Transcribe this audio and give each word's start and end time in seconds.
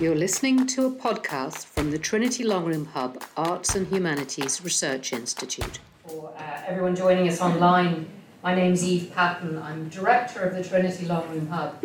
You're 0.00 0.14
listening 0.14 0.64
to 0.68 0.86
a 0.86 0.92
podcast 0.92 1.66
from 1.66 1.90
the 1.90 1.98
Trinity 1.98 2.44
Long 2.44 2.64
Room 2.64 2.86
Hub 2.86 3.20
Arts 3.36 3.74
and 3.74 3.84
Humanities 3.88 4.62
Research 4.62 5.12
Institute. 5.12 5.80
For 6.06 6.32
uh, 6.38 6.62
everyone 6.68 6.94
joining 6.94 7.28
us 7.28 7.40
online, 7.40 8.08
my 8.44 8.54
name's 8.54 8.84
Eve 8.84 9.10
Patten. 9.12 9.58
I'm 9.58 9.88
director 9.88 10.44
of 10.44 10.54
the 10.54 10.62
Trinity 10.62 11.04
Long 11.06 11.28
Room 11.30 11.48
Hub, 11.48 11.84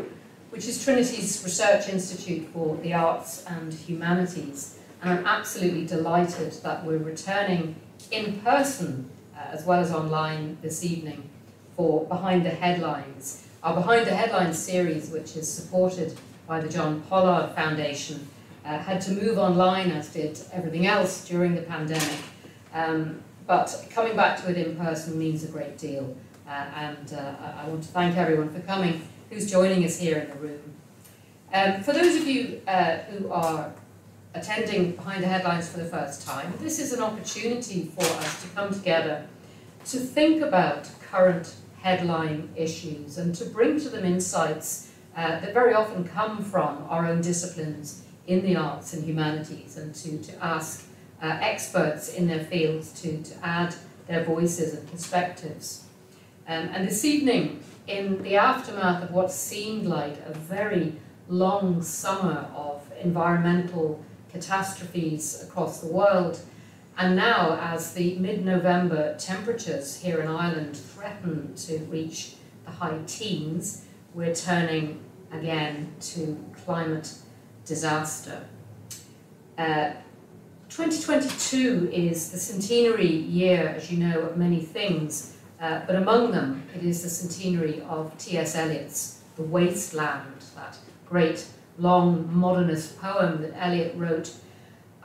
which 0.51 0.67
is 0.67 0.83
Trinity's 0.83 1.41
research 1.43 1.89
institute 1.89 2.47
for 2.53 2.77
the 2.77 2.93
arts 2.93 3.45
and 3.47 3.73
humanities. 3.73 4.77
And 5.01 5.09
I'm 5.09 5.25
absolutely 5.25 5.87
delighted 5.87 6.53
that 6.61 6.85
we're 6.85 6.99
returning 6.99 7.77
in 8.11 8.39
person 8.41 9.09
uh, 9.35 9.39
as 9.49 9.65
well 9.65 9.79
as 9.79 9.91
online 9.91 10.59
this 10.61 10.85
evening 10.85 11.31
for 11.75 12.05
Behind 12.05 12.45
the 12.45 12.51
Headlines. 12.51 13.47
Our 13.63 13.73
Behind 13.73 14.05
the 14.05 14.15
Headlines 14.15 14.59
series, 14.59 15.09
which 15.09 15.35
is 15.35 15.51
supported 15.51 16.15
by 16.47 16.59
the 16.59 16.69
John 16.69 17.01
Pollard 17.01 17.53
Foundation, 17.55 18.27
uh, 18.65 18.77
had 18.77 19.01
to 19.01 19.11
move 19.11 19.37
online, 19.37 19.91
as 19.91 20.09
did 20.09 20.39
everything 20.51 20.87
else 20.87 21.27
during 21.27 21.55
the 21.55 21.61
pandemic. 21.61 22.19
Um, 22.73 23.21
but 23.45 23.87
coming 23.89 24.15
back 24.15 24.41
to 24.41 24.49
it 24.49 24.57
in 24.57 24.75
person 24.75 25.17
means 25.19 25.43
a 25.43 25.47
great 25.47 25.77
deal. 25.77 26.15
Uh, 26.47 26.65
and 26.75 27.13
uh, 27.13 27.35
I 27.57 27.67
want 27.67 27.83
to 27.83 27.89
thank 27.89 28.17
everyone 28.17 28.49
for 28.53 28.59
coming 28.61 29.01
who's 29.29 29.49
joining 29.49 29.83
us 29.83 29.97
here 29.99 30.17
in 30.19 30.29
the 30.29 30.35
room. 30.35 30.61
Um, 31.53 31.81
for 31.83 31.93
those 31.93 32.15
of 32.15 32.27
you 32.27 32.61
uh, 32.67 32.97
who 32.97 33.31
are 33.31 33.71
attending 34.33 34.91
Behind 34.93 35.23
the 35.23 35.27
Headlines 35.27 35.69
for 35.69 35.79
the 35.79 35.85
first 35.85 36.25
time, 36.25 36.53
this 36.59 36.79
is 36.79 36.93
an 36.93 37.01
opportunity 37.01 37.91
for 37.95 38.03
us 38.03 38.43
to 38.43 38.49
come 38.49 38.73
together 38.73 39.27
to 39.85 39.97
think 39.97 40.41
about 40.41 40.89
current 41.11 41.55
headline 41.81 42.49
issues 42.55 43.17
and 43.17 43.35
to 43.35 43.45
bring 43.45 43.79
to 43.79 43.89
them 43.89 44.05
insights 44.05 44.92
uh, 45.15 45.39
that 45.39 45.53
very 45.53 45.73
often 45.73 46.03
come 46.03 46.43
from 46.43 46.85
our 46.89 47.05
own 47.05 47.21
disciplines 47.21 48.03
in 48.27 48.43
the 48.43 48.55
arts 48.55 48.93
and 48.93 49.03
humanities 49.03 49.77
and 49.77 49.93
to, 49.93 50.17
to 50.19 50.43
ask 50.43 50.87
uh, 51.21 51.37
experts 51.41 52.13
in 52.13 52.27
their 52.27 52.43
fields 52.43 52.91
to, 53.01 53.21
to 53.23 53.33
add 53.45 53.75
their 54.07 54.23
voices 54.23 54.73
and 54.73 54.89
perspectives. 54.91 55.85
Um, 56.47 56.69
and 56.73 56.87
this 56.87 57.05
evening, 57.05 57.63
in 57.87 58.21
the 58.23 58.35
aftermath 58.35 59.03
of 59.03 59.11
what 59.11 59.31
seemed 59.31 59.85
like 59.85 60.17
a 60.25 60.33
very 60.33 60.93
long 61.29 61.81
summer 61.81 62.49
of 62.55 62.81
environmental 63.01 64.03
catastrophes 64.31 65.43
across 65.43 65.79
the 65.79 65.87
world, 65.87 66.39
and 66.97 67.15
now 67.15 67.57
as 67.61 67.93
the 67.93 68.15
mid 68.15 68.45
November 68.45 69.15
temperatures 69.17 70.01
here 70.01 70.19
in 70.19 70.27
Ireland 70.27 70.75
threaten 70.75 71.55
to 71.55 71.79
reach 71.85 72.35
the 72.65 72.71
high 72.71 72.99
teens, 73.07 73.85
we're 74.13 74.35
turning 74.35 74.99
again 75.31 75.91
to 75.99 76.37
climate 76.65 77.13
disaster. 77.65 78.45
Uh, 79.57 79.91
2022 80.69 81.89
is 81.91 82.31
the 82.31 82.37
centenary 82.37 83.07
year, 83.07 83.73
as 83.75 83.91
you 83.91 83.97
know, 83.97 84.19
of 84.19 84.37
many 84.37 84.59
things, 84.59 85.37
uh, 85.59 85.81
but 85.85 85.95
among 85.95 86.31
them 86.31 86.63
it 86.75 86.83
is 86.83 87.03
the 87.03 87.09
centenary 87.09 87.81
of 87.81 88.15
T.S. 88.17 88.55
Eliot's 88.55 89.21
The 89.35 89.43
Waste 89.43 89.93
Land, 89.93 90.41
that 90.55 90.77
great 91.07 91.45
long 91.77 92.29
modernist 92.33 92.99
poem 92.99 93.41
that 93.41 93.53
Eliot 93.55 93.95
wrote 93.95 94.33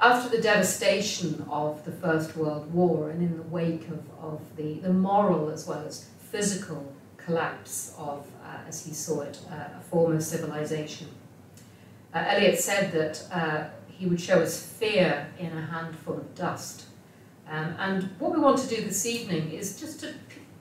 after 0.01 0.29
the 0.35 0.43
devastation 0.43 1.45
of 1.51 1.85
the 1.85 1.93
First 1.93 2.37
World 2.37 2.73
War 2.73 3.11
and 3.11 3.23
in 3.23 3.37
the 3.37 3.43
wake 3.43 3.89
of, 3.89 4.03
of 4.21 4.41
the, 4.57 4.75
the 4.81 4.93
moral 4.93 5.51
as 5.51 5.67
well 5.67 5.85
as 5.87 6.09
physical 6.31 6.93
collapse 7.29 7.95
of, 7.99 8.27
uh, 8.43 8.67
as 8.67 8.87
he 8.87 8.93
saw 8.93 9.21
it, 9.21 9.39
uh, 9.51 9.79
a 9.79 9.81
former 9.91 10.21
civilization. 10.21 11.09
Uh, 12.15 12.25
Eliot 12.27 12.59
said 12.59 12.91
that 12.93 13.23
uh, 13.31 13.69
he 13.87 14.07
would 14.07 14.21
show 14.21 14.41
us 14.41 14.55
fear 14.63 15.29
in 15.39 15.53
a 15.53 15.67
handful 15.67 16.17
of 16.17 16.35
dust. 16.35 16.87
Um, 17.47 17.75
and 17.79 18.03
what 18.19 18.33
we 18.33 18.41
want 18.41 18.59
to 18.61 18.69
do 18.69 18.77
this 18.83 19.05
evening 19.05 19.53
is 19.53 19.79
just 19.79 20.01
to 20.01 20.15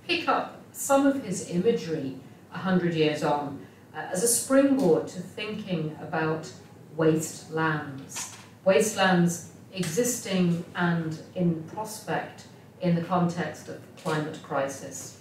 pick 0.06 0.28
up 0.28 0.62
some 0.74 1.08
of 1.08 1.24
his 1.24 1.50
imagery 1.50 2.18
a 2.54 2.58
hundred 2.58 2.94
years 2.94 3.24
on 3.24 3.66
uh, 3.96 4.00
as 4.12 4.24
a 4.24 4.28
springboard 4.28 5.08
to 5.08 5.22
thinking 5.22 5.98
about 6.02 6.52
wastelands. 6.98 8.36
Wastelands 8.66 9.52
existing 9.74 10.66
and 10.76 11.20
in 11.36 11.64
prospect 11.64 12.44
in 12.82 12.96
the 12.96 13.02
context 13.02 13.70
of 13.70 13.80
climate 14.04 14.40
crisis. 14.44 15.17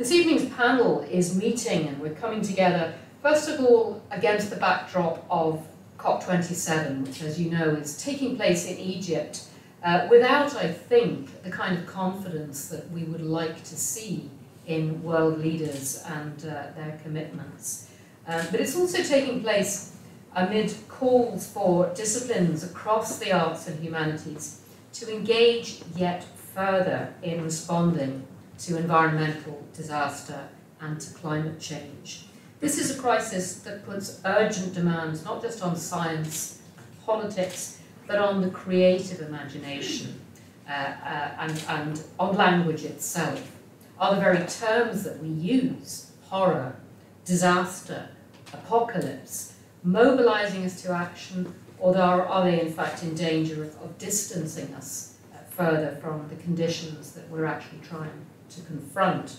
This 0.00 0.12
evening's 0.12 0.48
panel 0.54 1.00
is 1.00 1.36
meeting 1.36 1.86
and 1.86 2.00
we're 2.00 2.14
coming 2.14 2.40
together, 2.40 2.94
first 3.20 3.50
of 3.50 3.60
all, 3.60 4.02
against 4.10 4.48
the 4.48 4.56
backdrop 4.56 5.26
of 5.28 5.62
COP27, 5.98 7.06
which, 7.06 7.20
as 7.20 7.38
you 7.38 7.50
know, 7.50 7.68
is 7.74 8.02
taking 8.02 8.34
place 8.34 8.66
in 8.66 8.78
Egypt 8.78 9.44
uh, 9.84 10.06
without, 10.08 10.56
I 10.56 10.68
think, 10.72 11.42
the 11.42 11.50
kind 11.50 11.76
of 11.76 11.84
confidence 11.84 12.68
that 12.68 12.90
we 12.90 13.02
would 13.02 13.20
like 13.20 13.62
to 13.62 13.76
see 13.76 14.30
in 14.66 15.02
world 15.02 15.38
leaders 15.38 16.02
and 16.06 16.46
uh, 16.46 16.72
their 16.74 16.98
commitments. 17.02 17.90
Um, 18.26 18.46
but 18.50 18.58
it's 18.58 18.76
also 18.76 19.02
taking 19.02 19.42
place 19.42 19.98
amid 20.34 20.74
calls 20.88 21.46
for 21.46 21.92
disciplines 21.92 22.64
across 22.64 23.18
the 23.18 23.32
arts 23.32 23.68
and 23.68 23.78
humanities 23.84 24.62
to 24.94 25.14
engage 25.14 25.82
yet 25.94 26.24
further 26.54 27.12
in 27.22 27.44
responding 27.44 28.26
to 28.60 28.76
environmental 28.76 29.62
disaster 29.74 30.48
and 30.80 31.00
to 31.00 31.14
climate 31.14 31.58
change. 31.60 32.26
This 32.60 32.78
is 32.78 32.96
a 32.96 33.00
crisis 33.00 33.60
that 33.60 33.86
puts 33.86 34.20
urgent 34.24 34.74
demands 34.74 35.24
not 35.24 35.40
just 35.40 35.62
on 35.62 35.76
science, 35.76 36.60
politics, 37.06 37.78
but 38.06 38.18
on 38.18 38.42
the 38.42 38.50
creative 38.50 39.20
imagination 39.22 40.20
uh, 40.68 40.72
uh, 40.72 41.30
and, 41.38 41.64
and 41.68 42.02
on 42.18 42.36
language 42.36 42.84
itself. 42.84 43.56
Are 43.98 44.14
the 44.14 44.20
very 44.20 44.46
terms 44.46 45.04
that 45.04 45.18
we 45.20 45.28
use, 45.28 46.10
horror, 46.28 46.76
disaster, 47.24 48.08
apocalypse, 48.52 49.54
mobilizing 49.82 50.64
us 50.64 50.82
to 50.82 50.92
action, 50.92 51.54
or 51.78 51.96
are, 51.96 52.44
they 52.44 52.60
in 52.60 52.72
fact 52.72 53.02
in 53.02 53.14
danger 53.14 53.62
of, 53.62 53.74
of 53.82 53.96
distancing 53.96 54.74
us 54.74 55.16
uh, 55.32 55.38
further 55.50 55.96
from 56.02 56.28
the 56.28 56.36
conditions 56.36 57.12
that 57.12 57.28
we're 57.30 57.46
actually 57.46 57.78
trying 57.82 58.26
to 58.50 58.60
confront? 58.62 59.38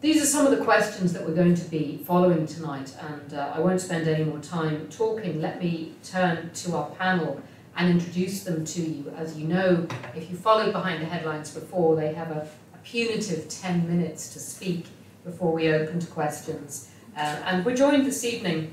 These 0.00 0.22
are 0.22 0.26
some 0.26 0.46
of 0.46 0.56
the 0.56 0.64
questions 0.64 1.12
that 1.12 1.26
we're 1.26 1.34
going 1.34 1.56
to 1.56 1.64
be 1.64 2.02
following 2.06 2.46
tonight, 2.46 2.94
and 3.00 3.34
uh, 3.34 3.52
I 3.54 3.58
won't 3.58 3.80
spend 3.80 4.06
any 4.06 4.22
more 4.22 4.38
time 4.38 4.88
talking. 4.90 5.40
Let 5.40 5.60
me 5.60 5.94
turn 6.04 6.50
to 6.52 6.76
our 6.76 6.90
panel 6.90 7.42
and 7.76 7.90
introduce 7.90 8.44
them 8.44 8.64
to 8.64 8.80
you. 8.80 9.12
As 9.16 9.36
you 9.36 9.48
know, 9.48 9.88
if 10.14 10.30
you 10.30 10.36
followed 10.36 10.72
behind 10.72 11.02
the 11.02 11.06
headlines 11.06 11.52
before, 11.52 11.96
they 11.96 12.14
have 12.14 12.30
a, 12.30 12.48
a 12.74 12.78
punitive 12.84 13.48
10 13.48 13.88
minutes 13.88 14.32
to 14.34 14.38
speak 14.38 14.86
before 15.24 15.52
we 15.52 15.68
open 15.72 15.98
to 15.98 16.06
questions. 16.06 16.90
Uh, 17.16 17.20
and 17.46 17.64
we're 17.64 17.74
joined 17.74 18.06
this 18.06 18.24
evening, 18.24 18.72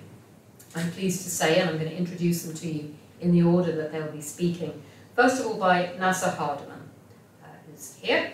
I'm 0.75 0.91
pleased 0.91 1.23
to 1.23 1.29
say, 1.29 1.59
and 1.59 1.69
I'm 1.69 1.77
going 1.77 1.89
to 1.89 1.97
introduce 1.97 2.43
them 2.43 2.55
to 2.57 2.67
you 2.67 2.93
in 3.21 3.31
the 3.31 3.41
order 3.41 3.71
that 3.75 3.91
they'll 3.91 4.11
be 4.11 4.21
speaking. 4.21 4.83
First 5.15 5.39
of 5.39 5.47
all, 5.47 5.57
by 5.57 5.91
Neasa 5.97 6.35
Hardiman, 6.35 6.89
uh, 7.43 7.47
who's 7.65 7.95
here. 7.95 8.31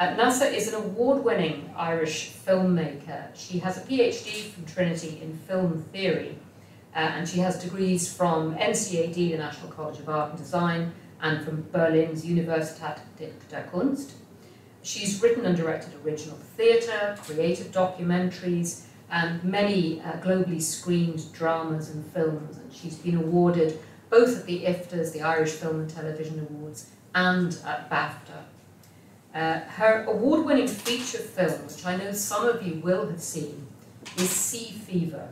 Uh, 0.00 0.16
Neasa 0.16 0.50
is 0.50 0.66
an 0.66 0.76
award 0.76 1.22
winning 1.22 1.70
Irish 1.76 2.32
filmmaker. 2.46 3.26
She 3.34 3.58
has 3.58 3.76
a 3.76 3.82
PhD 3.82 4.44
from 4.50 4.64
Trinity 4.64 5.20
in 5.22 5.36
film 5.36 5.84
theory, 5.92 6.38
uh, 6.96 7.00
and 7.00 7.28
she 7.28 7.40
has 7.40 7.62
degrees 7.62 8.10
from 8.10 8.54
NCAD, 8.54 9.12
the 9.12 9.36
National 9.36 9.70
College 9.70 9.98
of 9.98 10.08
Art 10.08 10.30
and 10.30 10.38
Design, 10.38 10.94
and 11.20 11.44
from 11.44 11.68
Berlin's 11.70 12.24
Universität 12.24 13.00
der 13.18 13.68
Kunst. 13.70 14.12
She's 14.80 15.22
written 15.22 15.44
and 15.44 15.54
directed 15.54 15.92
original 16.02 16.38
theatre, 16.56 17.18
creative 17.22 17.70
documentaries, 17.70 18.84
and 19.10 19.44
many 19.44 20.00
uh, 20.00 20.12
globally 20.12 20.62
screened 20.62 21.30
dramas 21.34 21.90
and 21.90 22.10
films, 22.14 22.56
and 22.56 22.72
she's 22.72 22.96
been 22.96 23.18
awarded 23.18 23.78
both 24.08 24.38
at 24.38 24.46
the 24.46 24.64
IFTAs, 24.64 25.12
the 25.12 25.20
Irish 25.20 25.52
Film 25.52 25.80
and 25.80 25.90
Television 25.90 26.40
Awards, 26.48 26.86
and 27.14 27.58
at 27.66 27.90
BAFTA. 27.90 28.49
Uh, 29.34 29.60
her 29.60 30.04
award 30.08 30.44
winning 30.44 30.66
feature 30.66 31.18
film, 31.18 31.66
which 31.66 31.86
I 31.86 31.96
know 31.96 32.12
some 32.12 32.48
of 32.48 32.62
you 32.62 32.80
will 32.80 33.08
have 33.08 33.20
seen, 33.20 33.66
is 34.16 34.28
Sea 34.28 34.72
Fever. 34.72 35.28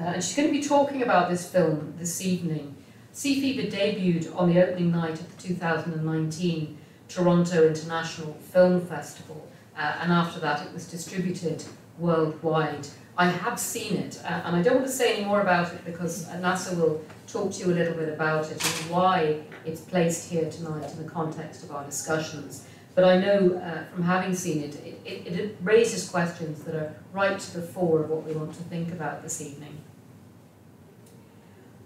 Uh, 0.00 0.04
and 0.04 0.24
she's 0.24 0.34
going 0.34 0.48
to 0.48 0.58
be 0.58 0.66
talking 0.66 1.02
about 1.02 1.28
this 1.28 1.46
film 1.46 1.94
this 1.98 2.22
evening. 2.22 2.74
Sea 3.12 3.38
Fever 3.38 3.76
debuted 3.76 4.34
on 4.34 4.52
the 4.52 4.62
opening 4.64 4.90
night 4.92 5.20
of 5.20 5.36
the 5.36 5.48
2019 5.48 6.78
Toronto 7.08 7.68
International 7.68 8.32
Film 8.34 8.80
Festival, 8.80 9.46
uh, 9.76 9.98
and 10.00 10.10
after 10.10 10.40
that 10.40 10.64
it 10.64 10.72
was 10.72 10.86
distributed 10.86 11.62
worldwide. 11.98 12.86
I 13.18 13.26
have 13.26 13.60
seen 13.60 13.96
it, 13.98 14.18
uh, 14.24 14.42
and 14.46 14.56
I 14.56 14.62
don't 14.62 14.76
want 14.76 14.86
to 14.86 14.92
say 14.92 15.16
any 15.16 15.26
more 15.26 15.42
about 15.42 15.70
it 15.70 15.84
because 15.84 16.26
Neasa 16.28 16.74
will 16.76 17.04
talk 17.26 17.52
to 17.52 17.58
you 17.58 17.72
a 17.72 17.74
little 17.74 17.92
bit 17.92 18.08
about 18.08 18.50
it 18.50 18.52
and 18.52 18.90
why 18.90 19.42
it's 19.64 19.80
placed 19.80 20.30
here 20.30 20.50
tonight 20.50 20.90
in 20.90 21.04
the 21.04 21.10
context 21.10 21.62
of 21.64 21.70
our 21.70 21.84
discussions. 21.84 22.66
But 22.94 23.04
I 23.04 23.18
know 23.18 23.54
uh, 23.54 23.84
from 23.94 24.02
having 24.02 24.34
seen 24.34 24.62
it, 24.64 24.74
it, 24.84 25.00
it, 25.04 25.38
it 25.38 25.56
raises 25.62 26.08
questions 26.08 26.62
that 26.64 26.74
are 26.74 26.94
right 27.12 27.38
to 27.38 27.60
the 27.60 27.66
fore 27.66 28.02
of 28.02 28.10
what 28.10 28.24
we 28.24 28.32
want 28.32 28.54
to 28.54 28.62
think 28.64 28.92
about 28.92 29.22
this 29.22 29.40
evening. 29.40 29.78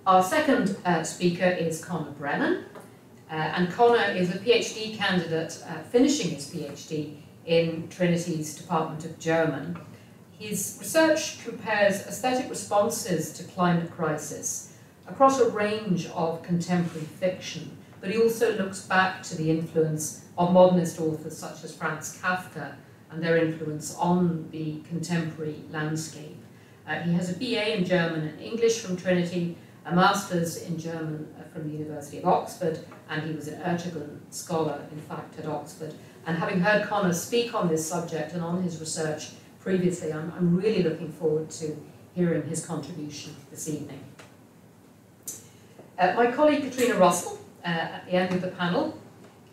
Our 0.07 0.23
second 0.23 0.77
uh, 0.85 1.03
speaker 1.03 1.47
is 1.47 1.85
Conor 1.85 2.11
Brennan, 2.13 2.65
uh, 3.31 3.35
and 3.35 3.73
Conor 3.73 4.13
is 4.13 4.35
a 4.35 4.39
PhD 4.39 4.97
candidate 4.97 5.63
uh, 5.67 5.83
finishing 5.83 6.31
his 6.31 6.51
PhD 6.53 7.17
in 7.47 7.89
Trinity's 7.89 8.55
Department 8.55 9.05
of 9.05 9.19
German. 9.19 9.79
His 10.39 10.77
research 10.81 11.43
compares 11.45 12.07
aesthetic 12.07 12.51
responses 12.51 13.33
to 13.35 13.45
climate 13.45 13.91
crisis 13.91 14.74
across 15.07 15.41
a 15.41 15.51
range 15.51 16.07
of 16.09 16.43
contemporary 16.43 17.07
fiction, 17.07 17.77
but 18.01 18.11
he 18.11 18.21
also 18.21 18.57
looks 18.57 18.83
back 18.83 19.23
to 19.23 19.37
the 19.37 19.51
influence 19.51 20.25
of 20.37 20.53
modernist 20.53 21.01
authors 21.01 21.37
such 21.37 21.65
as 21.65 21.75
Franz 21.75 22.19
Kafka 22.21 22.75
and 23.11 23.23
their 23.23 23.37
influence 23.37 23.95
on 23.97 24.49
the 24.51 24.81
contemporary 24.89 25.63
landscape. 25.71 26.37
Uh, 26.87 26.97
he 27.01 27.13
has 27.13 27.31
a 27.31 27.39
BA 27.39 27.77
in 27.77 27.85
German 27.85 28.29
and 28.29 28.41
English 28.41 28.81
from 28.81 28.97
Trinity, 28.97 29.57
a 29.87 29.95
master's 29.95 30.63
in 30.63 30.79
German 30.79 31.33
uh, 31.39 31.49
from 31.49 31.65
the 31.65 31.73
University 31.73 32.19
of 32.19 32.27
Oxford, 32.27 32.79
and 33.09 33.23
he 33.23 33.35
was 33.35 33.49
an 33.49 33.61
Ertegun 33.61 34.19
scholar, 34.31 34.81
in 34.91 35.01
fact, 35.01 35.39
at 35.39 35.47
Oxford. 35.47 35.95
And 36.27 36.37
having 36.39 36.61
heard 36.61 36.87
Conor 36.89 37.13
speak 37.13 37.55
on 37.55 37.69
this 37.69 37.87
subject 37.87 38.33
and 38.33 38.43
on 38.43 38.63
his 38.63 38.81
research 38.81 39.31
previously, 39.61 40.13
I'm, 40.13 40.33
I'm 40.37 40.57
really 40.57 40.83
looking 40.83 41.13
forward 41.13 41.51
to 41.51 41.77
hearing 42.15 42.47
his 42.49 42.65
contribution 42.65 43.37
this 43.51 43.69
evening. 43.69 44.01
Uh, 45.97 46.13
my 46.17 46.29
colleague 46.31 46.65
Cathriona 46.65 46.99
Russell, 46.99 47.39
uh, 47.65 47.69
at 47.69 48.07
the 48.07 48.13
end 48.13 48.35
of 48.35 48.41
the 48.43 48.49
panel, 48.49 48.99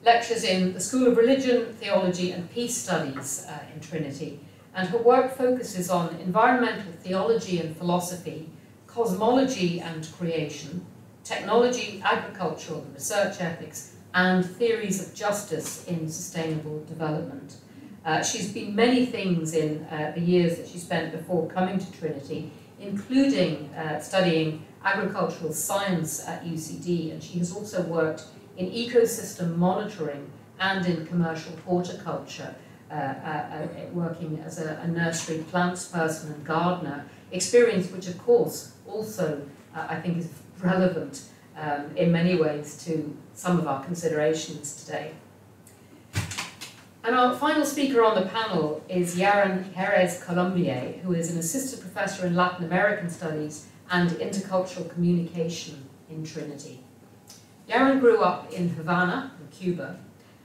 lectures 0.04 0.44
in 0.44 0.74
the 0.74 0.80
School 0.80 1.06
of 1.08 1.16
Religion, 1.16 1.72
Theology 1.80 2.32
and 2.32 2.50
Peace 2.52 2.76
Studies 2.76 3.46
uh, 3.48 3.60
in 3.72 3.80
Trinity, 3.80 4.40
and 4.74 4.90
her 4.90 4.98
work 4.98 5.38
focuses 5.38 5.92
on 5.92 6.16
environmental 6.16 6.92
theology 6.94 7.60
and 7.60 7.78
philosophy, 7.78 8.50
cosmology 8.88 9.80
and 9.82 10.08
creation, 10.18 10.84
technology, 11.24 12.02
agricultural 12.04 12.88
research 12.92 13.40
ethics, 13.40 13.94
and 14.16 14.44
theories 14.44 15.00
of 15.00 15.14
justice 15.14 15.86
in 15.86 16.10
sustainable 16.10 16.84
development. 16.86 17.58
Uh, 18.04 18.24
she's 18.24 18.52
been 18.52 18.76
many 18.76 19.06
things 19.06 19.54
in 19.54 19.86
uh, 19.86 20.12
the 20.16 20.22
years 20.22 20.58
that 20.58 20.68
she 20.68 20.80
spent 20.80 21.12
before 21.12 21.48
coming 21.50 21.78
to 21.78 21.92
Trinity, 21.92 22.52
including 22.80 23.72
uh, 23.76 24.00
studying 24.00 24.66
agricultural 24.84 25.54
science 25.54 26.28
at 26.28 26.46
UCD, 26.46 27.12
and 27.12 27.24
she 27.24 27.40
has 27.40 27.54
also 27.54 27.82
worked 27.84 28.24
in 28.58 28.70
ecosystem 28.72 29.56
monitoring 29.56 30.30
and 30.60 30.86
in 30.86 31.06
commercial 31.08 31.56
horticulture, 31.66 32.54
uh, 32.90 32.94
uh, 32.94 32.98
uh, 32.98 33.68
working 33.94 34.42
as 34.46 34.60
a, 34.60 34.80
a, 34.84 34.88
nursery 34.88 35.40
plants 35.50 35.88
person 35.88 36.32
and 36.34 36.46
gardener, 36.46 37.06
experience 37.32 37.90
which, 37.92 38.08
of 38.08 38.18
course, 38.20 38.74
also 38.88 39.42
I 39.74 39.96
think 40.02 40.18
is 40.18 40.30
relevant 40.60 41.24
um, 41.58 41.96
in 41.96 42.12
many 42.12 42.36
ways 42.36 42.84
to 42.86 43.18
some 43.34 43.58
of 43.58 43.68
our 43.68 43.84
considerations 43.84 44.84
today. 44.84 45.14
And 47.04 47.16
our 47.16 47.36
final 47.36 47.66
speaker 47.66 48.04
on 48.04 48.22
the 48.22 48.30
panel 48.30 48.84
is 48.88 49.18
Yairen 49.18 49.74
Jerez 49.74 50.22
Columbié, 50.24 51.02
who 51.02 51.14
is 51.14 51.32
an 51.32 51.40
assistant 51.40 51.82
professor 51.82 52.28
in 52.28 52.36
Latin 52.36 52.66
American 52.66 53.10
Studies 53.10 53.68
and 53.92 54.10
Intercultural 54.12 54.90
Communication 54.90 55.88
in 56.10 56.24
Trinity. 56.24 56.84
Yairen 57.70 58.00
grew 58.00 58.22
up 58.22 58.52
in 58.52 58.70
Havana, 58.70 59.32
in 59.40 59.48
Cuba, 59.56 60.00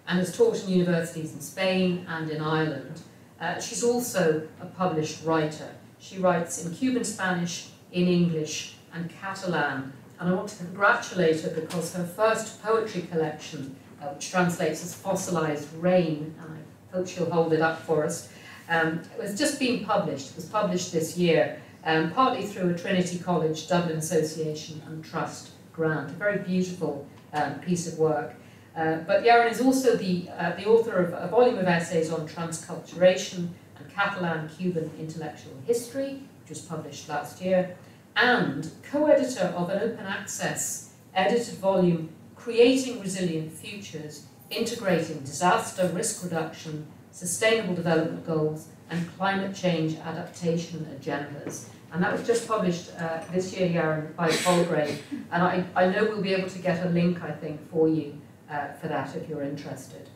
and 0.08 0.18
has 0.18 0.36
taught 0.36 0.62
in 0.64 0.70
universities 0.70 1.32
in 1.32 1.40
Spain 1.40 2.04
and 2.08 2.30
in 2.30 2.42
Ireland. 2.42 3.00
Uh, 3.40 3.60
she's 3.60 3.82
also 3.82 4.46
a 4.60 4.66
published 4.66 5.24
writer. 5.24 5.70
She 5.98 6.18
writes 6.18 6.64
in 6.64 6.74
Cuban 6.74 7.04
Spanish, 7.04 7.70
in 7.92 8.06
English, 8.06 8.74
and 8.92 9.10
Catalan. 9.10 9.92
And 10.18 10.28
I 10.28 10.32
want 10.32 10.48
to 10.50 10.56
congratulate 10.56 11.40
her 11.42 11.50
because 11.50 11.94
her 11.94 12.04
first 12.04 12.62
poetry 12.62 13.02
collection 13.02 13.76
uh, 14.02 14.08
which 14.08 14.30
translates 14.30 14.84
as 14.84 14.94
fossilized 14.94 15.72
rain, 15.74 16.34
and 16.40 16.58
I 16.58 16.96
hope 16.96 17.08
she'll 17.08 17.30
hold 17.30 17.52
it 17.52 17.60
up 17.60 17.80
for 17.80 18.04
us. 18.04 18.28
Um, 18.68 19.00
it 19.16 19.22
was 19.22 19.38
just 19.38 19.58
being 19.58 19.84
published, 19.84 20.30
it 20.30 20.36
was 20.36 20.46
published 20.46 20.92
this 20.92 21.16
year, 21.16 21.60
um, 21.86 22.10
partly 22.10 22.44
through 22.44 22.70
a 22.70 22.74
Trinity 22.76 23.18
College 23.18 23.68
Dublin 23.68 23.96
Association 23.96 24.82
and 24.86 25.04
Trust 25.04 25.50
grant, 25.72 26.10
a 26.10 26.14
very 26.14 26.38
beautiful 26.38 27.06
um, 27.32 27.60
piece 27.60 27.86
of 27.90 27.98
work. 27.98 28.34
Uh, 28.76 28.96
but 29.06 29.24
Yairen 29.24 29.50
is 29.50 29.60
also 29.60 29.96
the, 29.96 30.28
uh, 30.36 30.54
the 30.56 30.66
author 30.66 30.96
of 30.96 31.12
a 31.12 31.28
volume 31.28 31.58
of 31.58 31.66
essays 31.66 32.12
on 32.12 32.28
transculturation 32.28 33.48
and 33.78 33.94
Catalan 33.94 34.48
Cuban 34.48 34.90
intellectual 34.98 35.54
history, 35.64 36.22
which 36.42 36.50
was 36.50 36.60
published 36.60 37.08
last 37.08 37.40
year, 37.40 37.76
and 38.16 38.70
co 38.90 39.06
editor 39.06 39.54
of 39.56 39.70
an 39.70 39.80
open 39.80 40.04
access 40.06 40.90
edited 41.14 41.54
volume 41.54 42.10
creating 42.34 43.00
resilient 43.00 43.52
futures, 43.52 44.26
integrating 44.50 45.20
disaster 45.20 45.88
risk 45.88 46.22
reduction, 46.22 46.86
sustainable 47.12 47.74
development 47.74 48.26
goals, 48.26 48.68
and 48.90 49.16
climate 49.16 49.54
change 49.54 49.96
adaptation 49.98 50.86
agendas. 51.00 51.68
And 51.92 52.02
that 52.02 52.12
was 52.12 52.26
just 52.26 52.46
published 52.46 52.90
uh, 52.98 53.20
this 53.32 53.56
year, 53.56 53.68
Yairen, 53.68 54.14
by 54.16 54.30
Palgrave. 54.30 55.02
And 55.30 55.42
I, 55.42 55.64
I 55.74 55.86
know 55.88 56.04
we'll 56.04 56.22
be 56.22 56.34
able 56.34 56.48
to 56.50 56.58
get 56.58 56.84
a 56.84 56.88
link, 56.90 57.22
I 57.22 57.30
think, 57.30 57.70
for 57.70 57.88
you 57.88 58.20
uh, 58.50 58.72
for 58.74 58.88
that 58.88 59.14
if 59.16 59.28
you're 59.28 59.42
interested. 59.42 60.08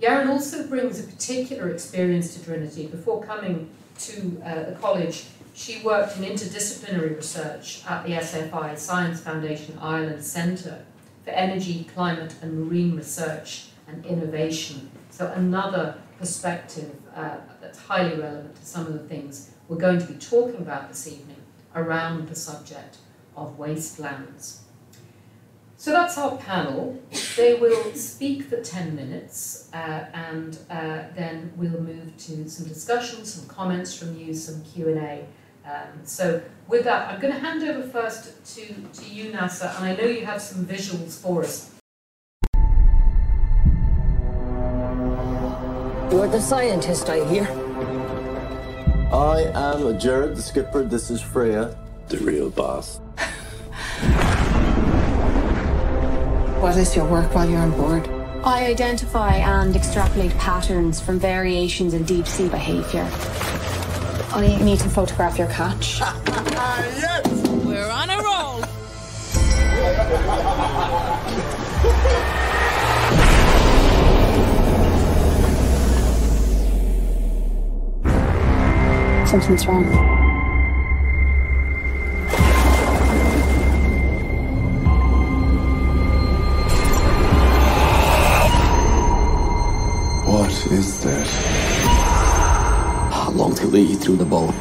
Yairen 0.00 0.28
also 0.28 0.66
brings 0.66 0.98
a 0.98 1.04
particular 1.04 1.70
experience 1.70 2.34
to 2.34 2.44
Trinity. 2.44 2.86
Before 2.86 3.22
coming 3.22 3.70
to 4.00 4.42
uh, 4.44 4.70
the 4.70 4.76
college, 4.80 5.26
she 5.54 5.80
worked 5.82 6.16
in 6.16 6.24
interdisciplinary 6.24 7.16
research 7.16 7.82
at 7.86 8.04
the 8.04 8.12
SFI 8.12 8.76
Science 8.76 9.20
Foundation 9.20 9.78
Ireland 9.80 10.24
Centre 10.24 10.84
for 11.24 11.30
energy, 11.30 11.88
climate, 11.94 12.34
and 12.42 12.64
marine 12.64 12.96
research 12.96 13.66
and 13.86 14.04
innovation. 14.04 14.90
So, 15.10 15.30
another 15.36 15.96
perspective 16.18 16.96
uh, 17.14 17.36
that's 17.60 17.78
highly 17.78 18.18
relevant 18.18 18.56
to 18.56 18.64
some 18.64 18.86
of 18.86 18.94
the 18.94 19.00
things 19.00 19.51
we're 19.68 19.76
going 19.76 19.98
to 19.98 20.06
be 20.06 20.14
talking 20.14 20.56
about 20.56 20.88
this 20.88 21.06
evening 21.06 21.36
around 21.74 22.28
the 22.28 22.34
subject 22.34 22.98
of 23.36 23.58
wastelands. 23.58 24.62
So 25.76 25.90
that's 25.90 26.16
our 26.16 26.36
panel. 26.36 27.02
They 27.36 27.54
will 27.54 27.92
speak 27.94 28.44
for 28.44 28.60
10 28.60 28.94
minutes 28.94 29.68
uh, 29.74 30.04
and 30.14 30.56
uh, 30.70 31.04
then 31.16 31.52
we'll 31.56 31.80
move 31.80 32.16
to 32.18 32.48
some 32.48 32.68
discussion, 32.68 33.24
some 33.24 33.48
comments 33.48 33.96
from 33.96 34.16
you, 34.16 34.32
some 34.32 34.62
Q&A. 34.62 35.26
Um, 35.64 36.04
so 36.04 36.40
with 36.68 36.84
that, 36.84 37.08
I'm 37.08 37.20
going 37.20 37.34
to 37.34 37.40
hand 37.40 37.62
over 37.64 37.82
first 37.82 38.44
to, 38.56 38.66
to 38.66 39.10
you, 39.10 39.32
Neasa, 39.32 39.76
and 39.76 39.84
I 39.84 39.96
know 39.96 40.04
you 40.04 40.24
have 40.24 40.40
some 40.40 40.64
visuals 40.64 41.20
for 41.20 41.42
us. 41.42 41.70
You're 46.12 46.28
the 46.28 46.40
scientist, 46.40 47.08
I 47.08 47.24
hear. 47.28 47.61
I 49.12 49.42
am 49.54 49.98
Jared, 49.98 50.36
the 50.36 50.42
skipper. 50.42 50.84
This 50.84 51.10
is 51.10 51.20
Freya, 51.20 51.76
the 52.08 52.16
real 52.18 52.48
boss. 52.48 52.98
what 56.60 56.78
is 56.78 56.96
your 56.96 57.04
work 57.04 57.34
while 57.34 57.46
you're 57.46 57.60
on 57.60 57.72
board? 57.72 58.08
I 58.42 58.64
identify 58.64 59.34
and 59.36 59.76
extrapolate 59.76 60.32
patterns 60.38 60.98
from 60.98 61.18
variations 61.18 61.92
in 61.92 62.04
deep 62.04 62.26
sea 62.26 62.48
behavior. 62.48 63.06
I 64.32 64.58
need 64.62 64.80
to 64.80 64.88
photograph 64.88 65.38
your 65.38 65.48
catch. 65.48 66.00
Ah, 66.64 66.84
yes! 66.96 67.48
We're 67.64 67.90
on 67.90 68.08
a 68.08 68.22
roll. 68.22 68.62
Something's 79.32 79.66
wrong. 79.66 79.84
What 90.26 90.50
is 90.70 91.02
that? 91.04 91.26
How 93.10 93.30
long 93.30 93.54
till 93.54 93.70
they 93.70 93.94
through 93.94 94.16
the 94.16 94.26
boat. 94.26 94.52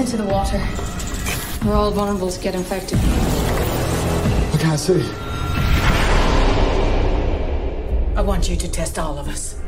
Into 0.00 0.16
the 0.16 0.24
water. 0.24 0.58
We're 1.64 1.74
all 1.74 1.90
vulnerable 1.90 2.30
to 2.30 2.40
get 2.40 2.54
infected. 2.54 2.98
I 2.98 4.58
can't 4.58 4.80
see. 4.80 5.02
I 8.16 8.22
want 8.22 8.48
you 8.50 8.56
to 8.56 8.70
test 8.70 8.98
all 8.98 9.18
of 9.18 9.28
us 9.28 9.60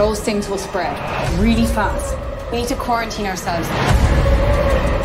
those 0.00 0.20
things 0.20 0.48
will 0.48 0.56
spread 0.56 0.96
really 1.38 1.66
fast. 1.66 2.16
We 2.50 2.60
need 2.60 2.68
to 2.68 2.74
quarantine 2.76 3.26
ourselves. 3.26 3.68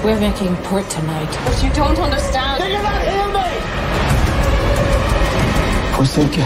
We're 0.05 0.19
making 0.21 0.55
port 0.63 0.89
tonight. 0.89 1.29
But 1.43 1.61
you 1.61 1.69
don't 1.73 1.99
understand. 1.99 2.63
Did 2.63 2.71
you 2.71 2.81
not 2.81 3.01
hear 3.01 3.27
me? 3.27 3.49
Forsaken. 5.97 6.44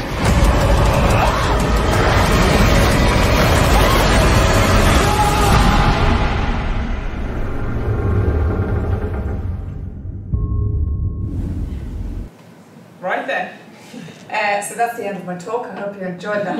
That's 14.79 14.97
the 14.97 15.05
end 15.05 15.17
of 15.17 15.25
my 15.25 15.37
talk. 15.37 15.67
I 15.67 15.79
hope 15.81 15.95
you 15.95 16.01
enjoyed 16.01 16.45
that. 16.45 16.55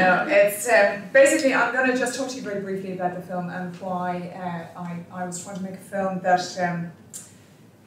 no, 0.00 0.32
it's 0.32 0.68
um, 0.68 1.02
basically 1.12 1.54
I'm 1.54 1.72
going 1.72 1.90
to 1.90 1.96
just 1.96 2.16
talk 2.16 2.28
to 2.28 2.36
you 2.36 2.42
very 2.42 2.60
briefly 2.60 2.92
about 2.92 3.14
the 3.14 3.22
film 3.22 3.48
and 3.48 3.74
why 3.80 4.68
uh, 4.76 4.80
I, 4.80 5.04
I 5.10 5.24
was 5.24 5.42
trying 5.42 5.56
to 5.56 5.62
make 5.62 5.74
a 5.74 5.78
film 5.78 6.20
that 6.20 6.58
um, 6.60 6.92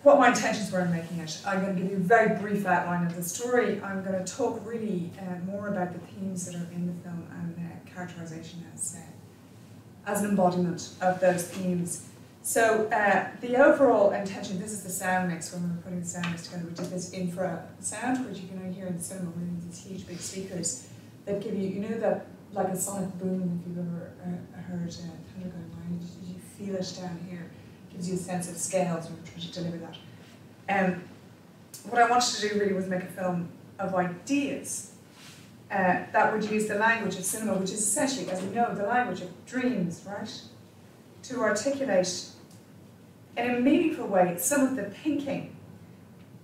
what 0.01 0.17
my 0.19 0.29
intentions 0.29 0.71
were 0.71 0.81
in 0.81 0.91
making 0.91 1.19
it. 1.19 1.39
I'm 1.45 1.61
going 1.61 1.75
to 1.75 1.81
give 1.81 1.91
you 1.91 1.97
a 1.97 1.99
very 1.99 2.39
brief 2.39 2.65
outline 2.65 3.05
of 3.05 3.15
the 3.15 3.23
story. 3.23 3.79
I'm 3.81 4.03
going 4.03 4.23
to 4.23 4.25
talk 4.25 4.61
really 4.65 5.11
uh, 5.19 5.45
more 5.45 5.67
about 5.67 5.93
the 5.93 5.99
themes 5.99 6.47
that 6.47 6.55
are 6.55 6.67
in 6.73 6.87
the 6.87 7.03
film 7.03 7.27
and 7.39 7.55
uh, 7.55 7.89
characterization 7.93 8.65
as 8.73 8.97
uh, 8.97 10.09
as 10.09 10.23
an 10.23 10.31
embodiment 10.31 10.89
of 11.01 11.19
those 11.19 11.47
themes. 11.47 12.06
So 12.47 12.87
uh, 12.93 13.27
the 13.41 13.57
overall 13.57 14.11
intention, 14.11 14.57
this 14.57 14.71
is 14.71 14.81
the 14.81 14.89
sound 14.89 15.29
mix 15.29 15.51
when 15.51 15.63
we 15.63 15.69
were 15.75 15.81
putting 15.81 15.99
the 15.99 16.05
sound 16.05 16.31
mix 16.31 16.43
together. 16.43 16.63
We 16.63 16.75
did 16.75 16.89
this 16.89 17.11
infra 17.11 17.67
sound, 17.81 18.25
which 18.25 18.39
you 18.39 18.47
can 18.47 18.59
only 18.59 18.71
hear 18.71 18.87
in 18.87 18.95
the 18.95 19.03
cinema 19.03 19.31
with 19.31 19.69
these 19.69 19.83
huge 19.83 20.07
big 20.07 20.17
speakers 20.17 20.87
that 21.25 21.41
give 21.41 21.55
you, 21.55 21.67
you 21.67 21.81
know 21.81 21.97
that 21.97 22.27
like 22.53 22.69
a 22.69 22.77
sonic 22.77 23.09
boom, 23.19 23.59
if 23.59 23.67
you've 23.67 23.85
ever 23.85 24.13
uh, 24.23 24.61
heard 24.61 24.87
uh, 24.87 24.93
thunder 24.93 25.49
going 25.49 25.71
by, 25.75 25.91
you, 25.91 26.35
you 26.35 26.39
feel 26.39 26.75
it 26.77 26.97
down 26.97 27.19
here. 27.29 27.51
gives 27.91 28.07
you 28.07 28.15
a 28.15 28.17
sense 28.17 28.49
of 28.49 28.55
scales 28.55 29.07
when 29.07 29.17
we're 29.17 29.25
trying 29.25 29.41
to 29.41 29.51
deliver 29.51 29.77
that. 29.79 29.97
Um, 30.69 31.03
what 31.89 32.01
I 32.01 32.09
wanted 32.09 32.33
to 32.33 32.47
do 32.47 32.59
really 32.61 32.71
was 32.71 32.87
make 32.87 33.03
a 33.03 33.07
film 33.07 33.49
of 33.77 33.93
ideas 33.93 34.93
uh, 35.69 35.75
that 36.13 36.31
would 36.31 36.49
use 36.49 36.67
the 36.67 36.75
language 36.75 37.17
of 37.17 37.25
cinema, 37.25 37.55
which 37.55 37.71
is 37.71 37.81
essentially, 37.81 38.29
as 38.29 38.41
we 38.41 38.55
know, 38.55 38.73
the 38.73 38.87
language 38.87 39.19
of 39.19 39.45
dreams, 39.45 40.05
right? 40.07 40.31
To 41.23 41.41
articulate 41.41 42.31
in 43.37 43.55
a 43.55 43.59
meaningful 43.59 44.07
way 44.07 44.35
some 44.37 44.61
of 44.61 44.75
the 44.75 44.83
thinking 44.83 45.55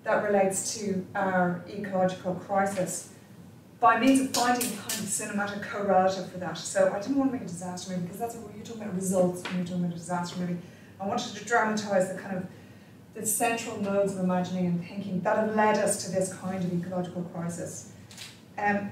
that 0.04 0.24
relates 0.24 0.78
to 0.78 1.06
our 1.16 1.64
ecological 1.70 2.36
crisis 2.36 3.10
by 3.80 4.00
means 4.00 4.22
of 4.22 4.34
finding 4.34 4.72
a 4.72 4.76
kind 4.76 4.86
of 4.86 5.08
cinematic 5.08 5.70
correlative 5.70 6.32
for 6.32 6.38
that. 6.38 6.58
So 6.58 6.94
I 6.94 7.00
didn't 7.02 7.18
want 7.18 7.32
to 7.32 7.34
make 7.34 7.44
a 7.44 7.48
disaster 7.48 7.92
movie 7.92 8.04
because 8.04 8.20
that's 8.20 8.36
what 8.36 8.56
you're 8.56 8.64
talking 8.64 8.84
about 8.84 8.96
results 8.96 9.44
when 9.44 9.58
you're 9.58 9.66
talking 9.66 9.84
about 9.84 9.96
a 9.96 9.98
disaster 9.98 10.40
movie. 10.40 10.58
I 11.02 11.08
wanted 11.08 11.36
to 11.36 11.46
dramatise 11.46 12.14
the 12.14 12.20
kind 12.20 12.38
of 12.38 12.46
the 13.14 13.26
central 13.26 13.82
modes 13.82 14.14
of 14.14 14.24
imagining 14.24 14.68
and 14.68 14.86
thinking 14.86 15.20
that 15.22 15.38
have 15.38 15.56
led 15.56 15.78
us 15.78 16.06
to 16.06 16.12
this 16.12 16.34
kind 16.34 16.64
of 16.64 16.74
ecological 16.74 17.24
crisis. 17.24 17.92
Um, 18.58 18.92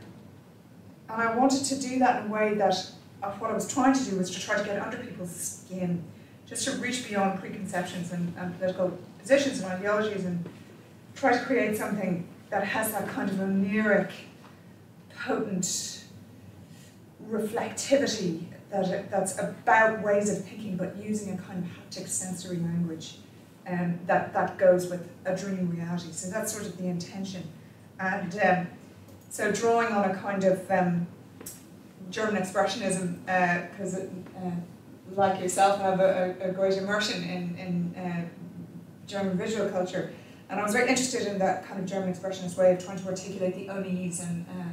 and 1.09 1.21
I 1.21 1.35
wanted 1.35 1.63
to 1.65 1.79
do 1.79 1.99
that 1.99 2.23
in 2.23 2.29
a 2.29 2.33
way 2.33 2.53
that 2.55 2.91
what 3.39 3.49
I 3.49 3.53
was 3.53 3.71
trying 3.71 3.93
to 3.93 4.03
do 4.03 4.17
was 4.17 4.29
to 4.31 4.39
try 4.39 4.57
to 4.57 4.63
get 4.63 4.81
under 4.81 4.97
people's 4.97 5.33
skin 5.33 6.03
just 6.51 6.65
to 6.65 6.71
reach 6.81 7.07
beyond 7.07 7.39
preconceptions 7.39 8.11
and, 8.11 8.33
and 8.37 8.57
political 8.59 8.91
positions 9.17 9.61
and 9.61 9.71
ideologies 9.71 10.25
and 10.25 10.43
try 11.15 11.31
to 11.31 11.39
create 11.45 11.77
something 11.77 12.27
that 12.49 12.65
has 12.65 12.91
that 12.91 13.07
kind 13.07 13.29
of 13.29 13.37
oneiric, 13.37 14.11
potent 15.17 16.03
reflectivity 17.25 18.43
that, 18.69 19.09
that's 19.09 19.39
about 19.39 20.01
ways 20.03 20.29
of 20.29 20.43
thinking 20.43 20.75
but 20.75 20.93
using 20.97 21.33
a 21.33 21.37
kind 21.37 21.63
of 21.63 21.71
haptic 21.71 22.09
sensory 22.09 22.57
language 22.57 23.19
um, 23.69 23.97
that, 24.05 24.33
that 24.33 24.57
goes 24.57 24.87
with 24.87 25.07
a 25.23 25.33
dream 25.33 25.69
reality. 25.69 26.11
So 26.11 26.29
that's 26.29 26.51
sort 26.51 26.65
of 26.65 26.77
the 26.77 26.87
intention. 26.87 27.43
And 27.97 28.37
um, 28.43 28.67
so 29.29 29.53
drawing 29.53 29.93
on 29.93 30.11
a 30.11 30.15
kind 30.15 30.43
of 30.43 30.69
um, 30.69 31.07
German 32.09 32.41
expressionism, 32.41 33.19
because 33.71 33.95
uh, 33.95 34.51
like 35.15 35.41
yourself, 35.41 35.79
have 35.81 35.99
a, 35.99 36.35
a, 36.41 36.51
great 36.51 36.77
immersion 36.77 37.23
in, 37.23 37.55
in 37.57 37.95
uh, 37.95 38.25
German 39.07 39.37
visual 39.37 39.69
culture. 39.69 40.13
And 40.49 40.59
I 40.59 40.63
was 40.63 40.73
very 40.73 40.89
interested 40.89 41.27
in 41.27 41.39
that 41.39 41.65
kind 41.65 41.79
of 41.79 41.85
German 41.85 42.13
expressionist 42.13 42.57
way 42.57 42.73
of 42.73 42.83
trying 42.83 42.99
to 42.99 43.07
articulate 43.07 43.55
the 43.55 43.67
unease 43.67 44.21
and 44.21 44.45
uh, 44.49 44.69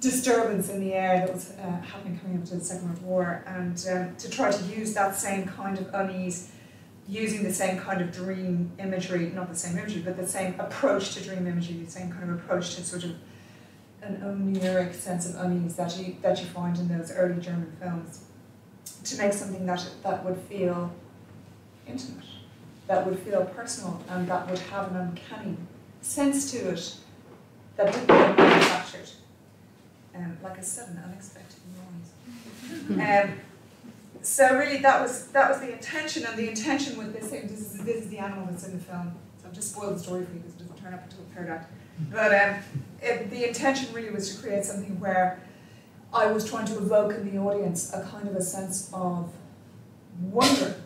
disturbance 0.00 0.68
in 0.68 0.80
the 0.80 0.92
air 0.94 1.18
that 1.20 1.32
was 1.32 1.52
uh, 1.52 1.80
happening 1.80 2.18
coming 2.18 2.38
up 2.38 2.44
to 2.46 2.56
the 2.56 2.64
Second 2.64 2.88
World 2.88 3.02
War, 3.02 3.44
and 3.46 3.86
um, 3.90 4.16
to 4.16 4.28
try 4.28 4.50
to 4.50 4.64
use 4.64 4.92
that 4.94 5.16
same 5.16 5.46
kind 5.46 5.78
of 5.78 5.88
unease, 5.94 6.50
using 7.08 7.44
the 7.44 7.54
same 7.54 7.78
kind 7.78 8.00
of 8.00 8.12
dream 8.12 8.72
imagery, 8.78 9.30
not 9.30 9.48
the 9.48 9.56
same 9.56 9.78
imagery, 9.78 10.02
but 10.02 10.16
the 10.16 10.26
same 10.26 10.58
approach 10.58 11.14
to 11.14 11.22
dream 11.22 11.46
imagery, 11.46 11.76
the 11.76 11.90
same 11.90 12.10
kind 12.10 12.30
of 12.30 12.36
approach 12.36 12.74
to 12.74 12.84
sort 12.84 13.04
of 13.04 13.12
an 14.02 14.16
oneiric 14.20 14.94
sense 14.94 15.28
of 15.28 15.36
unease 15.36 15.76
that 15.76 15.96
you, 15.96 16.16
that 16.22 16.40
you 16.40 16.46
find 16.46 16.76
in 16.78 16.88
those 16.88 17.12
early 17.12 17.40
German 17.40 17.72
films 17.80 18.24
to 19.04 19.18
make 19.18 19.32
something 19.32 19.66
that, 19.66 19.86
that 20.02 20.24
would 20.24 20.36
feel 20.48 20.92
intimate, 21.86 22.24
that 22.86 23.06
would 23.06 23.18
feel 23.20 23.44
personal, 23.46 24.02
and 24.08 24.28
that 24.28 24.48
would 24.48 24.58
have 24.58 24.90
an 24.92 24.96
uncanny 24.96 25.56
sense 26.00 26.50
to 26.52 26.58
it 26.58 26.96
that 27.76 27.92
didn't 27.92 28.06
get 28.06 28.36
manufactured, 28.36 29.10
um, 30.14 30.36
like 30.42 30.58
a 30.58 30.62
sudden, 30.62 31.00
unexpected 31.04 31.58
noise. 32.90 33.00
um, 33.28 33.38
so 34.22 34.56
really, 34.56 34.78
that 34.78 35.00
was 35.00 35.26
that 35.28 35.50
was 35.50 35.60
the 35.60 35.72
intention, 35.72 36.24
and 36.24 36.36
the 36.38 36.48
intention 36.48 36.96
with 36.96 37.12
this 37.12 37.30
thing. 37.30 37.48
This 37.48 37.60
is 37.60 37.84
this 37.84 38.04
is 38.04 38.08
the 38.08 38.18
animal 38.18 38.46
that's 38.46 38.66
in 38.66 38.78
the 38.78 38.84
film. 38.84 39.14
So 39.40 39.48
I've 39.48 39.54
just 39.54 39.72
spoiled 39.74 39.96
the 39.96 39.98
story 39.98 40.24
for 40.24 40.32
you 40.32 40.38
because 40.38 40.54
it 40.54 40.58
doesn't 40.58 40.76
turn 40.76 40.94
up 40.94 41.02
until 41.02 41.24
the 41.24 41.34
third 41.34 41.48
act. 41.48 41.72
But 42.10 42.32
um, 42.32 42.62
it, 43.02 43.30
the 43.30 43.48
intention 43.48 43.92
really 43.92 44.10
was 44.10 44.34
to 44.34 44.42
create 44.42 44.64
something 44.64 44.98
where 45.00 45.40
I 46.12 46.26
was 46.26 46.48
trying 46.48 46.66
to 46.66 46.76
evoke 46.76 47.12
in 47.12 47.34
the 47.34 47.40
audience 47.40 47.92
a 47.92 48.02
kind 48.02 48.28
of 48.28 48.36
a 48.36 48.42
sense 48.42 48.90
of 48.92 49.32
wonder 50.20 50.76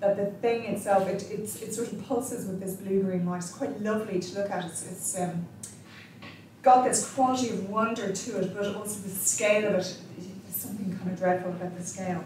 that 0.00 0.16
the 0.16 0.26
thing 0.26 0.64
itself, 0.64 1.06
it, 1.08 1.30
it, 1.30 1.40
it 1.40 1.72
sort 1.72 1.92
of 1.92 2.04
pulses 2.08 2.46
with 2.46 2.60
this 2.60 2.74
blue-green 2.74 3.24
light. 3.24 3.36
It's 3.36 3.52
quite 3.52 3.80
lovely 3.80 4.18
to 4.18 4.38
look 4.38 4.50
at. 4.50 4.64
It's, 4.64 4.82
it's 4.90 5.20
um, 5.20 5.46
got 6.62 6.84
this 6.84 7.08
quality 7.08 7.50
of 7.50 7.70
wonder 7.70 8.12
to 8.12 8.40
it, 8.40 8.52
but 8.52 8.74
also 8.74 9.00
the 9.00 9.10
scale 9.10 9.68
of 9.68 9.74
it, 9.74 9.96
there's 10.18 10.56
something 10.56 10.96
kind 10.98 11.12
of 11.12 11.18
dreadful 11.18 11.52
about 11.52 11.78
the 11.78 11.84
scale. 11.84 12.24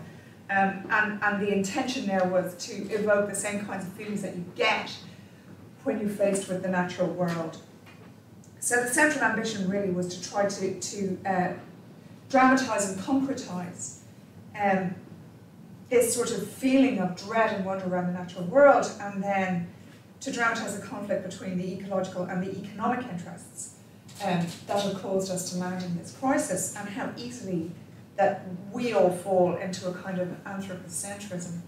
Um, 0.49 0.87
and, 0.89 1.23
and 1.23 1.43
the 1.43 1.53
intention 1.53 2.07
there 2.07 2.25
was 2.25 2.55
to 2.67 2.73
evoke 2.95 3.29
the 3.29 3.35
same 3.35 3.67
kinds 3.67 3.85
of 3.85 3.93
feelings 3.93 4.23
that 4.23 4.37
you 4.37 4.45
get 4.55 4.97
when 5.85 6.01
you're 6.01 6.09
faced 6.09 6.49
with 6.49 6.63
the 6.63 6.69
natural 6.69 7.09
world. 7.09 7.59
So 8.61 8.83
the 8.83 8.89
central 8.89 9.23
ambition 9.23 9.69
really 9.69 9.91
was 9.91 10.17
to 10.17 10.31
try 10.31 10.47
to, 10.47 10.81
to 10.81 11.19
uh, 11.27 11.53
dramatise 12.29 12.93
and 12.93 13.03
concretise 13.03 14.03
um, 14.61 14.95
this 15.89 16.15
sort 16.15 16.33
of 16.33 16.49
feeling 16.49 16.99
of 16.99 17.17
dread 17.17 17.53
and 17.53 17.65
wonder 17.65 17.87
around 17.87 18.09
the 18.09 18.13
natural 18.13 18.45
world, 18.45 18.91
and 19.01 19.23
then 19.23 19.69
to 20.21 20.33
dramatise 20.33 20.79
the 20.79 20.85
conflict 20.85 21.29
between 21.29 21.59
the 21.59 21.75
ecological 21.75 22.25
and 22.25 22.43
the 22.43 22.51
economic 22.59 23.07
interests 23.09 23.77
um, 24.25 24.45
that 24.67 24.83
have 24.83 25.01
caused 25.01 25.31
us 25.31 25.53
to 25.53 25.59
land 25.59 25.83
in 25.85 25.97
this 25.97 26.17
crisis, 26.19 26.75
and 26.77 26.89
how 26.89 27.11
easily 27.17 27.71
that 28.17 28.47
we 28.73 28.95
all 28.95 29.11
fall 29.11 29.57
into 29.57 29.89
a 29.89 29.95
kind 29.95 30.19
of 30.19 30.29
anthropocentrism. 30.45 31.61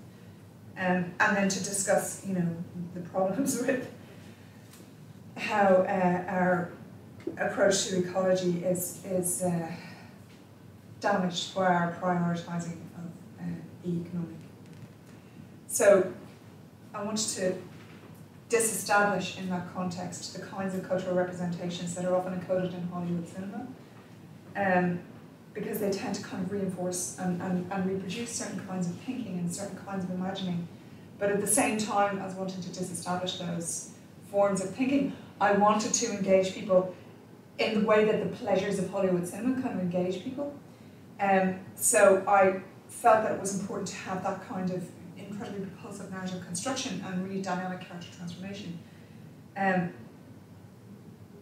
Um, 0.79 1.13
and 1.21 1.37
then 1.37 1.49
to 1.49 1.59
discuss, 1.59 2.25
you 2.27 2.35
know, 2.35 2.57
the 2.95 3.01
problems 3.01 3.61
with 3.67 3.91
how 5.37 5.85
uh, 5.89 6.25
our 6.29 6.73
approach 7.37 7.87
to 7.87 7.99
ecology 7.99 8.65
is 8.65 9.05
is 9.05 9.43
uh, 9.43 9.71
damaged 11.01 11.55
by 11.55 11.67
our 11.67 11.97
prioritising 12.01 12.79
of 12.97 13.07
uh, 13.41 13.45
the 13.85 13.91
economic. 13.91 14.37
So 15.67 16.13
I 16.95 17.03
wanted 17.03 17.29
to 17.37 17.55
disestablish 18.49 19.39
in 19.39 19.51
that 19.51 19.73
context 19.75 20.35
the 20.35 20.45
kinds 20.45 20.75
of 20.75 20.89
cultural 20.89 21.15
representations 21.15 21.95
that 21.95 22.05
are 22.05 22.17
often 22.17 22.39
encoded 22.41 22.75
in 22.75 22.89
Hollywood 22.89 23.29
cinema, 23.29 23.67
um, 24.57 25.01
because 25.55 25.79
they 25.81 25.91
tend 25.91 26.15
to 26.15 26.23
kind 26.23 26.45
of 26.45 26.51
reinforce 26.51 27.19
and, 27.19 27.43
and, 27.43 27.71
and 27.71 27.87
reproduce 27.87 28.31
certain 28.31 28.61
kinds 28.67 28.89
of 28.89 28.95
thinking 28.97 29.39
and 29.39 29.55
certain 29.55 29.77
kinds 29.85 30.05
of 30.05 30.11
imagining. 30.11 30.67
But 31.19 31.31
at 31.31 31.41
the 31.41 31.47
same 31.47 31.79
time 31.79 32.19
as 32.21 32.35
wanting 32.35 32.63
to 32.63 32.69
disestablish 32.69 33.39
those 33.39 33.91
forms 34.31 34.63
of 34.63 34.71
thinking, 34.75 35.15
I 35.41 35.53
wanted 35.53 35.93
to 35.95 36.11
engage 36.13 36.55
people 36.55 36.95
in 37.59 37.81
the 37.81 37.87
way 37.87 38.05
that 38.05 38.23
the 38.23 38.37
pleasures 38.37 38.79
of 38.79 38.91
Hollywood 38.91 39.27
cinema 39.27 39.61
kind 39.61 39.75
of 39.75 39.81
engage 39.81 40.23
people. 40.23 40.55
Um, 41.21 41.61
so 41.75 42.25
I 42.27 42.63
felt 42.89 43.25
that 43.25 43.33
it 43.33 43.41
was 43.41 43.59
important 43.59 43.89
to 43.89 43.97
have 43.97 44.23
that 44.23 44.49
kind 44.49 44.71
of 44.71 44.89
incredibly 45.17 45.67
propulsive 45.67 46.11
narrative 46.11 46.45
construction 46.45 47.05
and 47.07 47.27
really 47.27 47.43
dynamic 47.43 47.81
character 47.81 48.09
transformation. 48.17 48.79
Um, 49.57 49.93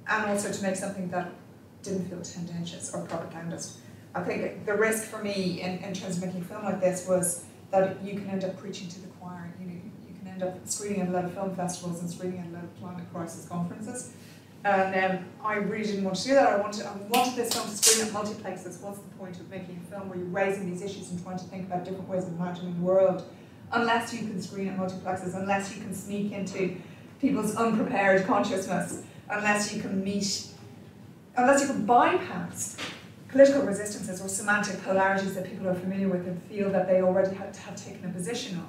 and 0.09 0.30
also 0.30 0.52
to 0.52 0.62
make 0.62 0.76
something 0.76 1.09
that 1.11 1.33
didn't 1.83 2.09
feel 2.09 2.21
tendentious 2.21 2.92
or 2.95 3.02
propagandist. 3.02 3.78
I 4.14 4.23
think 4.23 4.64
the 4.64 4.75
risk 4.75 5.04
for 5.04 5.23
me 5.23 5.61
in, 5.61 5.78
in 5.78 5.92
terms 5.92 6.16
of 6.16 6.25
making 6.25 6.40
a 6.40 6.45
film 6.45 6.64
like 6.64 6.80
this 6.80 7.06
was 7.06 7.45
that 7.71 8.02
you 8.02 8.14
can 8.14 8.28
end 8.30 8.45
up 8.45 8.59
preaching 8.59 8.88
to 8.88 9.00
the 9.00 9.09
choir. 9.09 9.52
You 9.61 9.66
know, 9.66 9.73
you 10.09 10.14
can 10.18 10.28
end 10.28 10.42
up 10.42 10.59
screening 10.64 11.02
at 11.02 11.09
a 11.09 11.11
lot 11.11 11.25
of 11.25 11.35
film 11.35 11.54
festivals 11.54 12.00
and 12.00 12.11
screening 12.11 12.40
at 12.40 12.47
a 12.47 12.52
lot 12.52 12.64
of 12.64 12.80
climate 12.80 13.04
crisis 13.12 13.47
conferences. 13.47 14.12
And 14.65 15.19
um, 15.19 15.25
I 15.45 15.57
really 15.57 15.85
didn't 15.85 16.05
want 16.05 16.17
to 16.17 16.25
do 16.25 16.35
that. 16.35 16.49
I 16.49 16.57
wanted, 16.57 16.87
I 16.87 16.97
wanted 17.09 17.37
this 17.37 17.55
film 17.55 17.69
to 17.69 17.77
screen 17.77 18.09
at 18.09 18.13
multiplexes. 18.13 18.81
What's 18.81 18.99
the 18.99 19.15
point 19.17 19.39
of 19.39 19.49
making 19.49 19.81
a 19.87 19.91
film 19.91 20.09
where 20.09 20.19
you're 20.19 20.27
raising 20.27 20.69
these 20.69 20.83
issues 20.83 21.11
and 21.11 21.23
trying 21.23 21.39
to 21.39 21.45
think 21.45 21.67
about 21.67 21.85
different 21.85 22.09
ways 22.09 22.25
of 22.25 22.33
imagining 22.33 22.75
the 22.75 22.83
world? 22.83 23.25
Unless 23.73 24.13
you 24.13 24.21
can 24.21 24.43
screen 24.43 24.69
at 24.69 24.77
multiplexes, 24.77 25.37
unless 25.37 25.75
you 25.75 25.83
can 25.83 25.95
sneak 25.95 26.33
into 26.33 26.77
people's 27.21 27.55
unprepared 27.55 28.27
consciousness, 28.27 29.03
unless 29.31 29.73
you 29.73 29.81
can 29.81 30.03
meet, 30.03 30.49
unless 31.37 31.61
you 31.63 31.69
can 31.69 31.87
bypass 31.87 32.77
political 33.29 33.63
resistances 33.63 34.21
or 34.21 34.29
semantic 34.29 34.83
polarities 34.83 35.35
that 35.35 35.45
people 35.45 35.69
are 35.69 35.75
familiar 35.75 36.09
with 36.09 36.27
and 36.27 36.43
feel 36.45 36.71
that 36.71 36.87
they 36.89 37.03
already 37.03 37.35
have, 37.37 37.57
have 37.57 37.77
taken 37.77 38.09
a 38.09 38.13
position 38.13 38.57
on, 38.57 38.65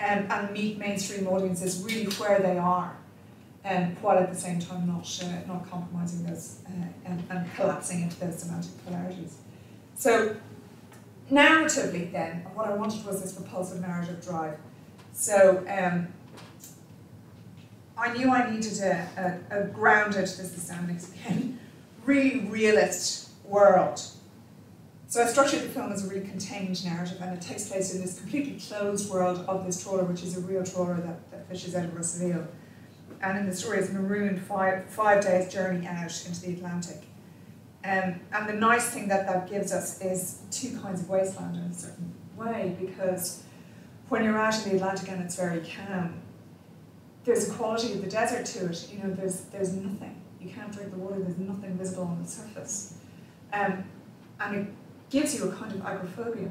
um, 0.00 0.26
and 0.30 0.52
meet 0.52 0.78
mainstream 0.78 1.26
audiences 1.26 1.82
really 1.82 2.10
where 2.14 2.40
they 2.40 2.58
are, 2.58 2.96
um, 3.64 3.96
while 4.00 4.18
at 4.18 4.32
the 4.32 4.38
same 4.38 4.58
time 4.58 4.86
not, 4.86 5.22
uh, 5.22 5.46
not 5.46 5.70
compromising 5.70 6.24
those 6.24 6.60
uh, 6.66 6.70
and, 7.04 7.22
and 7.30 7.54
collapsing 7.54 8.02
into 8.02 8.18
those 8.20 8.38
semantic 8.38 8.72
polarities. 8.86 9.38
So, 9.96 10.36
narratively, 11.30 12.10
then, 12.10 12.46
what 12.54 12.68
I 12.68 12.74
wanted 12.74 13.04
was 13.04 13.20
this 13.20 13.32
propulsive 13.32 13.80
narrative 13.80 14.24
drive. 14.24 14.56
So, 15.12 15.64
um, 15.68 16.08
I 17.98 18.14
knew 18.14 18.30
I 18.30 18.50
needed 18.50 18.80
a, 18.80 19.40
a, 19.50 19.60
a 19.60 19.64
grounded, 19.66 20.22
this 20.22 20.40
is 20.40 20.62
sounding 20.62 20.96
again, 20.96 21.58
really 22.06 22.40
realist 22.46 23.30
world. 23.44 24.00
So 25.06 25.22
I 25.22 25.26
structured 25.26 25.62
the 25.62 25.68
film 25.68 25.92
as 25.92 26.06
a 26.06 26.08
really 26.08 26.26
contained 26.26 26.82
narrative, 26.84 27.18
and 27.20 27.36
it 27.36 27.42
takes 27.42 27.68
place 27.68 27.94
in 27.94 28.00
this 28.00 28.18
completely 28.18 28.58
closed 28.60 29.10
world 29.10 29.44
of 29.48 29.66
this 29.66 29.82
trawler, 29.82 30.04
which 30.04 30.22
is 30.22 30.38
a 30.38 30.40
real 30.40 30.64
trawler 30.64 30.94
that, 30.94 31.30
that 31.32 31.48
fishes 31.48 31.74
out 31.74 31.84
of 31.84 31.90
Rossaveel. 31.90 32.46
And 33.22 33.38
in 33.38 33.46
the 33.46 33.54
story, 33.54 33.78
it's 33.78 33.92
marooned 33.92 34.40
five, 34.40 34.86
five 34.86 35.22
days' 35.22 35.52
journey 35.52 35.86
out 35.86 36.26
into 36.26 36.40
the 36.40 36.52
Atlantic. 36.54 37.02
Um, 37.84 38.20
and 38.32 38.48
the 38.48 38.54
nice 38.54 38.90
thing 38.90 39.08
that 39.08 39.26
that 39.26 39.48
gives 39.48 39.72
us 39.72 40.00
is 40.02 40.42
two 40.50 40.78
kinds 40.80 41.00
of 41.00 41.08
wasteland 41.08 41.56
in 41.56 41.62
a 41.62 41.74
certain 41.74 42.14
way, 42.36 42.76
because 42.80 43.42
when 44.08 44.24
you're 44.24 44.38
out 44.38 44.54
in 44.64 44.70
the 44.70 44.76
Atlantic 44.76 45.10
and 45.10 45.22
it's 45.22 45.36
very 45.36 45.60
calm, 45.60 46.20
there's 47.24 47.48
a 47.48 47.52
quality 47.52 47.92
of 47.92 48.02
the 48.02 48.08
desert 48.08 48.46
to 48.46 48.66
it. 48.70 48.88
You 48.92 49.02
know, 49.02 49.14
there's 49.14 49.42
there's 49.52 49.72
nothing. 49.74 50.20
You 50.40 50.50
can't 50.50 50.72
drink 50.72 50.90
the 50.90 50.98
water. 50.98 51.20
There's 51.20 51.38
nothing 51.38 51.76
visible 51.76 52.04
on 52.04 52.22
the 52.22 52.28
surface. 52.28 52.94
Um, 53.52 53.84
and 54.40 54.56
it 54.56 54.66
gives 55.10 55.34
you 55.34 55.48
a 55.48 55.52
kind 55.52 55.72
of 55.72 55.82
agoraphobia, 55.82 56.50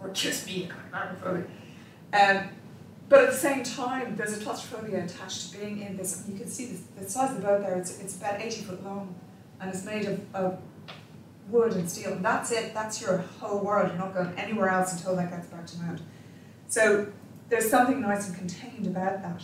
or 0.00 0.08
it 0.08 0.14
gives 0.14 0.46
me 0.46 0.64
a 0.64 0.68
kind 0.68 0.82
of 0.88 0.94
agoraphobia. 0.94 1.46
Um, 2.12 2.48
but 3.08 3.22
at 3.22 3.30
the 3.30 3.36
same 3.36 3.62
time, 3.62 4.16
there's 4.16 4.36
a 4.36 4.44
claustrophobia 4.44 5.04
attached 5.04 5.50
to 5.50 5.58
being 5.58 5.80
in 5.80 5.96
this. 5.96 6.24
You 6.28 6.38
can 6.38 6.48
see 6.48 6.78
the 6.98 7.08
size 7.08 7.30
of 7.30 7.36
the 7.36 7.42
boat 7.42 7.62
there, 7.62 7.76
it's, 7.76 7.98
it's 8.00 8.16
about 8.16 8.40
80 8.40 8.62
foot 8.62 8.84
long, 8.84 9.14
and 9.60 9.70
it's 9.70 9.84
made 9.84 10.06
of, 10.06 10.34
of 10.34 10.58
wood 11.48 11.72
and 11.72 11.88
steel. 11.88 12.12
And 12.12 12.24
that's 12.24 12.52
it, 12.52 12.74
that's 12.74 13.00
your 13.00 13.18
whole 13.40 13.60
world. 13.60 13.88
You're 13.88 13.98
not 13.98 14.14
going 14.14 14.32
anywhere 14.36 14.68
else 14.68 14.92
until 14.92 15.16
that 15.16 15.30
gets 15.30 15.46
back 15.46 15.66
to 15.66 15.78
mount. 15.78 16.02
So 16.68 17.06
there's 17.48 17.70
something 17.70 18.00
nice 18.00 18.28
and 18.28 18.36
contained 18.36 18.86
about 18.86 19.22
that. 19.22 19.42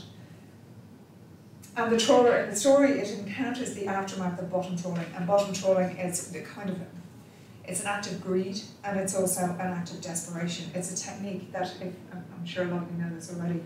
And 1.76 1.90
the 1.90 1.98
trawler 1.98 2.36
in 2.36 2.50
the 2.50 2.56
story, 2.56 2.92
it 2.92 3.10
encounters 3.18 3.74
the 3.74 3.86
aftermath 3.86 4.38
of 4.38 4.50
bottom 4.50 4.76
trawling, 4.76 5.06
and 5.16 5.26
bottom 5.26 5.52
trawling 5.52 5.96
is 5.96 6.30
the 6.30 6.42
kind 6.42 6.70
of 6.70 6.78
it's 7.66 7.80
an 7.80 7.86
act 7.86 8.06
of 8.10 8.22
greed 8.22 8.60
and 8.84 8.98
it's 8.98 9.14
also 9.14 9.42
an 9.42 9.60
act 9.60 9.92
of 9.92 10.00
desperation. 10.00 10.70
It's 10.74 10.92
a 10.92 11.06
technique 11.06 11.52
that, 11.52 11.74
if, 11.80 11.94
I'm 12.12 12.44
sure 12.44 12.64
a 12.64 12.68
lot 12.68 12.82
of 12.82 12.90
you 12.92 13.02
know 13.02 13.14
this 13.14 13.34
already, 13.34 13.62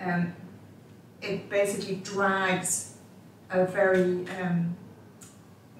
um, 0.00 0.32
it 1.20 1.50
basically 1.50 1.96
drags 1.96 2.94
a 3.50 3.66
very 3.66 4.24
um, 4.40 4.76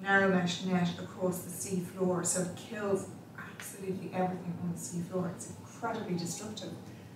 narrow 0.01 0.29
mesh 0.29 0.63
net 0.65 0.89
across 0.99 1.43
the 1.43 1.49
sea 1.49 1.79
floor, 1.79 2.23
so 2.23 2.41
it 2.41 2.55
kills 2.57 3.07
absolutely 3.37 4.11
everything 4.13 4.57
on 4.63 4.73
the 4.73 4.79
sea 4.79 5.01
floor. 5.01 5.31
It's 5.35 5.53
incredibly 5.59 6.15
destructive 6.15 6.71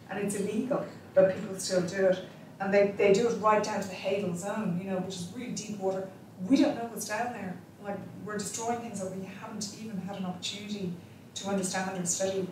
and 0.10 0.20
it's 0.20 0.36
illegal, 0.36 0.86
but 1.14 1.36
people 1.36 1.58
still 1.58 1.82
do 1.82 2.08
it 2.08 2.26
and 2.60 2.74
they, 2.74 2.94
they 2.98 3.14
do 3.14 3.28
it 3.28 3.42
right 3.42 3.64
down 3.64 3.82
to 3.82 3.88
the 3.88 3.94
Hadal 3.94 4.36
zone, 4.36 4.80
you 4.82 4.90
know, 4.90 4.98
which 5.00 5.16
is 5.16 5.34
really 5.36 5.52
deep 5.52 5.78
water. 5.80 6.08
We 6.48 6.58
don't 6.58 6.76
know 6.76 6.88
what's 6.92 7.08
down 7.08 7.34
there. 7.34 7.58
Like 7.86 8.00
we're 8.26 8.38
destroying 8.38 8.80
things 8.80 9.00
that 9.00 9.16
we 9.16 9.26
haven't 9.26 9.76
even 9.80 9.98
had 10.00 10.18
an 10.18 10.26
opportunity 10.26 10.92
to 11.36 11.50
understand 11.50 12.02
or 12.02 12.06
study. 12.06 12.48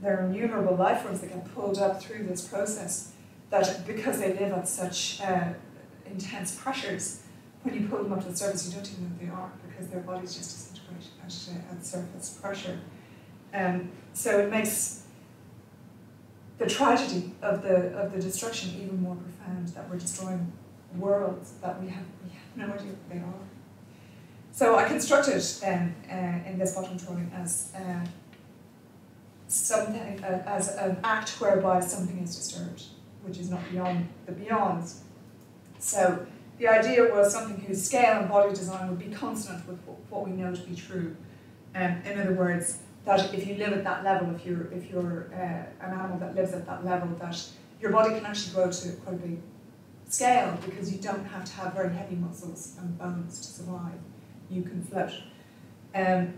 There 0.00 0.18
are 0.18 0.26
innumerable 0.26 0.74
life 0.74 1.02
forms 1.02 1.20
that 1.20 1.28
get 1.28 1.54
pulled 1.54 1.78
up 1.78 2.02
through 2.02 2.24
this 2.24 2.46
process 2.46 3.12
that 3.50 3.86
because 3.86 4.18
they 4.18 4.32
live 4.32 4.52
at 4.52 4.68
such 4.68 5.20
uh, 5.20 5.52
intense 6.06 6.56
pressures, 6.56 7.22
when 7.62 7.74
you 7.74 7.88
pull 7.88 8.02
them 8.02 8.12
up 8.12 8.22
to 8.22 8.28
the 8.28 8.36
surface, 8.36 8.66
you 8.66 8.74
don't 8.74 8.90
even 8.90 9.04
know 9.04 9.10
who 9.18 9.26
they 9.26 9.32
are 9.32 9.52
because 9.68 9.88
their 9.88 10.00
bodies 10.00 10.34
just 10.34 10.50
disintegrate 10.50 11.06
at, 11.24 11.72
uh, 11.72 11.74
at 11.76 11.86
surface 11.86 12.38
pressure. 12.42 12.80
Um, 13.54 13.90
so 14.12 14.40
it 14.40 14.50
makes 14.50 15.04
the 16.58 16.66
tragedy 16.66 17.32
of 17.42 17.62
the 17.62 17.96
of 17.96 18.12
the 18.12 18.20
destruction 18.20 18.74
even 18.80 19.02
more 19.02 19.16
profound 19.16 19.68
that 19.68 19.88
we're 19.88 19.98
destroying 19.98 20.52
worlds 20.96 21.54
that 21.62 21.80
we 21.80 21.88
have 21.88 22.04
we 22.22 22.30
have 22.30 22.68
no 22.68 22.74
idea 22.74 22.92
they 23.08 23.18
are. 23.18 23.53
So 24.54 24.76
I 24.76 24.84
constructed 24.84 25.42
then 25.60 25.96
uh, 26.08 26.48
in 26.48 26.60
this 26.60 26.76
bottom 26.76 26.96
trawling 26.96 27.28
as 27.34 27.72
uh, 27.74 28.06
something 29.48 30.22
uh, 30.22 30.44
as 30.46 30.68
an 30.76 30.96
act 31.02 31.40
whereby 31.40 31.80
something 31.80 32.18
is 32.18 32.36
disturbed, 32.36 32.84
which 33.24 33.38
is 33.38 33.50
not 33.50 33.68
beyond 33.72 34.06
the 34.26 34.32
beyonds. 34.32 35.00
So 35.80 36.24
the 36.58 36.68
idea 36.68 37.12
was 37.12 37.32
something 37.32 37.64
whose 37.64 37.84
scale 37.84 38.20
and 38.20 38.28
body 38.28 38.54
design 38.54 38.88
would 38.90 39.00
be 39.00 39.12
consonant 39.12 39.66
with 39.66 39.80
what 40.08 40.24
we 40.24 40.30
know 40.30 40.54
to 40.54 40.62
be 40.62 40.76
true. 40.76 41.16
Um, 41.74 42.00
in 42.04 42.20
other 42.20 42.34
words, 42.34 42.78
that 43.06 43.34
if 43.34 43.48
you 43.48 43.56
live 43.56 43.72
at 43.72 43.82
that 43.82 44.04
level, 44.04 44.32
if 44.36 44.46
you're 44.46 44.72
if 44.72 44.88
you're 44.88 45.32
uh, 45.34 45.84
an 45.84 45.98
animal 45.98 46.18
that 46.18 46.36
lives 46.36 46.52
at 46.52 46.64
that 46.66 46.84
level, 46.84 47.08
that 47.18 47.44
your 47.80 47.90
body 47.90 48.14
can 48.14 48.24
actually 48.24 48.54
grow 48.54 48.70
to 48.70 48.92
quite 49.02 49.16
a 49.16 49.18
big 49.18 49.38
scale 50.08 50.56
because 50.64 50.92
you 50.92 51.00
don't 51.00 51.24
have 51.24 51.44
to 51.44 51.52
have 51.54 51.74
very 51.74 51.92
heavy 51.92 52.14
muscles 52.14 52.76
and 52.78 52.96
bones 52.96 53.40
to 53.40 53.48
survive. 53.48 53.98
You 54.54 54.62
can 54.62 54.82
float. 54.82 55.10
Um, 55.94 56.34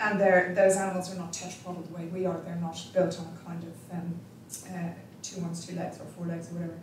and 0.00 0.20
those 0.56 0.76
animals 0.76 1.12
are 1.12 1.18
not 1.18 1.32
tetrapodal 1.32 1.86
the 1.86 1.94
way 1.94 2.06
we 2.06 2.26
are. 2.26 2.40
They're 2.44 2.56
not 2.56 2.80
built 2.92 3.18
on 3.18 3.26
a 3.34 3.44
kind 3.44 3.64
of 3.64 3.96
um, 3.96 4.14
uh, 4.72 4.90
two 5.22 5.40
arms, 5.42 5.66
two 5.66 5.76
legs, 5.76 5.98
or 6.00 6.06
four 6.16 6.26
legs, 6.26 6.50
or 6.50 6.54
whatever. 6.54 6.78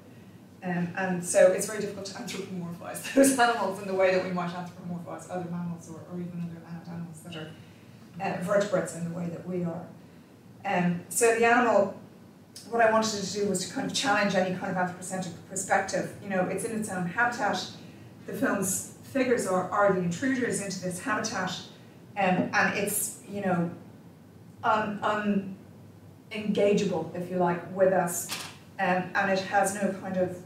Um, 0.64 0.94
and 0.98 1.24
so 1.24 1.52
it's 1.52 1.68
very 1.68 1.80
difficult 1.80 2.06
to 2.08 2.14
anthropomorphize 2.16 3.14
those 3.16 3.38
animals 3.38 3.82
in 3.82 3.88
the 3.88 3.94
way 3.94 4.16
that 4.16 4.26
we 4.26 4.32
might 4.32 4.50
anthropomorphize 4.50 5.30
other 5.30 5.50
mammals 5.50 5.90
or, 5.90 6.00
or 6.12 6.20
even 6.20 6.50
other 6.50 6.62
land 6.66 6.88
animals 6.88 7.20
that 7.22 7.36
are 7.36 7.52
uh, 8.22 8.42
vertebrates 8.44 8.96
in 8.96 9.04
the 9.04 9.18
way 9.18 9.28
that 9.28 9.48
we 9.48 9.64
are. 9.64 9.86
Um, 10.66 11.02
so 11.10 11.36
the 11.36 11.46
animal, 11.46 12.00
what 12.70 12.82
I 12.82 12.92
wanted 12.92 13.24
to 13.24 13.34
do 13.34 13.48
was 13.48 13.68
to 13.68 13.74
kind 13.74 13.90
of 13.90 13.96
challenge 13.96 14.36
any 14.36 14.56
kind 14.56 14.72
of 14.72 14.78
anthropocentric 14.78 15.36
perspective. 15.50 16.16
You 16.24 16.30
know, 16.30 16.48
it's 16.48 16.64
in 16.64 16.80
its 16.80 16.90
own 16.90 17.06
habitat. 17.06 17.64
The 18.26 18.34
film's 18.34 18.95
figures 19.16 19.48
are, 19.48 19.72
are 19.72 19.94
the 19.94 20.02
intruders 20.02 20.62
into 20.62 20.82
this 20.82 21.00
habitat, 21.00 21.58
um, 22.18 22.50
and 22.54 22.78
it's, 22.78 23.22
you 23.30 23.40
know, 23.40 23.72
un, 24.62 25.56
unengageable, 26.32 27.16
if 27.16 27.32
you 27.32 27.38
like, 27.38 27.62
with 27.74 27.94
us, 27.94 28.28
um, 28.78 29.10
and 29.16 29.32
it 29.32 29.40
has 29.40 29.74
no 29.74 29.94
kind 30.02 30.18
of 30.18 30.38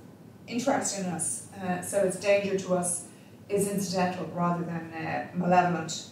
interest 0.47 0.99
in 0.99 1.05
us. 1.08 1.47
Uh, 1.60 1.82
so 1.82 2.03
its 2.03 2.19
danger 2.19 2.55
to 2.60 2.75
us 2.75 3.08
is 3.49 3.67
incidental 3.67 4.27
rather 4.36 4.63
than 4.63 4.93
uh, 4.93 5.27
malevolent. 5.34 6.05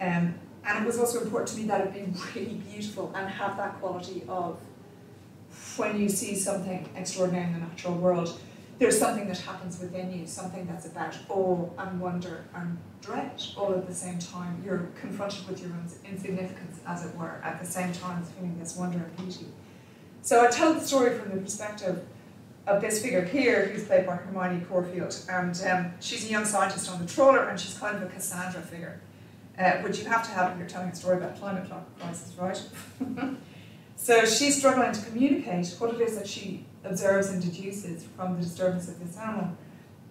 Um, 0.00 0.34
and 0.64 0.82
it 0.82 0.86
was 0.86 0.98
also 0.98 1.20
important 1.20 1.50
to 1.50 1.56
me 1.58 1.64
that 1.64 1.82
it 1.82 1.92
be 1.92 2.06
really 2.34 2.54
beautiful 2.70 3.12
and 3.14 3.28
have 3.28 3.58
that 3.58 3.78
quality 3.78 4.22
of 4.26 4.58
when 5.76 6.00
you 6.00 6.08
see 6.08 6.34
something 6.34 6.88
extraordinary 6.96 7.44
in 7.44 7.52
the 7.52 7.58
natural 7.58 7.94
world, 7.94 8.40
there's 8.80 8.98
something 8.98 9.28
that 9.28 9.38
happens 9.38 9.78
within 9.78 10.12
you, 10.12 10.26
something 10.26 10.66
that's 10.66 10.86
about 10.86 11.16
awe 11.28 11.68
and 11.78 12.00
wonder 12.00 12.46
and 12.54 12.76
dread 13.00 13.40
all 13.56 13.72
at 13.74 13.86
the 13.86 13.94
same 13.94 14.18
time. 14.18 14.60
You're 14.64 14.88
confronted 15.00 15.46
with 15.46 15.60
your 15.62 15.70
own 15.70 15.88
insignificance, 16.04 16.80
as 16.86 17.06
it 17.06 17.14
were, 17.14 17.40
at 17.44 17.60
the 17.60 17.66
same 17.66 17.92
time 17.92 18.20
as 18.22 18.30
feeling 18.32 18.58
this 18.58 18.76
wonder 18.76 18.98
and 18.98 19.16
beauty. 19.16 19.46
So 20.22 20.44
I 20.44 20.50
tell 20.50 20.74
the 20.74 20.80
story 20.80 21.16
from 21.16 21.30
the 21.30 21.40
perspective 21.40 22.04
of 22.66 22.80
this 22.80 23.00
figure 23.00 23.24
here, 23.24 23.66
who's 23.66 23.84
played 23.84 24.06
by 24.06 24.16
Hermione 24.16 24.64
Corfield, 24.64 25.14
and 25.30 25.62
um, 25.70 25.92
she's 26.00 26.26
a 26.26 26.28
young 26.28 26.44
scientist 26.44 26.90
on 26.90 27.00
the 27.00 27.06
trawler, 27.06 27.44
and 27.48 27.60
she's 27.60 27.78
kind 27.78 27.96
of 27.96 28.02
a 28.02 28.06
Cassandra 28.06 28.60
figure 28.60 29.00
uh, 29.60 29.72
which 29.82 29.98
you 29.98 30.06
have 30.06 30.24
to 30.26 30.30
have 30.30 30.52
if 30.52 30.58
you're 30.58 30.68
telling 30.68 30.88
a 30.88 30.94
story 30.94 31.18
about 31.18 31.38
climate 31.38 31.70
crisis, 31.98 32.34
right? 32.38 32.62
so 33.96 34.24
she's 34.24 34.56
struggling 34.58 34.92
to 34.92 35.02
communicate 35.02 35.74
what 35.78 35.94
it 35.94 36.00
is 36.00 36.16
that 36.16 36.26
she 36.26 36.64
observes 36.84 37.28
and 37.28 37.42
deduces 37.42 38.04
from 38.16 38.36
the 38.36 38.42
disturbance 38.42 38.88
of 38.88 38.98
this 38.98 39.16
animal 39.18 39.56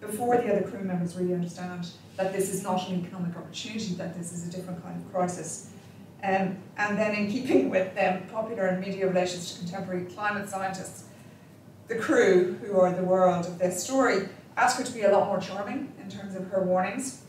before 0.00 0.36
the 0.38 0.50
other 0.50 0.62
crew 0.62 0.80
members 0.80 1.16
really 1.16 1.34
understand 1.34 1.88
that 2.16 2.32
this 2.32 2.52
is 2.52 2.62
not 2.62 2.88
an 2.88 3.04
economic 3.04 3.36
opportunity, 3.36 3.94
that 3.94 4.16
this 4.16 4.32
is 4.32 4.48
a 4.48 4.50
different 4.50 4.82
kind 4.82 4.96
of 4.96 5.12
crisis. 5.12 5.70
Um, 6.22 6.58
and 6.76 6.98
then 6.98 7.14
in 7.14 7.30
keeping 7.30 7.70
with 7.70 7.96
um, 7.98 8.22
popular 8.28 8.66
and 8.66 8.80
media 8.80 9.06
relations 9.06 9.52
to 9.52 9.58
contemporary 9.60 10.04
climate 10.04 10.48
scientists, 10.48 11.04
the 11.88 11.96
crew, 11.96 12.58
who 12.62 12.78
are 12.78 12.92
the 12.92 13.02
world 13.02 13.46
of 13.46 13.58
this 13.58 13.82
story, 13.82 14.28
ask 14.56 14.78
her 14.78 14.84
to 14.84 14.92
be 14.92 15.02
a 15.02 15.10
lot 15.10 15.26
more 15.26 15.40
charming 15.40 15.92
in 16.00 16.08
terms 16.08 16.34
of 16.34 16.46
her 16.48 16.62
warnings. 16.62 17.22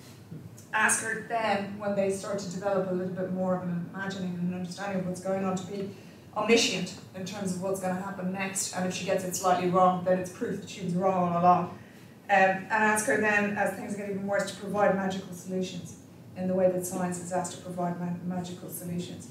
Ask 0.74 1.04
her 1.04 1.26
then, 1.28 1.78
when 1.78 1.96
they 1.96 2.12
start 2.12 2.40
to 2.40 2.52
develop 2.52 2.90
a 2.90 2.94
little 2.94 3.14
bit 3.14 3.34
more 3.34 3.58
of 3.58 3.64
an 3.64 3.90
imagining 3.94 4.36
and 4.36 4.54
an 4.54 4.60
understanding 4.60 5.00
of 5.00 5.08
what's 5.08 5.20
going 5.20 5.44
on, 5.44 5.56
to 5.58 5.68
be 5.68 5.90
omniscient 6.36 6.96
in 7.16 7.26
terms 7.26 7.56
of 7.56 7.62
what's 7.62 7.80
going 7.80 7.96
to 7.96 8.02
happen 8.02 8.32
next. 8.32 8.74
And 8.76 8.88
if 8.88 8.94
she 8.94 9.06
gets 9.06 9.24
it 9.24 9.36
slightly 9.36 9.70
wrong, 9.70 10.04
then 10.04 10.20
it's 10.20 10.32
proof 10.32 10.62
that 10.62 10.70
she 10.70 10.84
was 10.86 10.94
wrong 10.94 11.34
all 11.34 11.42
along. 11.42 11.64
Um, 12.30 12.30
and 12.30 12.72
ask 12.72 13.06
her 13.08 13.20
then, 13.20 13.58
as 13.58 13.76
things 13.76 13.96
get 13.96 14.10
even 14.10 14.26
worse, 14.26 14.50
to 14.52 14.58
provide 14.58 14.96
magical 14.96 15.34
solutions 15.34 15.98
in 16.38 16.48
the 16.48 16.54
way 16.54 16.72
that 16.72 16.86
science 16.86 17.20
is 17.20 17.34
asked 17.34 17.58
to 17.58 17.62
provide 17.62 18.00
ma- 18.00 18.36
magical 18.36 18.70
solutions. 18.70 19.30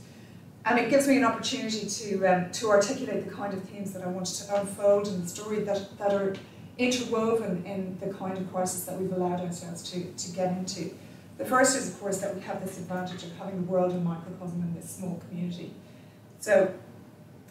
And 0.66 0.78
it 0.78 0.90
gives 0.90 1.08
me 1.08 1.16
an 1.16 1.24
opportunity 1.24 1.86
to, 1.86 2.26
um, 2.26 2.52
to 2.52 2.68
articulate 2.68 3.24
the 3.24 3.34
kind 3.34 3.54
of 3.54 3.62
themes 3.64 3.92
that 3.94 4.02
I 4.02 4.08
wanted 4.08 4.34
to 4.46 4.60
unfold 4.60 5.08
in 5.08 5.22
the 5.22 5.28
story 5.28 5.60
that, 5.60 5.96
that 5.98 6.12
are 6.12 6.34
interwoven 6.76 7.64
in 7.64 7.96
the 8.00 8.12
kind 8.12 8.36
of 8.36 8.52
crisis 8.52 8.84
that 8.84 9.00
we've 9.00 9.12
allowed 9.12 9.40
ourselves 9.40 9.90
to, 9.92 10.04
to 10.12 10.32
get 10.32 10.52
into. 10.52 10.90
The 11.38 11.46
first 11.46 11.74
is, 11.78 11.88
of 11.88 11.98
course, 11.98 12.18
that 12.18 12.34
we 12.34 12.42
have 12.42 12.62
this 12.62 12.76
advantage 12.76 13.22
of 13.22 13.34
having 13.38 13.64
the 13.64 13.70
world 13.70 13.92
in 13.92 14.04
microcosm 14.04 14.60
in 14.60 14.74
this 14.74 14.90
small 14.90 15.22
community. 15.28 15.72
So 16.38 16.74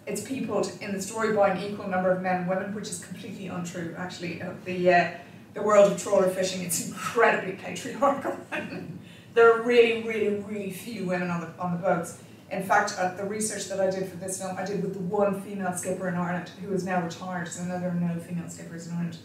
it's 0.10 0.22
peopled 0.22 0.72
in 0.82 0.92
the 0.92 1.02
story 1.02 1.36
by 1.36 1.50
an 1.50 1.64
equal 1.64 1.88
number 1.88 2.12
of 2.12 2.22
men 2.22 2.42
and 2.42 2.50
women, 2.50 2.74
which 2.74 2.90
is 2.90 3.06
completely 3.06 3.48
untrue, 3.48 3.94
actually. 3.98 4.42
Of 4.42 4.66
the, 4.66 4.92
uh, 4.92 5.12
the 5.54 5.62
world 5.62 5.92
of 5.92 6.02
trawler 6.02 6.30
fishing, 6.30 6.64
it's 6.64 6.88
incredibly 6.88 7.54
patriarchal. 7.54 8.36
there 9.36 9.54
are 9.54 9.62
really, 9.62 10.04
really, 10.04 10.44
really 10.44 10.72
few 10.72 11.06
women 11.06 11.30
on 11.30 11.42
the, 11.42 11.50
on 11.60 11.72
the 11.74 11.78
boats. 11.78 12.22
In 12.52 12.64
fact, 12.64 12.96
uh, 12.98 13.14
the 13.14 13.24
research 13.24 13.68
that 13.68 13.80
I 13.80 13.92
did 13.92 14.10
for 14.10 14.18
this 14.18 14.42
film, 14.42 14.58
I 14.58 14.66
did 14.66 14.82
with 14.82 14.96
the 14.96 15.02
one 15.02 15.40
female 15.44 15.74
skipper 15.74 16.08
in 16.08 16.16
Ireland 16.16 16.50
who 16.62 16.74
is 16.74 16.84
now 16.84 17.04
retired, 17.04 17.48
so 17.48 17.64
now 17.64 17.78
there 17.78 17.92
are 17.92 17.94
no 17.94 18.20
female 18.20 18.50
skippers 18.50 18.88
in 18.88 18.94
Ireland. 18.94 19.18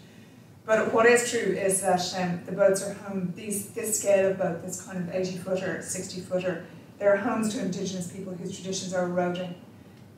But 0.67 0.93
what 0.93 1.07
is 1.07 1.31
true 1.31 1.41
is 1.41 1.81
that 1.81 2.15
um, 2.19 2.41
the 2.45 2.53
boats 2.53 2.83
are 2.83 2.93
home, 2.93 3.33
these, 3.35 3.71
this 3.71 4.01
scale 4.01 4.31
of 4.31 4.39
boat, 4.39 4.63
this 4.63 4.83
kind 4.83 4.99
of 4.99 5.15
80 5.15 5.39
footer, 5.39 5.81
60 5.83 6.21
footer, 6.21 6.67
they're 6.99 7.17
homes 7.17 7.55
to 7.55 7.61
indigenous 7.61 8.13
people 8.13 8.35
whose 8.35 8.55
traditions 8.55 8.93
are 8.93 9.05
eroding 9.05 9.55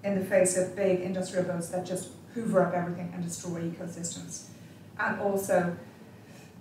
in 0.06 0.18
the 0.18 0.24
face 0.24 0.56
of 0.56 0.76
big 0.76 1.00
industrial 1.00 1.44
boats 1.44 1.68
that 1.70 1.84
just 1.84 2.10
hoover 2.32 2.64
up 2.64 2.72
everything 2.72 3.10
and 3.12 3.24
destroy 3.24 3.60
ecosystems. 3.62 4.46
And 4.98 5.20
also, 5.20 5.76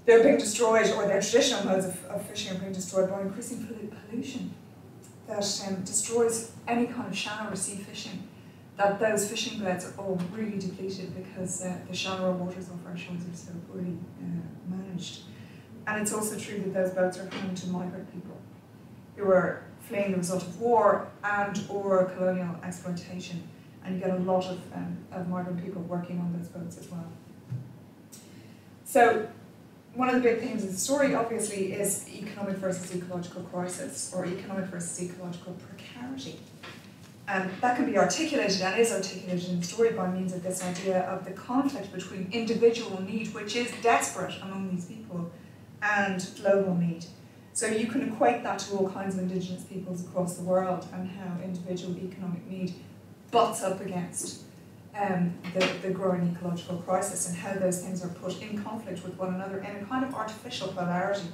they're 0.06 0.24
being 0.24 0.38
destroyed, 0.38 0.92
or 0.92 1.08
their 1.08 1.22
traditional 1.22 1.66
modes 1.66 1.86
of, 1.86 2.06
of 2.06 2.26
fishing 2.26 2.56
are 2.56 2.60
being 2.60 2.74
destroyed 2.74 3.10
by 3.10 3.22
increasing 3.22 3.92
pollution 4.10 4.54
that 5.28 5.64
um, 5.68 5.82
destroys 5.84 6.52
any 6.68 6.88
kind 6.88 7.08
of 7.08 7.18
shallow 7.18 7.52
or 7.52 7.56
sea 7.56 7.78
fishing. 7.78 8.28
That 8.78 9.00
those 9.00 9.30
fishing 9.30 9.64
beds 9.64 9.86
are 9.86 9.94
all 9.98 10.20
really 10.34 10.60
depleted 10.60 11.16
because 11.16 11.64
uh, 11.64 11.78
the 11.88 11.96
shallower 11.96 12.32
waters 12.34 12.70
off 12.70 12.86
our 12.86 12.98
shores 12.98 13.22
are 13.22 13.36
so 13.36 13.52
poorly 13.72 13.98
uh, 14.22 14.76
managed. 14.76 15.22
And 15.88 16.02
it's 16.02 16.14
also 16.14 16.38
true 16.38 16.60
that 16.60 16.74
those 16.74 16.90
boats 16.92 17.18
are 17.18 17.30
home 17.30 17.56
to 17.56 17.68
migrant 17.68 18.12
people 18.12 18.38
who 19.16 19.32
are 19.32 19.64
fleeing 19.88 20.12
the 20.12 20.18
result 20.18 20.44
of 20.44 20.60
war 20.60 21.08
and 21.24 21.64
or 21.70 22.06
colonial 22.06 22.56
exploitation. 22.64 23.48
And 23.84 23.96
you 23.96 24.02
get 24.02 24.12
a 24.12 24.20
lot 24.20 24.46
of, 24.46 24.60
um, 24.74 24.98
of 25.12 25.28
migrant 25.30 25.64
people 25.64 25.82
working 25.84 26.20
on 26.20 26.34
those 26.38 26.48
boats 26.48 26.78
as 26.78 26.90
well. 26.90 27.06
So 28.84 29.28
one 29.94 30.10
of 30.10 30.16
the 30.16 30.22
big 30.22 30.40
themes 30.40 30.64
of 30.64 30.72
the 30.72 30.78
story, 30.78 31.16
obviously, 31.16 31.74
is 31.74 32.08
economic 32.10 32.58
versus 32.58 32.94
ecological 32.96 33.44
crisis 33.44 34.12
or 34.16 34.26
economic 34.26 34.66
versus 34.66 35.02
ecological 35.02 35.54
precarity. 35.54 36.40
And 37.28 37.50
that 37.62 37.76
can 37.76 37.86
be 37.86 37.98
articulated 37.98 38.62
and 38.62 38.80
is 38.80 38.92
articulated 38.92 39.50
in 39.50 39.60
the 39.60 39.66
story 39.66 39.92
by 39.92 40.12
means 40.12 40.34
of 40.34 40.44
this 40.44 40.64
idea 40.64 41.02
of 41.04 41.26
the 41.26 41.32
conflict 41.32 41.92
between 41.92 42.30
individual 42.32 43.02
need, 43.02 43.34
which 43.34 43.56
is 43.56 43.72
desperate 43.82 44.36
among 44.42 44.70
these 44.70 44.86
people, 44.86 45.32
and 45.82 46.28
global 46.42 46.76
need. 46.76 47.06
So 47.56 47.68
you 47.68 47.88
can 47.88 48.10
equate 48.10 48.44
that 48.44 48.60
to 48.60 48.76
all 48.76 48.90
kinds 48.90 49.16
of 49.16 49.22
indigenous 49.22 49.64
peoples 49.64 50.04
across 50.04 50.36
the 50.36 50.44
world 50.44 50.86
and 50.92 51.10
how 51.10 51.42
individual 51.42 51.96
economic 51.98 52.46
need 52.50 52.74
butts 53.32 53.64
up 53.64 53.80
against 53.80 54.42
um, 54.94 55.34
the, 55.54 55.66
the 55.82 55.90
growing 55.90 56.36
ecological 56.36 56.80
crisis 56.80 57.30
and 57.30 57.38
how 57.38 57.54
those 57.54 57.82
things 57.82 58.04
are 58.04 58.10
put 58.10 58.42
in 58.42 58.62
conflict 58.62 59.06
with 59.06 59.18
one 59.18 59.36
another 59.36 59.60
in 59.60 59.74
a 59.78 59.86
kind 59.86 60.04
of 60.04 60.14
artificial 60.14 60.68
polarity. 60.68 61.30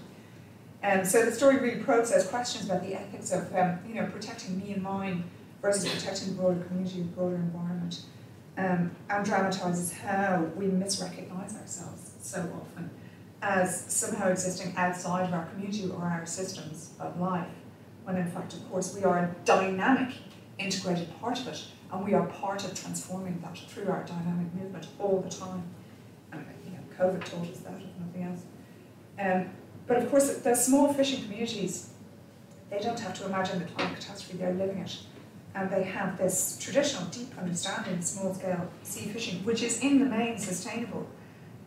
And 0.83 1.01
um, 1.01 1.05
so 1.07 1.25
the 1.25 1.31
story 1.31 1.57
really 1.57 1.81
probes 1.81 2.11
those 2.11 2.27
questions 2.27 2.65
about 2.65 2.83
the 2.83 2.93
ethics 2.93 3.31
of 3.31 3.51
um, 3.55 3.79
you 3.87 3.95
know 3.95 4.05
protecting 4.05 4.59
me 4.59 4.73
and 4.73 4.83
mine 4.83 5.23
versus 5.59 5.91
protecting 5.91 6.27
the 6.27 6.33
broader 6.35 6.63
community, 6.65 7.01
the 7.01 7.07
broader 7.07 7.37
environment, 7.37 8.01
um, 8.59 8.91
and 9.09 9.25
dramatises 9.25 9.91
how 9.91 10.43
we 10.55 10.67
misrecognize 10.67 11.59
ourselves 11.59 12.11
so 12.21 12.41
often 12.61 12.91
as 13.41 13.85
somehow 13.87 14.29
existing 14.29 14.73
outside 14.77 15.25
of 15.25 15.33
our 15.33 15.45
community 15.45 15.89
or 15.89 16.03
our 16.03 16.25
systems 16.25 16.91
of 16.99 17.19
life, 17.19 17.47
when 18.03 18.15
in 18.17 18.29
fact, 18.29 18.53
of 18.53 18.69
course, 18.69 18.95
we 18.95 19.03
are 19.03 19.19
a 19.19 19.35
dynamic, 19.45 20.15
integrated 20.59 21.09
part 21.19 21.39
of 21.39 21.47
it 21.47 21.63
and 21.91 22.05
we 22.05 22.13
are 22.13 22.25
part 22.27 22.63
of 22.63 22.73
transforming 22.73 23.39
that 23.41 23.57
through 23.57 23.89
our 23.89 24.03
dynamic 24.03 24.53
movement 24.53 24.87
all 24.99 25.21
the 25.21 25.29
time. 25.29 25.63
And 26.31 26.45
you 26.65 26.71
know, 26.71 26.79
COVID 26.97 27.23
taught 27.23 27.49
us 27.49 27.59
that, 27.59 27.73
if 27.73 27.99
nothing 27.99 28.23
else. 28.23 28.43
Um, 29.19 29.49
but 29.87 29.97
of 29.97 30.09
course, 30.09 30.37
the 30.37 30.55
small 30.55 30.93
fishing 30.93 31.23
communities, 31.23 31.89
they 32.69 32.79
don't 32.79 32.99
have 32.99 33.13
to 33.19 33.25
imagine 33.25 33.59
the 33.59 33.65
climate 33.65 33.99
catastrophe, 33.99 34.37
they're 34.37 34.53
living 34.53 34.77
it. 34.77 34.97
And 35.53 35.69
they 35.69 35.83
have 35.83 36.17
this 36.17 36.57
traditional, 36.61 37.03
deep 37.09 37.37
understanding 37.37 37.95
of 37.95 38.03
small 38.05 38.33
scale 38.33 38.69
sea 38.83 39.09
fishing, 39.09 39.43
which 39.43 39.61
is 39.61 39.81
in 39.81 39.99
the 39.99 40.05
main 40.05 40.37
sustainable. 40.37 41.07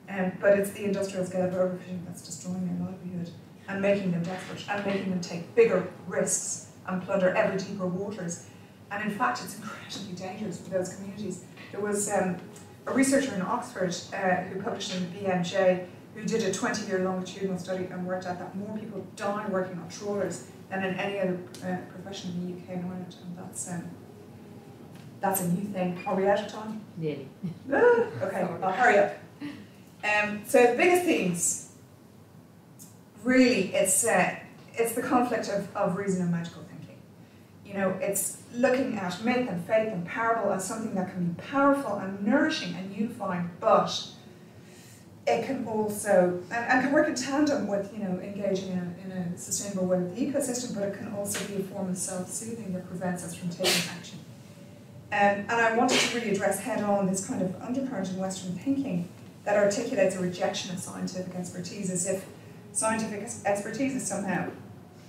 Um, 0.09 0.33
but 0.41 0.59
it's 0.59 0.71
the 0.71 0.85
industrial 0.85 1.25
scale 1.25 1.47
of 1.47 1.55
overfishing 1.55 2.05
that's 2.07 2.23
destroying 2.23 2.67
their 2.67 2.87
livelihood 2.87 3.31
and 3.69 3.81
making 3.81 4.13
them 4.13 4.23
desperate 4.23 4.65
and 4.69 4.87
making 4.87 5.11
them 5.11 5.21
take 5.21 5.55
bigger 5.55 5.89
risks 6.07 6.73
and 6.87 7.03
plunder 7.03 7.31
ever 7.31 7.57
deeper 7.57 7.87
waters 7.87 8.47
and 8.95 9.11
in 9.11 9.19
fact, 9.19 9.43
it's 9.43 9.57
incredibly 9.57 10.15
dangerous 10.15 10.61
for 10.61 10.71
those 10.71 10.95
communities. 10.95 11.45
There 11.73 11.81
was 11.81 12.11
um, 12.13 12.37
a 12.87 12.93
researcher 12.93 13.35
in 13.35 13.43
Oxford 13.43 13.97
uh, 14.13 14.43
who 14.45 14.63
published 14.63 14.95
in 14.95 15.13
the 15.13 15.19
BMJ 15.19 15.87
who 16.15 16.25
did 16.25 16.45
a 16.45 16.53
20 16.53 16.87
year 16.87 17.01
longitudinal 17.01 17.59
study 17.59 17.87
and 17.87 18.07
worked 18.07 18.27
out 18.27 18.39
that 18.39 18.55
more 18.55 18.79
people 18.79 19.05
die 19.17 19.47
working 19.49 19.77
on 19.79 19.89
trawlers 19.89 20.47
than 20.71 20.85
in 20.85 20.95
any 20.95 21.19
other 21.19 21.39
uh, 21.65 21.77
profession 21.93 22.31
in 22.31 22.47
the 22.47 22.63
UK 22.63 22.79
and 22.79 22.85
Ireland. 22.87 23.17
And 23.21 23.39
that's, 23.39 23.69
um, 23.71 23.91
that's 25.21 25.41
a 25.41 25.49
new 25.49 25.65
thing. 25.73 26.01
Are 26.07 26.15
we 26.15 26.29
out 26.29 26.41
of 26.41 26.49
time? 26.49 26.81
Nearly. 26.97 27.29
Ah, 27.73 27.77
okay, 28.23 28.47
I'll 28.63 28.73
hurry 28.73 28.99
up. 28.99 29.17
Um, 30.05 30.43
so 30.47 30.67
the 30.67 30.77
biggest 30.77 31.05
themes, 31.05 31.73
really, 33.23 33.75
it's, 33.75 34.05
uh, 34.07 34.37
it's 34.75 34.93
the 34.95 35.03
conflict 35.03 35.49
of, 35.49 35.75
of 35.75 35.97
reason 35.97 36.23
and 36.23 36.31
magical 36.31 36.63
thinking. 36.63 36.99
You 37.65 37.75
know, 37.75 37.97
it's 38.01 38.43
looking 38.55 38.99
at 38.99 39.25
myth 39.25 39.49
and 39.49 39.65
faith 39.65 39.93
and 39.93 40.07
parable 40.07 40.53
as 40.53 40.67
something 40.67 40.95
that 40.95 41.11
can 41.11 41.29
be 41.29 41.43
powerful 41.43 41.97
and 41.97 42.25
nourishing 42.25 42.75
and 42.75 42.95
unifying, 42.95 43.51
but 43.61 44.09
it 45.27 45.47
can 45.47 45.67
also 45.67 46.43
and, 46.51 46.71
and 46.71 46.83
can 46.83 46.93
work 46.93 47.09
in 47.09 47.15
tandem 47.15 47.67
with 47.67 47.91
you 47.95 48.01
know 48.01 48.21
engaging 48.21 48.73
in 48.73 48.79
a, 48.79 49.05
in 49.05 49.13
a 49.13 49.39
sustainable 49.39 49.87
way 49.87 49.99
with 49.99 50.15
the 50.15 50.27
ecosystem, 50.27 50.75
but 50.75 50.83
it 50.85 50.99
can 50.99 51.15
also 51.15 51.43
be 51.47 51.63
a 51.63 51.65
form 51.65 51.89
of 51.89 51.97
self-soothing 51.97 52.75
that 52.75 52.87
prevents 52.87 53.25
us 53.25 53.35
from 53.35 53.49
taking 53.49 53.91
action. 53.97 54.19
Um, 55.13 55.19
and 55.19 55.53
I 55.53 55.77
wanted 55.77 55.99
to 55.99 56.15
really 56.15 56.33
address 56.33 56.61
head-on 56.61 57.07
this 57.07 57.27
kind 57.27 57.41
of 57.41 57.55
undercurrent 57.63 58.11
in 58.11 58.19
Western 58.19 58.53
thinking 58.59 59.09
that 59.45 59.57
articulates 59.57 60.17
a 60.17 60.21
rejection 60.21 60.75
of 60.75 60.81
scientific 60.81 61.35
expertise 61.35 61.91
as 61.91 62.07
if 62.07 62.27
scientific 62.73 63.29
expertise 63.45 63.95
is 63.95 64.07
somehow 64.07 64.51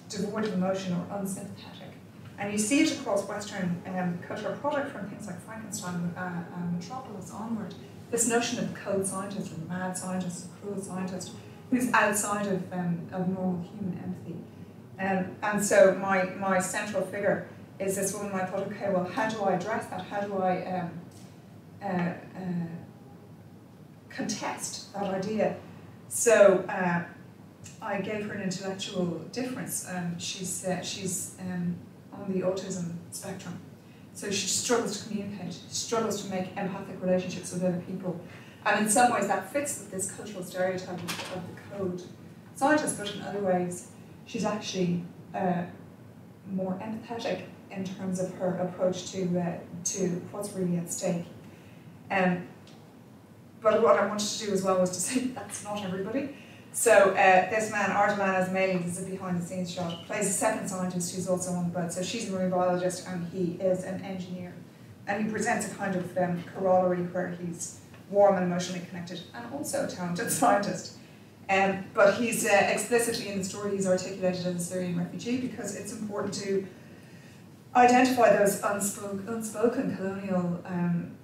devoid 0.10 0.46
of 0.46 0.54
emotion 0.54 0.94
or 0.94 1.18
unsympathetic 1.18 1.86
and 2.38 2.52
you 2.52 2.58
see 2.58 2.82
it 2.82 2.92
across 3.00 3.28
Western 3.28 3.82
um, 3.88 4.20
cultural 4.28 4.56
product 4.58 4.92
from 4.92 5.10
things 5.10 5.28
like 5.28 5.42
Frankenstein 5.46 6.14
uh, 6.18 6.44
and 6.56 6.74
Metropolis 6.74 7.32
onward. 7.32 7.74
This 8.12 8.28
notion 8.28 8.60
of 8.60 8.74
the 8.74 8.80
cold 8.80 9.06
scientist 9.06 9.52
or 9.52 9.56
the 9.56 9.66
mad 9.66 9.98
scientist, 9.98 10.44
the 10.44 10.60
cruel 10.60 10.82
scientist, 10.82 11.32
who's 11.70 11.92
outside 11.94 12.48
of, 12.48 12.74
um, 12.74 13.08
of 13.12 13.28
normal 13.30 13.64
human 13.64 13.98
empathy. 14.04 14.36
Um, 15.00 15.36
and 15.44 15.66
so 15.66 15.96
my, 15.96 16.26
my 16.36 16.60
central 16.60 17.06
figure 17.06 17.48
is 17.80 17.96
this 17.96 18.14
woman. 18.14 18.34
I 18.34 18.46
thought, 18.46 18.68
okay, 18.68 18.90
well, 18.90 19.06
how 19.06 19.30
do 19.30 19.42
I 19.42 19.54
address 19.54 19.88
that? 19.88 20.02
How 20.02 20.22
do 20.22 20.38
I 20.38 20.82
um, 20.82 20.92
uh, 21.82 21.88
uh, 21.88 22.68
contest 24.16 24.94
that 24.94 25.04
idea? 25.04 25.58
So 26.08 26.66
uh, 26.70 27.04
I 27.82 28.02
gave 28.02 28.26
her 28.26 28.34
an 28.34 28.42
intellectual 28.42 29.06
difference. 29.32 29.88
Um, 29.90 30.18
she's 30.18 30.66
uh, 30.66 30.82
she's 30.82 31.36
um, 31.40 31.76
on 32.14 32.32
the 32.32 32.42
autism 32.42 32.94
spectrum. 33.12 33.60
So 34.14 34.32
she 34.32 34.48
struggles 34.48 35.02
to 35.02 35.10
communicate, 35.10 35.54
struggles 35.54 36.24
to 36.24 36.30
make 36.30 36.56
empathic 36.56 37.02
relationships 37.02 37.52
with 37.52 37.64
other 37.64 37.82
people. 37.86 38.20
And 38.66 38.86
in 38.86 38.90
some 38.90 39.12
ways 39.12 39.28
that 39.28 39.52
fits 39.52 39.80
with 39.80 39.92
this 39.92 40.12
cultural 40.12 40.44
stereotype 40.44 40.98
of, 40.98 41.36
of 41.36 41.44
the 41.48 41.78
code 41.78 42.02
scientist, 42.56 42.98
but 42.98 43.14
in 43.14 43.22
other 43.22 43.42
ways 43.42 43.90
she's 44.26 44.46
actually 44.46 45.04
uh, 45.36 45.64
more 46.50 46.74
empathetic 46.82 47.42
in 47.70 47.84
terms 47.84 48.20
of 48.20 48.34
her 48.36 48.56
approach 48.58 49.12
to, 49.12 49.40
uh, 49.40 49.58
to 49.84 50.22
what's 50.32 50.54
really 50.54 50.78
at 50.78 50.92
stake. 50.92 51.26
Um, 52.10 52.48
but 53.66 53.82
what 53.82 53.98
I 53.98 54.06
wanted 54.06 54.28
to 54.28 54.46
do 54.46 54.54
as 54.54 54.62
well 54.62 54.80
was 54.80 54.92
to 54.92 55.00
say 55.08 55.20
that's 55.22 55.64
not 55.64 55.84
everybody. 55.84 56.36
So 56.72 56.92
uh, 56.92 57.50
this 57.50 57.72
man, 57.72 57.90
Ardalan 57.90 58.48
Esmaili, 58.48 58.86
this 58.86 59.00
is 59.00 59.08
a 59.08 59.10
behind 59.10 59.42
the 59.42 59.46
scenes 59.46 59.74
shot, 59.74 60.06
plays 60.06 60.28
a 60.28 60.32
second 60.32 60.68
scientist 60.68 61.16
who's 61.16 61.28
also 61.28 61.52
on 61.54 61.72
the 61.72 61.80
boat. 61.80 61.92
So 61.92 62.04
she's 62.04 62.30
a 62.30 62.32
marine 62.32 62.52
biologist 62.52 63.08
and 63.08 63.28
he 63.30 63.54
is 63.60 63.84
an 63.84 64.02
engineer. 64.02 64.54
And 65.08 65.26
he 65.26 65.32
presents 65.32 65.72
a 65.72 65.76
kind 65.76 65.96
of 65.96 66.16
um, 66.16 66.44
corollary 66.54 67.04
where 67.06 67.30
he's 67.42 67.80
warm 68.12 68.36
and 68.36 68.46
emotionally 68.46 68.86
connected 68.88 69.22
and 69.34 69.52
also 69.52 69.86
a 69.86 69.88
talented 69.88 70.30
scientist. 70.40 70.98
Um, 71.50 71.86
but 71.96 72.16
he's 72.16 72.46
uh, 72.46 72.70
explicitly 72.72 73.30
in 73.30 73.40
the 73.40 73.44
story, 73.44 73.72
he's 73.72 73.88
articulated 73.88 74.46
as 74.46 74.56
a 74.56 74.60
Syrian 74.60 75.00
refugee 75.00 75.38
because 75.38 75.76
it's 75.76 75.92
important 75.92 76.36
to 76.36 76.68
identify 77.76 78.36
those 78.38 78.62
unspoken, 78.62 79.26
unspoken 79.28 79.96
colonial 79.96 80.62
um, 80.66 81.16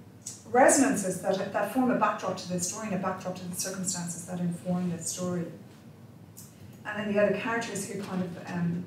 resonances 0.52 1.22
that, 1.22 1.52
that 1.52 1.72
form 1.72 1.90
a 1.90 1.98
backdrop 1.98 2.36
to 2.36 2.48
the 2.48 2.60
story 2.60 2.88
and 2.88 2.96
a 2.96 2.98
backdrop 2.98 3.34
to 3.36 3.44
the 3.48 3.56
circumstances 3.56 4.26
that 4.26 4.38
inform 4.38 4.90
this 4.90 5.08
story. 5.08 5.46
And 6.84 6.98
then 6.98 7.12
the 7.12 7.22
other 7.22 7.38
characters 7.38 7.88
who 7.88 8.02
kind 8.02 8.22
of 8.22 8.50
um, 8.50 8.84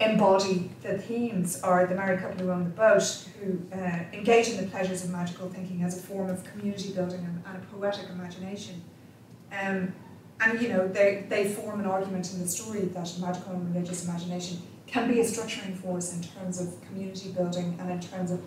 embody 0.00 0.70
the 0.82 0.98
themes 0.98 1.60
are 1.62 1.86
the 1.86 1.94
married 1.94 2.20
couple 2.20 2.44
who 2.44 2.50
own 2.50 2.64
the 2.64 2.70
boat, 2.70 3.28
who 3.40 3.60
uh, 3.72 4.00
engage 4.12 4.48
in 4.48 4.56
the 4.56 4.70
pleasures 4.70 5.04
of 5.04 5.10
magical 5.10 5.48
thinking 5.48 5.82
as 5.82 5.98
a 5.98 6.02
form 6.02 6.30
of 6.30 6.42
community 6.44 6.92
building 6.92 7.20
and, 7.20 7.42
and 7.46 7.62
a 7.62 7.66
poetic 7.66 8.08
imagination. 8.08 8.82
Um, 9.52 9.94
and 10.40 10.60
you 10.60 10.68
know, 10.68 10.88
they, 10.88 11.26
they 11.28 11.48
form 11.48 11.80
an 11.80 11.86
argument 11.86 12.32
in 12.32 12.40
the 12.40 12.48
story 12.48 12.80
that 12.80 13.18
magical 13.20 13.52
and 13.52 13.74
religious 13.74 14.06
imagination 14.06 14.60
can 14.86 15.08
be 15.08 15.20
a 15.20 15.24
structuring 15.24 15.76
force 15.76 16.14
in 16.14 16.22
terms 16.22 16.60
of 16.60 16.74
community 16.86 17.30
building 17.30 17.76
and 17.80 17.90
in 17.90 18.00
terms 18.00 18.30
of 18.30 18.40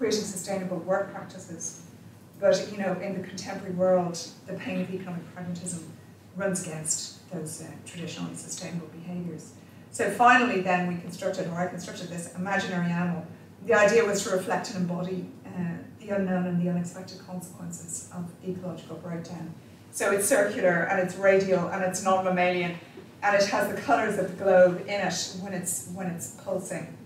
creating 0.00 0.22
sustainable 0.22 0.78
work 0.78 1.12
practices. 1.12 1.82
But 2.40 2.72
you 2.72 2.78
know, 2.78 2.94
in 3.02 3.20
the 3.20 3.28
contemporary 3.28 3.74
world, 3.74 4.18
the 4.46 4.54
pain 4.54 4.80
of 4.80 4.90
economic 4.94 5.22
pragmatism 5.34 5.92
runs 6.36 6.66
against 6.66 7.30
those 7.30 7.60
uh, 7.60 7.66
traditional 7.84 8.28
and 8.28 8.38
sustainable 8.38 8.86
behaviours. 8.86 9.52
So 9.90 10.10
finally, 10.10 10.62
then 10.62 10.88
we 10.88 10.96
constructed, 11.02 11.48
or 11.48 11.58
I 11.58 11.66
constructed 11.66 12.08
this 12.08 12.34
imaginary 12.34 12.90
animal. 12.90 13.26
The 13.66 13.74
idea 13.74 14.02
was 14.02 14.24
to 14.24 14.30
reflect 14.30 14.70
and 14.70 14.78
embody 14.78 15.26
uh, 15.44 15.50
the 16.00 16.16
unknown 16.16 16.46
and 16.46 16.64
the 16.64 16.70
unexpected 16.70 17.18
consequences 17.26 18.08
of 18.14 18.24
ecological 18.48 18.96
breakdown. 18.96 19.52
So 19.90 20.12
it's 20.12 20.26
circular 20.26 20.84
and 20.84 20.98
it's 20.98 21.16
radial 21.16 21.68
and 21.68 21.84
it's 21.84 22.02
non-mammalian 22.02 22.78
and 23.22 23.36
it 23.36 23.44
has 23.50 23.68
the 23.68 23.78
colours 23.78 24.16
of 24.18 24.30
the 24.30 24.42
globe 24.42 24.80
in 24.86 24.98
it 24.98 25.36
when 25.42 25.52
it's 25.52 25.88
when 25.88 26.06
it's 26.06 26.30
pulsing, 26.42 26.96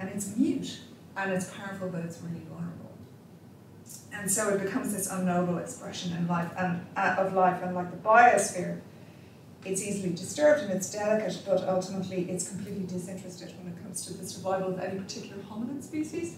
and 0.00 0.08
it's 0.08 0.36
mute 0.36 0.80
and 1.16 1.32
it's 1.32 1.50
powerful, 1.50 1.88
but 1.88 2.00
it's 2.00 2.20
really 2.22 2.44
vulnerable. 2.48 2.92
And 4.14 4.30
so 4.30 4.50
it 4.50 4.62
becomes 4.62 4.92
this 4.92 5.10
unknowable 5.10 5.58
expression 5.58 6.16
in 6.16 6.26
life 6.28 6.50
and 6.56 6.84
uh, 6.96 7.16
of 7.18 7.34
life, 7.34 7.62
and 7.62 7.74
like 7.74 7.90
the 7.90 7.96
biosphere, 8.08 8.80
it's 9.64 9.82
easily 9.82 10.12
disturbed 10.12 10.62
and 10.62 10.72
it's 10.72 10.90
delicate, 10.90 11.40
but 11.46 11.66
ultimately 11.68 12.30
it's 12.30 12.48
completely 12.48 12.84
disinterested 12.84 13.52
when 13.58 13.72
it 13.72 13.82
comes 13.82 14.04
to 14.06 14.12
the 14.12 14.26
survival 14.26 14.74
of 14.74 14.80
any 14.80 14.98
particular 14.98 15.40
hominid 15.50 15.82
species. 15.82 16.36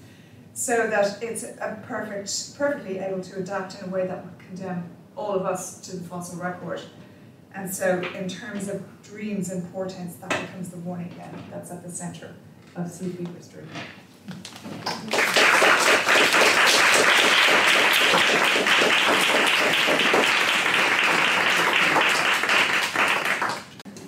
So 0.53 0.87
that 0.89 1.21
it's 1.23 1.43
a 1.43 1.83
perfect, 1.87 2.57
perfectly 2.57 2.99
able 2.99 3.23
to 3.23 3.39
adapt 3.39 3.81
in 3.81 3.89
a 3.89 3.93
way 3.93 4.07
that 4.07 4.25
would 4.25 4.39
condemn 4.39 4.89
all 5.17 5.33
of 5.33 5.47
us 5.47 5.81
to 5.81 5.97
the 5.97 6.05
fossil 6.05 6.41
record. 6.41 6.81
And 7.55 7.73
so, 7.73 8.01
in 8.17 8.29
terms 8.29 8.69
of 8.69 8.83
dreams 9.03 9.51
and 9.51 9.71
portents, 9.73 10.17
that 10.17 10.31
becomes 10.31 10.69
the 10.69 10.77
warning 10.79 11.13
then 11.17 11.31
that's 11.51 11.71
at 11.71 11.83
the 11.83 11.91
centre 11.91 12.35
of 12.77 12.91
Sleep 12.91 13.17
dream. 13.17 13.69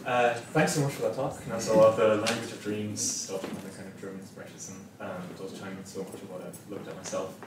Uh, 0.07 0.35
thanks 0.55 0.72
so 0.72 0.81
much 0.83 0.92
for 0.92 1.02
that 1.02 1.14
talk. 1.14 1.37
And 1.42 1.52
that's 1.52 1.68
a 1.68 1.74
lot 1.74 1.88
of 1.88 1.96
the 1.96 2.24
language 2.24 2.52
of 2.52 2.62
dreams 2.62 3.00
stuff 3.00 3.42
and 3.42 3.57
the 3.59 3.76
kind 3.76 3.88
of 3.88 4.00
German 4.00 4.20
expressions 4.20 4.70
and 4.70 5.11
um, 5.11 5.22
those 5.37 5.59
chime 5.59 5.76
in 5.76 5.85
so 5.85 6.05
much 6.05 6.14
of 6.14 6.31
what 6.31 6.42
I've 6.42 6.70
looked 6.70 6.88
at 6.88 6.96
myself. 6.96 7.38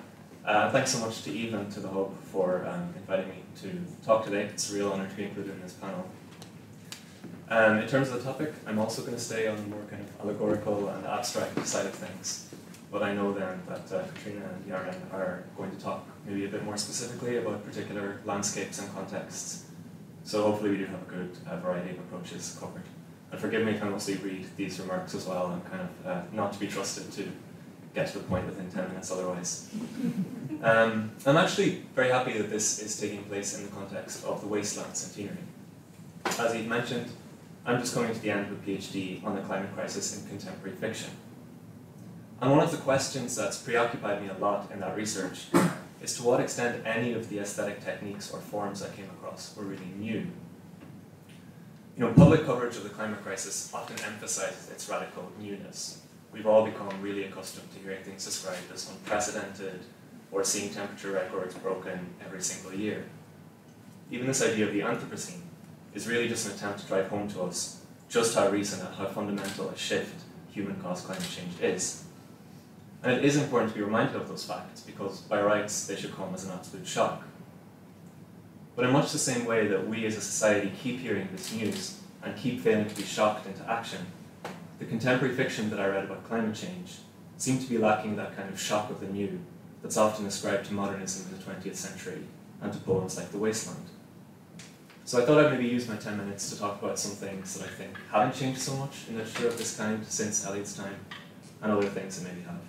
Uh, 0.46 0.70
thanks 0.72 0.92
so 0.92 1.00
much 1.00 1.24
to 1.24 1.32
Eve 1.32 1.54
and 1.54 1.72
to 1.72 1.80
the 1.80 1.88
Hub 1.88 2.18
for 2.24 2.68
um, 2.68 2.94
inviting 2.98 3.30
me 3.30 3.44
to 3.62 3.72
talk 4.06 4.26
today. 4.26 4.44
It's 4.44 4.72
a 4.72 4.76
real 4.76 4.92
honour 4.92 5.08
to 5.08 5.16
be 5.16 5.24
included 5.24 5.54
in 5.54 5.62
this 5.62 5.74
panel. 5.74 6.06
Um, 7.50 7.78
in 7.80 7.88
terms 7.88 8.10
of 8.10 8.16
the 8.16 8.24
topic, 8.24 8.54
I'm 8.68 8.78
also 8.78 9.02
going 9.02 9.16
to 9.16 9.20
stay 9.20 9.48
on 9.48 9.56
the 9.56 9.64
more 9.64 9.82
kind 9.90 10.02
of 10.02 10.22
allegorical 10.22 10.90
and 10.90 11.06
abstract 11.06 11.66
side 11.66 11.86
of 11.86 11.94
things. 11.94 12.50
But 12.92 13.04
I 13.04 13.14
know 13.14 13.32
then 13.34 13.62
that 13.68 13.92
uh, 13.92 14.04
Cathriona 14.04 14.54
and 14.56 14.66
Yairen 14.66 15.14
are 15.14 15.44
going 15.56 15.70
to 15.72 15.78
talk 15.78 16.08
maybe 16.26 16.46
a 16.46 16.48
bit 16.48 16.64
more 16.64 16.78
specifically 16.78 17.38
about 17.38 17.64
particular 17.64 18.20
landscapes 18.26 18.80
and 18.80 18.92
contexts. 18.94 19.66
So 20.24 20.44
hopefully 20.44 20.72
we 20.72 20.78
do 20.78 20.86
have 20.88 21.02
a 21.02 21.12
good 21.12 21.38
uh, 21.48 21.58
variety 21.58 21.92
of 21.92 22.00
approaches 22.00 22.58
covered. 22.60 22.84
And 23.32 23.40
forgive 23.40 23.64
me 23.64 23.74
if 23.74 23.84
I 23.84 23.90
mostly 23.90 24.16
read 24.16 24.46
these 24.58 24.80
remarks 24.80 25.14
as 25.14 25.28
well. 25.28 25.48
I'm 25.48 25.62
kind 25.62 25.82
of 25.82 26.08
uh, 26.08 26.22
not 26.32 26.52
to 26.54 26.60
be 26.60 26.68
trusted 26.68 27.12
to 27.14 27.32
get 27.94 28.08
to 28.08 28.20
the 28.20 28.24
point 28.24 28.46
within 28.46 28.70
10 28.72 28.90
minutes 28.90 29.12
otherwise. 29.12 29.70
Um, 30.62 31.12
I'm 31.26 31.38
actually 31.38 31.84
very 31.96 32.10
happy 32.10 32.34
that 32.38 32.50
this 32.50 32.80
is 32.80 33.00
taking 33.00 33.24
place 33.24 33.58
in 33.58 33.64
the 33.64 33.72
context 33.72 34.26
of 34.26 34.42
the 34.42 34.48
Wasteland 34.48 34.94
Centenary. 34.94 35.38
As 36.26 36.54
he 36.54 36.64
mentioned, 36.64 37.10
I'm 37.66 37.80
just 37.80 37.94
coming 37.94 38.14
to 38.14 38.20
the 38.20 38.30
end 38.30 38.48
of 38.48 38.52
a 38.52 38.56
PhD 38.56 39.24
on 39.24 39.36
the 39.36 39.42
climate 39.42 39.74
crisis 39.74 40.18
in 40.18 40.28
contemporary 40.28 40.76
fiction. 40.76 41.12
And 42.42 42.52
one 42.52 42.62
of 42.62 42.72
the 42.72 42.78
questions 42.78 43.36
that's 43.36 43.58
preoccupied 43.58 44.22
me 44.22 44.30
a 44.30 44.34
lot 44.34 44.72
in 44.72 44.80
that 44.80 44.96
research 44.96 45.48
is 46.02 46.16
to 46.16 46.24
what 46.24 46.40
extent 46.40 46.86
any 46.86 47.12
of 47.12 47.28
the 47.30 47.40
aesthetic 47.40 47.84
techniques 47.84 48.32
or 48.32 48.40
forms 48.40 48.82
I 48.82 48.90
came 48.96 49.10
across 49.10 49.54
were 49.58 49.66
really 49.66 49.92
new. 49.98 50.26
You 51.98 52.06
know, 52.06 52.14
public 52.14 52.46
coverage 52.46 52.78
of 52.78 52.84
the 52.84 52.90
climate 52.90 53.22
crisis 53.24 53.70
often 53.74 53.98
emphasizes 54.06 54.72
its 54.72 54.88
radical 54.88 55.30
newness. 55.38 56.02
We've 56.32 56.48
all 56.48 56.64
become 56.64 56.90
really 57.02 57.26
accustomed 57.26 57.70
to 57.74 57.80
hearing 57.80 58.04
things 58.04 58.24
described 58.24 58.72
as 58.74 58.90
unprecedented 58.90 59.82
or 60.32 60.46
seeing 60.46 60.74
temperature 60.74 61.12
records 61.12 61.56
broken 61.56 62.14
every 62.26 62.42
single 62.42 62.74
year. 62.74 63.04
Even 64.12 64.28
this 64.28 64.42
idea 64.42 64.66
of 64.66 64.74
the 64.74 64.80
Anthropocene 64.80 65.42
is 65.94 66.08
really 66.08 66.30
just 66.30 66.48
an 66.48 66.54
attempt 66.54 66.80
to 66.80 66.88
drive 66.88 67.10
home 67.10 67.28
to 67.30 67.42
us 67.42 67.84
just 68.08 68.34
how 68.34 68.48
recent 68.50 68.82
and 68.82 68.96
how 68.96 69.08
fundamental 69.08 69.68
a 69.70 69.78
shift 69.78 70.24
human-caused 70.52 71.06
climate 71.06 71.30
change 71.30 71.60
is. 71.62 72.06
And 73.02 73.14
it 73.14 73.24
is 73.24 73.38
important 73.38 73.72
to 73.72 73.78
be 73.78 73.84
reminded 73.84 74.16
of 74.16 74.28
those 74.28 74.44
facts 74.44 74.82
because, 74.82 75.22
by 75.22 75.42
rights, 75.42 75.88
they 75.88 75.96
should 75.96 76.14
come 76.14 76.34
as 76.34 76.46
an 76.46 76.52
absolute 76.52 76.86
shock. 76.86 77.24
But 78.76 78.86
in 78.86 78.92
much 78.92 79.12
the 79.12 79.18
same 79.18 79.46
way 79.46 79.68
that 79.68 79.88
we 79.88 80.06
as 80.06 80.18
a 80.18 80.22
society 80.22 80.72
keep 80.82 81.00
hearing 81.00 81.30
this 81.32 81.54
news 81.54 82.00
and 82.24 82.36
keep 82.36 82.62
failing 82.62 82.88
to 82.88 82.96
be 82.96 83.04
shocked 83.04 83.46
into 83.46 83.70
action, 83.70 84.06
the 84.80 84.86
contemporary 84.86 85.36
fiction 85.36 85.70
that 85.70 85.80
I 85.80 85.88
read 85.88 86.06
about 86.06 86.28
climate 86.28 86.56
change 86.56 86.98
seemed 87.38 87.62
to 87.62 87.70
be 87.70 87.78
lacking 87.78 88.16
that 88.18 88.36
kind 88.36 88.50
of 88.50 88.60
shock 88.60 88.90
of 88.90 89.00
the 89.00 89.08
new 89.08 89.40
that's 89.82 89.98
often 89.98 90.26
ascribed 90.26 90.66
to 90.68 90.74
modernism 90.74 91.32
in 91.32 91.38
the 91.38 91.44
20th 91.44 91.76
century 91.76 92.24
and 92.62 92.72
to 92.74 92.80
poems 92.80 93.18
like 93.18 93.32
The 93.32 93.38
Wasteland. 93.38 93.86
So 95.06 95.22
I 95.22 95.26
thought 95.26 95.44
I'd 95.44 95.52
maybe 95.52 95.68
use 95.68 95.88
my 95.88 95.96
10 95.96 96.18
minutes 96.18 96.50
to 96.52 96.60
talk 96.60 96.82
about 96.82 97.00
some 97.00 97.14
things 97.14 97.58
that 97.58 97.66
I 97.66 97.72
think 97.72 97.96
haven't 98.12 98.36
changed 98.36 98.62
so 98.62 98.76
much 98.76 99.08
in 99.08 99.18
literature 99.18 99.48
of 99.48 99.58
this 99.58 99.76
kind 99.76 100.06
since 100.06 100.46
Eliot's 100.46 100.76
time, 100.76 100.96
and 101.62 101.72
other 101.72 101.88
things 101.88 102.22
that 102.22 102.30
maybe 102.30 102.46
have. 102.46 102.60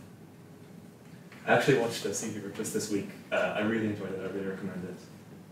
I 1.47 1.55
actually 1.55 1.79
watched 1.79 2.03
the 2.03 2.15
Sea 2.15 2.29
Fever 2.29 2.51
just 2.51 2.75
this 2.75 2.91
week. 2.91 3.09
Uh, 3.33 3.55
I 3.57 3.61
really 3.61 3.87
enjoyed 3.87 4.13
it, 4.13 4.21
I 4.21 4.35
really 4.35 4.49
recommend 4.49 4.85
it. 4.85 4.97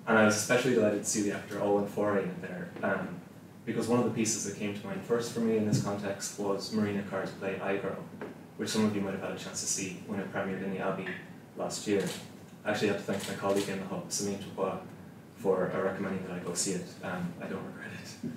And 0.07 0.19
I 0.19 0.25
was 0.25 0.37
especially 0.37 0.75
delighted 0.75 1.03
to 1.05 1.09
see 1.09 1.23
the 1.23 1.33
actor 1.33 1.57
Olwen 1.57 1.89
Fouéré 1.89 2.23
in 2.25 2.35
there, 2.41 2.71
um, 2.83 3.21
because 3.67 3.89
one 3.89 3.99
of 3.99 4.05
the 4.07 4.11
pieces 4.11 4.45
that 4.45 4.59
came 4.59 4.79
to 4.79 4.87
mind 4.87 5.03
first 5.03 5.33
for 5.33 5.41
me 5.41 5.57
in 5.57 5.67
this 5.67 5.83
context 5.83 6.39
was 6.39 6.73
Marina 6.73 7.03
Carr's 7.11 7.31
play 7.33 7.61
iGirl, 7.63 7.97
which 8.57 8.71
some 8.71 8.85
of 8.85 8.95
you 8.95 9.03
might 9.03 9.13
have 9.13 9.23
had 9.23 9.33
a 9.33 9.39
chance 9.39 9.61
to 9.61 9.67
see 9.67 10.01
when 10.07 10.21
it 10.21 10.33
premiered 10.33 10.63
in 10.63 10.73
the 10.73 10.79
Abbey 10.79 11.07
last 11.57 11.87
year. 11.87 12.05
I 12.65 12.71
actually 12.71 12.89
have 12.89 12.99
to 12.99 13.03
thank 13.03 13.29
my 13.29 13.35
colleague 13.35 13.69
in 13.69 13.81
the 13.81 13.87
hub, 13.87 14.09
Samine 14.09 14.41
Toubois, 14.43 14.79
for 15.37 15.71
uh, 15.75 15.81
recommending 15.83 16.23
that 16.27 16.33
I 16.33 16.39
go 16.41 16.55
see 16.55 16.73
it. 16.73 16.87
Um, 17.03 17.33
I 17.41 17.47
don't 17.47 17.65
regret 17.65 17.91
it. 17.93 18.31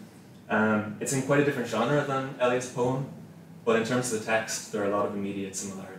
Um, 0.49 0.97
it's 0.99 1.13
in 1.13 1.21
quite 1.21 1.39
a 1.39 1.45
different 1.45 1.69
genre 1.69 2.03
than 2.05 2.35
Eliot's 2.39 2.69
poem, 2.69 3.07
but 3.63 3.77
in 3.77 3.85
terms 3.85 4.11
of 4.11 4.19
the 4.19 4.25
text, 4.25 4.71
there 4.71 4.83
are 4.83 4.87
a 4.87 4.95
lot 4.95 5.05
of 5.05 5.15
immediate 5.15 5.55
similarities. 5.55 5.90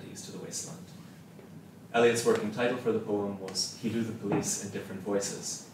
Eliot's 1.94 2.24
working 2.24 2.50
title 2.50 2.78
for 2.78 2.90
the 2.90 2.98
poem 2.98 3.38
was 3.38 3.76
He 3.82 3.90
Knew 3.90 4.02
the 4.02 4.12
Police 4.12 4.64
in 4.64 4.70
Different 4.70 5.02
Voices, 5.02 5.68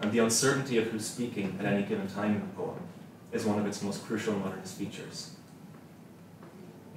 and 0.00 0.12
the 0.12 0.18
uncertainty 0.18 0.76
of 0.76 0.88
who's 0.88 1.06
speaking 1.06 1.56
at 1.58 1.64
any 1.64 1.82
given 1.82 2.06
time 2.08 2.34
in 2.34 2.40
the 2.40 2.54
poem 2.54 2.82
is 3.32 3.46
one 3.46 3.58
of 3.58 3.66
its 3.66 3.80
most 3.80 4.04
crucial 4.04 4.34
modernist 4.34 4.76
features. 4.76 5.30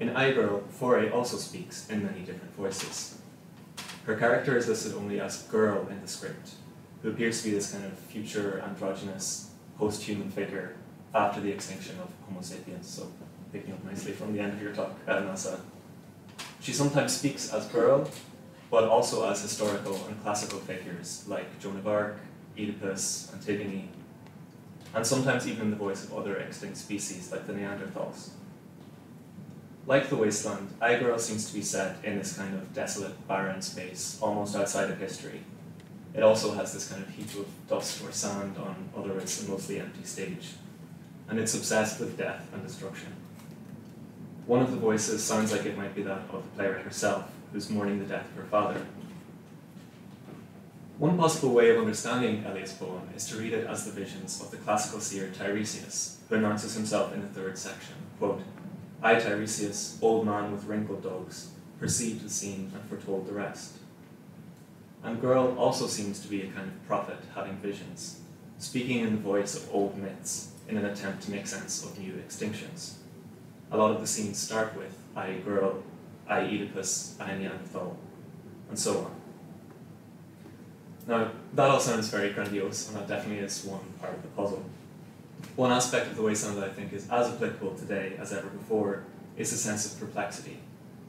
In 0.01 0.09
iGirl, 0.09 0.63
Fouéré 0.77 1.13
also 1.13 1.37
speaks 1.37 1.89
in 1.89 2.03
many 2.03 2.19
different 2.19 2.53
voices. 2.55 3.19
Her 4.05 4.17
character 4.17 4.57
is 4.57 4.67
listed 4.67 4.93
only 4.93 5.21
as 5.21 5.43
girl 5.43 5.87
in 5.87 6.01
the 6.01 6.07
script, 6.09 6.51
who 7.01 7.11
appears 7.11 7.41
to 7.41 7.47
be 7.47 7.55
this 7.55 7.71
kind 7.71 7.85
of 7.85 7.97
future 7.97 8.61
androgynous 8.67 9.51
post-human 9.77 10.31
figure 10.31 10.75
after 11.15 11.39
the 11.39 11.49
extinction 11.49 11.97
of 12.01 12.11
Homo 12.27 12.41
sapiens, 12.41 12.89
so 12.89 13.09
picking 13.53 13.71
up 13.71 13.85
nicely 13.85 14.11
from 14.11 14.33
the 14.33 14.41
end 14.41 14.51
of 14.51 14.61
your 14.61 14.73
talk, 14.73 14.91
uh, 15.07 15.21
Neasa. 15.21 15.61
She 16.59 16.73
sometimes 16.73 17.15
speaks 17.15 17.53
as 17.53 17.65
girl, 17.67 18.09
but 18.69 18.83
also 18.83 19.29
as 19.29 19.41
historical 19.41 19.95
and 20.07 20.21
classical 20.21 20.59
figures 20.59 21.23
like 21.27 21.59
Joan 21.59 21.77
of 21.77 21.87
Arc, 21.87 22.17
Oedipus, 22.57 23.31
Antigone, 23.33 23.89
and 24.93 25.05
sometimes 25.05 25.47
even 25.47 25.63
in 25.63 25.69
the 25.71 25.75
voice 25.75 26.03
of 26.03 26.13
other 26.13 26.37
extinct 26.37 26.77
species 26.77 27.31
like 27.31 27.47
the 27.47 27.53
Neanderthals. 27.53 28.29
Like 29.85 30.09
the 30.09 30.15
wasteland, 30.15 30.69
iGirl 30.81 31.19
seems 31.19 31.47
to 31.47 31.53
be 31.53 31.61
set 31.61 31.97
in 32.03 32.17
this 32.17 32.37
kind 32.37 32.53
of 32.53 32.73
desolate, 32.73 33.27
barren 33.27 33.61
space, 33.61 34.19
almost 34.21 34.55
outside 34.55 34.89
of 34.91 34.99
history. 34.99 35.41
It 36.13 36.23
also 36.23 36.53
has 36.53 36.73
this 36.73 36.91
kind 36.91 37.03
of 37.03 37.09
heap 37.09 37.33
of 37.39 37.47
dust 37.67 38.03
or 38.03 38.11
sand 38.11 38.57
on 38.57 38.89
otherwise 38.95 39.43
a 39.43 39.49
mostly 39.49 39.79
empty 39.79 40.03
stage, 40.03 40.53
and 41.27 41.39
it's 41.39 41.55
obsessed 41.55 41.99
with 41.99 42.17
death 42.17 42.47
and 42.53 42.61
destruction. 42.63 43.13
One 44.45 44.61
of 44.61 44.71
the 44.71 44.77
voices 44.77 45.23
sounds 45.23 45.51
like 45.51 45.65
it 45.65 45.77
might 45.77 45.95
be 45.95 46.01
that 46.03 46.21
of 46.31 46.43
the 46.43 46.49
playwright 46.55 46.83
herself, 46.83 47.31
who's 47.51 47.69
mourning 47.69 47.99
the 47.99 48.05
death 48.05 48.25
of 48.29 48.35
her 48.35 48.49
father. 48.49 48.85
One 50.97 51.17
possible 51.17 51.53
way 51.53 51.69
of 51.69 51.77
understanding 51.77 52.43
Eliot's 52.45 52.73
poem 52.73 53.09
is 53.15 53.25
to 53.27 53.37
read 53.37 53.53
it 53.53 53.65
as 53.67 53.85
the 53.85 53.91
visions 53.91 54.41
of 54.41 54.51
the 54.51 54.57
classical 54.57 54.99
seer 54.99 55.31
Tiresias, 55.33 56.17
who 56.27 56.35
announces 56.35 56.75
himself 56.75 57.13
in 57.13 57.21
the 57.21 57.27
third 57.27 57.57
section. 57.57 57.95
Quote, 58.17 58.41
I, 59.01 59.15
Tiresias, 59.15 59.97
old 60.01 60.25
man 60.25 60.51
with 60.51 60.65
wrinkled 60.65 61.03
dogs, 61.03 61.51
perceived 61.79 62.25
the 62.25 62.29
scene 62.29 62.71
and 62.73 62.83
foretold 62.89 63.27
the 63.27 63.33
rest. 63.33 63.77
And 65.01 65.21
iGirl 65.21 65.57
also 65.57 65.87
seems 65.87 66.19
to 66.19 66.27
be 66.27 66.41
a 66.41 66.51
kind 66.51 66.67
of 66.67 66.85
prophet 66.85 67.19
having 67.33 67.55
visions, 67.57 68.19
speaking 68.57 68.99
in 68.99 69.11
the 69.11 69.21
voice 69.21 69.55
of 69.55 69.73
old 69.73 69.97
myths 69.97 70.51
in 70.67 70.75
an 70.77 70.83
attempt 70.85 71.23
to 71.23 71.31
make 71.31 71.47
sense 71.47 71.81
of 71.81 71.97
new 71.97 72.11
extinctions. 72.13 72.95
A 73.71 73.77
lot 73.77 73.91
of 73.91 74.01
the 74.01 74.07
scenes 74.07 74.37
start 74.37 74.75
with 74.75 74.97
I, 75.15 75.35
Gurl, 75.45 75.81
I, 76.29 76.41
Oedipus, 76.41 77.17
I, 77.19 77.35
Neanderthal, 77.35 77.97
and 78.69 78.77
so 78.77 78.99
on. 78.99 79.15
Now, 81.07 81.31
that 81.55 81.69
all 81.69 81.79
sounds 81.79 82.07
very 82.09 82.31
grandiose, 82.31 82.87
and 82.87 82.97
that 82.97 83.07
definitely 83.07 83.43
is 83.43 83.65
one 83.65 83.81
part 83.99 84.13
of 84.13 84.21
the 84.21 84.27
puzzle. 84.29 84.63
One 85.55 85.71
aspect 85.71 86.07
of 86.07 86.15
the 86.15 86.21
wasteland 86.21 86.57
that 86.57 86.69
I 86.69 86.71
think 86.71 86.93
is 86.93 87.09
as 87.09 87.27
applicable 87.33 87.75
today 87.75 88.13
as 88.19 88.31
ever 88.31 88.47
before 88.47 89.03
is 89.37 89.49
the 89.49 89.57
sense 89.57 89.91
of 89.91 89.99
perplexity. 89.99 90.59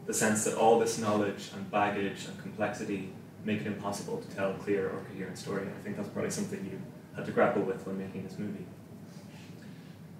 The 0.07 0.15
sense 0.15 0.45
that 0.45 0.55
all 0.55 0.79
this 0.79 0.99
knowledge 0.99 1.51
and 1.55 1.71
baggage 1.71 2.27
and 2.27 2.41
complexity 2.41 3.11
make 3.45 3.61
it 3.61 3.67
impossible 3.67 4.19
to 4.19 4.35
tell 4.35 4.53
a 4.53 4.55
clear 4.55 4.87
or 4.87 5.05
coherent 5.11 5.37
story. 5.37 5.63
And 5.63 5.71
I 5.71 5.83
think 5.83 5.97
that's 5.97 6.09
probably 6.09 6.31
something 6.31 6.65
you 6.65 6.81
had 7.15 7.27
to 7.27 7.33
grapple 7.33 7.63
with 7.63 7.87
when 7.87 7.99
making 7.99 8.25
this 8.25 8.39
movie. 8.39 8.65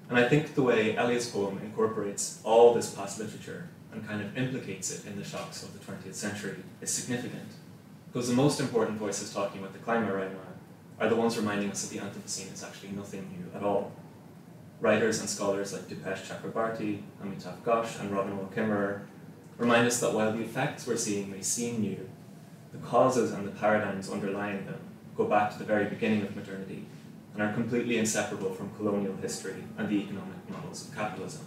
And 0.09 0.19
I 0.19 0.29
think 0.29 0.55
the 0.55 0.63
way 0.63 0.97
Eliot's 0.97 1.31
poem 1.31 1.61
incorporates 1.63 2.41
all 2.45 2.75
this 2.75 2.93
past 2.95 3.19
literature 3.19 3.69
and 3.93 4.07
kind 4.07 4.23
of 4.23 4.37
implicates 4.37 4.91
it 4.93 5.07
in 5.07 5.19
the 5.19 5.25
shocks 5.25 5.63
of 5.63 5.73
the 5.73 5.79
20th 5.79 6.15
century 6.15 6.57
is 6.81 6.91
significant. 6.91 7.49
Because 8.13 8.29
the 8.29 8.35
most 8.35 8.61
important 8.61 8.99
voices 8.99 9.33
talking 9.33 9.61
about 9.61 9.73
the 9.73 9.79
climate 9.81 10.15
right 10.15 10.33
now 10.33 10.39
are 11.01 11.09
the 11.09 11.17
ones 11.17 11.37
reminding 11.37 11.71
us 11.71 11.87
that 11.87 11.95
the 11.95 12.05
Anthropocene 12.05 12.53
is 12.53 12.63
actually 12.63 12.91
nothing 12.91 13.29
new 13.37 13.59
at 13.59 13.65
all. 13.65 13.93
Writers 14.81 15.21
and 15.21 15.29
scholars 15.29 15.73
like 15.73 15.83
Dipesh 15.83 16.27
Chakrabarty, 16.27 17.03
Amitav 17.23 17.61
Ghosh, 17.63 18.01
and 18.01 18.11
Robin 18.11 18.37
Wall 18.37 18.51
Kimmerer 18.55 19.03
remind 19.59 19.87
us 19.87 20.01
that 20.01 20.13
while 20.13 20.33
the 20.33 20.43
effects 20.43 20.87
we're 20.87 20.97
seeing 20.97 21.31
may 21.31 21.43
seem 21.43 21.81
new, 21.81 22.09
the 22.73 22.79
causes 22.79 23.33
and 23.33 23.47
the 23.47 23.53
paradigms 23.53 24.11
underlying 24.11 24.65
them 24.67 24.81
go 25.17 25.25
back 25.25 25.53
to 25.53 25.59
the 25.59 25.65
very 25.65 25.85
beginning 25.85 26.23
of 26.23 26.35
modernity 26.35 26.87
and 27.35 27.43
are 27.43 27.53
completely 27.53 27.99
inseparable 27.99 28.53
from 28.55 28.75
colonial 28.77 29.15
history 29.17 29.65
and 29.77 29.89
the 29.89 29.97
economic 29.97 30.49
models 30.49 30.89
of 30.89 30.95
capitalism. 30.95 31.45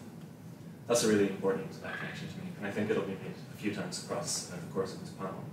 That's 0.88 1.04
a 1.04 1.08
really 1.08 1.30
important 1.30 1.68
uh, 1.84 1.90
connection 1.98 2.28
to 2.28 2.38
me, 2.40 2.52
and 2.58 2.68
I 2.68 2.72
think 2.72 2.90
it'll 2.90 3.04
be 3.04 3.14
made 3.14 3.36
a 3.54 3.58
few 3.58 3.74
times 3.74 4.04
across 4.04 4.52
uh, 4.52 4.56
the 4.56 4.74
course 4.74 4.94
of 4.94 5.00
this 5.00 5.12
panel. 5.12 5.44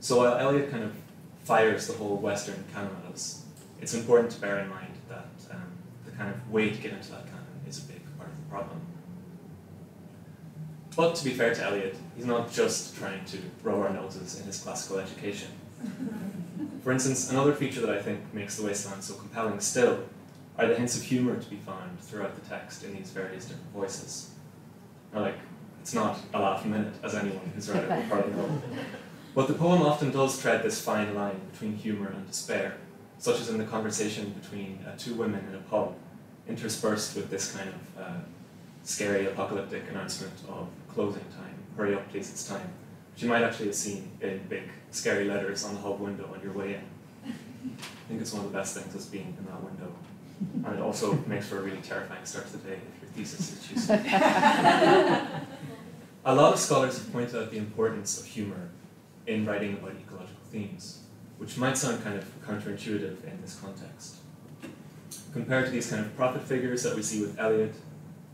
So 0.00 0.18
while 0.18 0.38
Eliot 0.38 0.70
kind 0.70 0.84
of 0.84 0.94
fires 1.44 1.86
the 1.86 1.94
whole 1.94 2.16
Western 2.16 2.64
canon 2.72 2.92
at 3.04 3.12
us, 3.12 3.44
it's 3.80 3.94
important 3.94 4.30
to 4.32 4.40
bear 4.40 4.60
in 4.60 4.68
mind 4.68 4.94
that 5.08 5.28
um, 5.50 5.72
the 6.04 6.12
kind 6.12 6.32
of 6.32 6.50
way 6.50 6.70
to 6.70 6.76
get 6.80 6.92
into 6.92 7.10
that 7.10 7.26
canon 7.26 7.44
is 7.68 7.78
a 7.78 7.82
big 7.82 8.00
part 8.16 8.30
of 8.30 8.36
the 8.36 8.42
problem. 8.44 8.80
But 10.96 11.14
to 11.16 11.24
be 11.24 11.30
fair 11.30 11.54
to 11.54 11.64
Eliot, 11.64 11.96
he's 12.16 12.26
not 12.26 12.52
just 12.52 12.96
trying 12.96 13.24
to 13.26 13.38
rub 13.62 13.78
our 13.78 13.92
noses 13.92 14.38
in 14.38 14.46
his 14.46 14.60
classical 14.60 14.98
education. 14.98 15.48
For 16.82 16.92
instance, 16.92 17.30
another 17.30 17.54
feature 17.54 17.80
that 17.80 17.90
I 17.90 18.00
think 18.00 18.20
makes 18.32 18.56
The 18.56 18.66
Wasteland 18.66 19.02
so 19.02 19.14
compelling 19.14 19.60
still 19.60 20.04
are 20.58 20.66
the 20.66 20.74
hints 20.74 20.96
of 20.96 21.02
humour 21.02 21.36
to 21.36 21.50
be 21.50 21.56
found 21.56 22.00
throughout 22.00 22.34
the 22.34 22.48
text 22.48 22.84
in 22.84 22.94
these 22.94 23.10
various 23.10 23.46
different 23.46 23.72
voices. 23.72 24.30
Now, 25.12 25.20
like, 25.22 25.36
it's 25.80 25.94
not 25.94 26.18
a 26.34 26.38
laugh 26.38 26.64
a 26.64 26.68
minute, 26.68 26.94
as 27.02 27.14
anyone 27.14 27.50
who's 27.54 27.70
read 27.70 27.84
it 27.84 27.90
will 27.90 28.02
probably 28.08 28.32
know. 28.32 28.62
But 29.32 29.46
the 29.46 29.54
poem 29.54 29.82
often 29.82 30.10
does 30.10 30.40
tread 30.40 30.64
this 30.64 30.82
fine 30.82 31.14
line 31.14 31.40
between 31.52 31.76
humour 31.76 32.08
and 32.08 32.26
despair, 32.26 32.76
such 33.18 33.40
as 33.40 33.48
in 33.48 33.58
the 33.58 33.64
conversation 33.64 34.30
between 34.30 34.84
uh, 34.84 34.96
two 34.98 35.14
women 35.14 35.46
in 35.48 35.54
a 35.54 35.58
pub, 35.58 35.94
interspersed 36.48 37.14
with 37.14 37.30
this 37.30 37.52
kind 37.54 37.68
of 37.68 38.02
uh, 38.02 38.18
scary 38.82 39.26
apocalyptic 39.26 39.84
announcement 39.88 40.34
of 40.48 40.68
closing 40.88 41.22
time. 41.36 41.54
Hurry 41.76 41.94
up, 41.94 42.10
please, 42.10 42.28
it's 42.30 42.48
time. 42.48 42.72
Which 43.12 43.22
you 43.22 43.28
might 43.28 43.42
actually 43.42 43.66
have 43.66 43.76
seen 43.76 44.10
in 44.20 44.40
big, 44.48 44.64
scary 44.90 45.26
letters 45.26 45.64
on 45.64 45.74
the 45.74 45.80
hub 45.80 46.00
window 46.00 46.28
on 46.34 46.42
your 46.42 46.52
way 46.52 46.74
in. 46.74 46.84
I 47.24 48.08
think 48.08 48.20
it's 48.20 48.32
one 48.32 48.44
of 48.44 48.50
the 48.50 48.58
best 48.58 48.76
things 48.76 48.94
is 48.96 49.06
being 49.06 49.36
in 49.38 49.44
that 49.46 49.62
window. 49.62 49.92
And 50.64 50.74
it 50.74 50.80
also 50.80 51.14
makes 51.26 51.48
for 51.48 51.58
a 51.58 51.62
really 51.62 51.82
terrifying 51.82 52.24
start 52.24 52.46
to 52.46 52.56
the 52.56 52.70
day 52.70 52.78
if 52.94 53.02
your 53.02 53.10
thesis 53.12 53.52
is 53.52 53.68
choosing. 53.68 53.96
a 56.24 56.34
lot 56.34 56.52
of 56.52 56.58
scholars 56.58 56.98
have 56.98 57.12
pointed 57.12 57.36
out 57.36 57.50
the 57.50 57.58
importance 57.58 58.18
of 58.20 58.26
humour 58.26 58.68
in 59.26 59.44
writing 59.44 59.74
about 59.74 59.92
ecological 59.92 60.42
themes, 60.50 61.02
which 61.38 61.56
might 61.56 61.76
sound 61.76 62.02
kind 62.02 62.16
of 62.16 62.24
counterintuitive 62.46 63.24
in 63.24 63.40
this 63.42 63.58
context. 63.60 64.16
Compared 65.32 65.66
to 65.66 65.70
these 65.70 65.90
kind 65.90 66.04
of 66.04 66.16
prophet 66.16 66.42
figures 66.42 66.82
that 66.82 66.96
we 66.96 67.02
see 67.02 67.20
with 67.20 67.38
Eliot, 67.38 67.74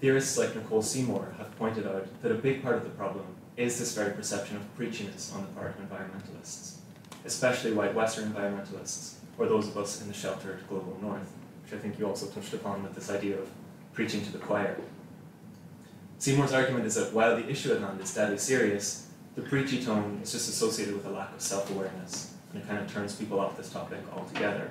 theorists 0.01 0.39
like 0.39 0.55
Nicole 0.55 0.83
Seymour 0.83 1.35
have 1.39 1.57
pointed 1.59 1.87
out 1.87 2.07
that 2.23 2.31
a 2.31 2.37
big 2.37 2.63
part 2.63 2.77
of 2.77 2.85
the 2.85 2.91
problem 2.91 3.27
is 3.57 3.79
this 3.79 3.95
very 3.95 4.13
perception 4.13 4.57
of 4.57 4.79
preachiness 4.79 5.35
on 5.35 5.43
the 5.43 5.49
part 5.49 5.75
of 5.75 5.89
environmentalists, 5.89 6.77
especially 7.25 7.73
white 7.73 7.95
Western 7.95 8.33
environmentalists, 8.33 9.15
or 9.39 9.47
those 9.47 9.69
of 9.69 9.77
us 9.77 10.01
in 10.03 10.09
the 10.09 10.15
sheltered 10.15 10.61
global 10.69 10.97
north, 11.01 11.33
which 11.67 11.79
I 11.79 11.83
think 11.83 11.99
you 11.99 12.07
also 12.07 12.27
touched 12.27 12.55
upon 12.55 12.85
with 12.85 12.95
this 12.95 13.11
idea 13.11 13.39
of 13.39 13.49
preaching 13.93 14.25
to 14.25 14.33
the 14.33 14.39
choir. 14.39 14.77
Seymour's 16.19 16.53
argument 16.53 16.87
is 16.87 16.95
that 16.95 17.13
while 17.13 17.37
the 17.37 17.49
issue 17.49 17.73
at 17.73 17.81
hand 17.81 18.01
is 18.01 18.15
deadly 18.15 18.39
serious, 18.39 19.09
the 19.35 19.43
preachy 19.43 19.83
tone 19.83 20.21
is 20.23 20.31
just 20.31 20.49
associated 20.49 20.95
with 20.95 21.07
a 21.07 21.11
lack 21.11 21.35
of 21.35 21.41
self-awareness, 21.41 22.35
and 22.53 22.63
it 22.63 22.69
kind 22.69 22.79
of 22.79 22.91
turns 22.91 23.17
people 23.17 23.41
off 23.41 23.57
this 23.57 23.71
topic 23.71 23.99
altogether. 24.17 24.71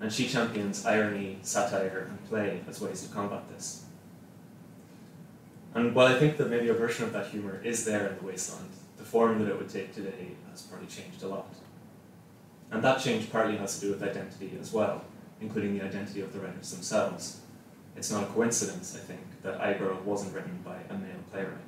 And 0.00 0.12
she 0.12 0.28
champions 0.28 0.86
irony, 0.86 1.38
satire, 1.42 2.06
and 2.08 2.28
play 2.28 2.60
as 2.68 2.80
ways 2.80 3.02
to 3.02 3.12
combat 3.12 3.42
this. 3.52 3.84
And 5.74 5.94
while 5.94 6.06
I 6.06 6.18
think 6.18 6.36
that 6.36 6.50
maybe 6.50 6.68
a 6.68 6.74
version 6.74 7.04
of 7.04 7.12
that 7.14 7.28
humour 7.28 7.60
is 7.64 7.84
there 7.84 8.06
in 8.06 8.16
the 8.18 8.24
wasteland, 8.24 8.70
the 8.96 9.04
form 9.04 9.40
that 9.40 9.50
it 9.50 9.58
would 9.58 9.68
take 9.68 9.92
today 9.92 10.28
has 10.50 10.62
probably 10.62 10.86
changed 10.86 11.22
a 11.24 11.28
lot. 11.28 11.52
And 12.70 12.82
that 12.84 13.00
change 13.00 13.30
partly 13.30 13.56
has 13.56 13.80
to 13.80 13.86
do 13.86 13.92
with 13.92 14.02
identity 14.02 14.52
as 14.60 14.72
well, 14.72 15.04
including 15.42 15.76
the 15.76 15.84
identity 15.84 16.22
of 16.22 16.32
the 16.32 16.40
writers 16.40 16.70
themselves. 16.70 17.40
It's 17.96 18.10
not 18.10 18.22
a 18.24 18.26
coincidence, 18.26 18.96
I 18.96 19.00
think, 19.00 19.20
that 19.42 19.60
iGirl 19.60 20.02
wasn't 20.02 20.34
written 20.34 20.58
by 20.64 20.78
a 20.88 20.94
male 20.94 21.22
playwright 21.30 21.58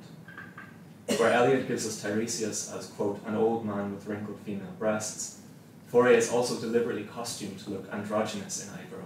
where 1.07 1.31
Eliot 1.31 1.67
gives 1.67 1.85
us 1.85 2.01
Tiresias 2.01 2.75
as, 2.75 2.87
quote, 2.87 3.21
an 3.25 3.35
old 3.35 3.65
man 3.65 3.93
with 3.93 4.07
wrinkled 4.07 4.39
female 4.39 4.73
breasts. 4.79 5.41
Faure 5.87 6.09
is 6.09 6.31
also 6.31 6.59
deliberately 6.59 7.03
costumed 7.03 7.59
to 7.59 7.69
look 7.69 7.91
androgynous 7.91 8.63
in 8.63 8.73
iGirl, 8.73 9.05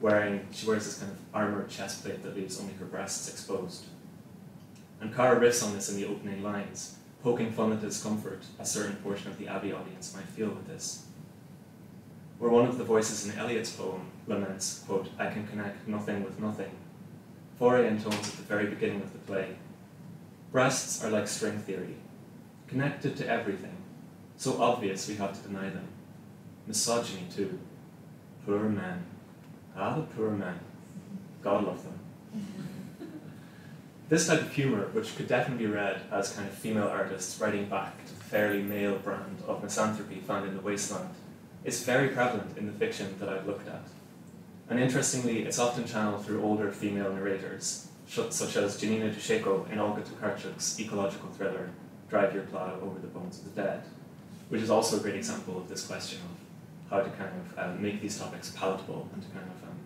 wearing, 0.00 0.46
she 0.52 0.66
wears 0.66 0.84
this 0.84 0.98
kind 0.98 1.10
of 1.10 1.18
armoured 1.34 1.68
chest 1.68 2.04
plate 2.04 2.22
that 2.22 2.36
leaves 2.36 2.60
only 2.60 2.72
her 2.74 2.84
breasts 2.84 3.28
exposed. 3.28 3.86
And 5.00 5.12
Carr 5.12 5.36
riffs 5.36 5.64
on 5.64 5.74
this 5.74 5.90
in 5.90 5.96
the 5.96 6.06
opening 6.06 6.42
lines, 6.42 6.96
poking 7.22 7.50
fun 7.50 7.72
at 7.72 7.80
discomfort 7.80 8.44
a 8.58 8.64
certain 8.64 8.96
portion 8.96 9.30
of 9.30 9.38
the 9.38 9.48
Abbey 9.48 9.72
audience 9.72 10.14
might 10.14 10.28
feel 10.28 10.50
with 10.50 10.68
this. 10.68 11.06
Where 12.38 12.50
one 12.50 12.66
of 12.66 12.78
the 12.78 12.84
voices 12.84 13.26
in 13.26 13.38
Eliot's 13.38 13.70
poem 13.70 14.06
laments, 14.26 14.84
quote, 14.86 15.08
I 15.18 15.30
can 15.30 15.46
connect 15.46 15.86
nothing 15.88 16.24
with 16.24 16.40
nothing, 16.40 16.70
Faure 17.58 17.84
intones 17.84 18.28
at 18.28 18.36
the 18.36 18.42
very 18.42 18.66
beginning 18.66 19.00
of 19.00 19.12
the 19.12 19.18
play, 19.20 19.56
Breasts 20.50 21.04
are 21.04 21.10
like 21.10 21.26
string 21.26 21.58
theory, 21.58 21.96
connected 22.68 23.16
to 23.16 23.28
everything, 23.28 23.76
so 24.36 24.62
obvious 24.62 25.08
we 25.08 25.16
have 25.16 25.32
to 25.32 25.48
deny 25.48 25.68
them. 25.68 25.88
Misogyny, 26.66 27.26
too. 27.34 27.58
Poor 28.46 28.68
men. 28.68 29.04
Ah, 29.76 29.96
the 29.96 30.02
poor 30.02 30.30
men. 30.30 30.58
God 31.42 31.64
love 31.64 31.82
them. 31.82 31.98
This 34.10 34.26
type 34.26 34.42
of 34.42 34.52
humour, 34.52 34.88
which 34.92 35.16
could 35.16 35.26
definitely 35.26 35.66
be 35.66 35.72
read 35.72 36.02
as 36.12 36.34
kind 36.34 36.46
of 36.46 36.54
female 36.54 36.88
artists 36.88 37.40
writing 37.40 37.70
back 37.70 38.04
to 38.04 38.14
the 38.14 38.22
fairly 38.22 38.62
male 38.62 38.98
brand 38.98 39.42
of 39.48 39.62
misanthropy 39.62 40.20
found 40.20 40.46
in 40.46 40.54
the 40.54 40.60
wasteland, 40.60 41.14
is 41.64 41.82
very 41.82 42.08
prevalent 42.08 42.56
in 42.58 42.66
the 42.66 42.72
fiction 42.72 43.14
that 43.18 43.28
I've 43.28 43.46
looked 43.46 43.68
at. 43.68 43.82
And 44.68 44.80
interestingly, 44.80 45.42
it's 45.44 45.58
often 45.58 45.86
channeled 45.86 46.24
through 46.24 46.42
older 46.42 46.70
female 46.70 47.12
narrators, 47.12 47.88
such 48.06 48.56
as 48.56 48.80
Janina 48.80 49.10
Duszejko 49.10 49.70
in 49.70 49.78
Olga 49.78 50.02
Tokarczuk's 50.02 50.78
ecological 50.80 51.28
thriller 51.30 51.70
drive 52.08 52.34
your 52.34 52.44
plow 52.44 52.78
over 52.82 52.98
the 53.00 53.08
bones 53.08 53.38
of 53.38 53.54
the 53.54 53.62
dead, 53.62 53.82
which 54.48 54.62
is 54.62 54.70
also 54.70 54.96
a 54.98 55.00
great 55.00 55.16
example 55.16 55.58
of 55.58 55.68
this 55.68 55.86
question 55.86 56.18
of 56.20 56.90
how 56.90 57.02
to 57.02 57.10
kind 57.16 57.30
of 57.40 57.58
um, 57.58 57.82
make 57.82 58.00
these 58.00 58.18
topics 58.18 58.50
palatable 58.50 59.08
and 59.12 59.22
to 59.22 59.28
kind 59.30 59.46
of 59.46 59.68
um, 59.68 59.76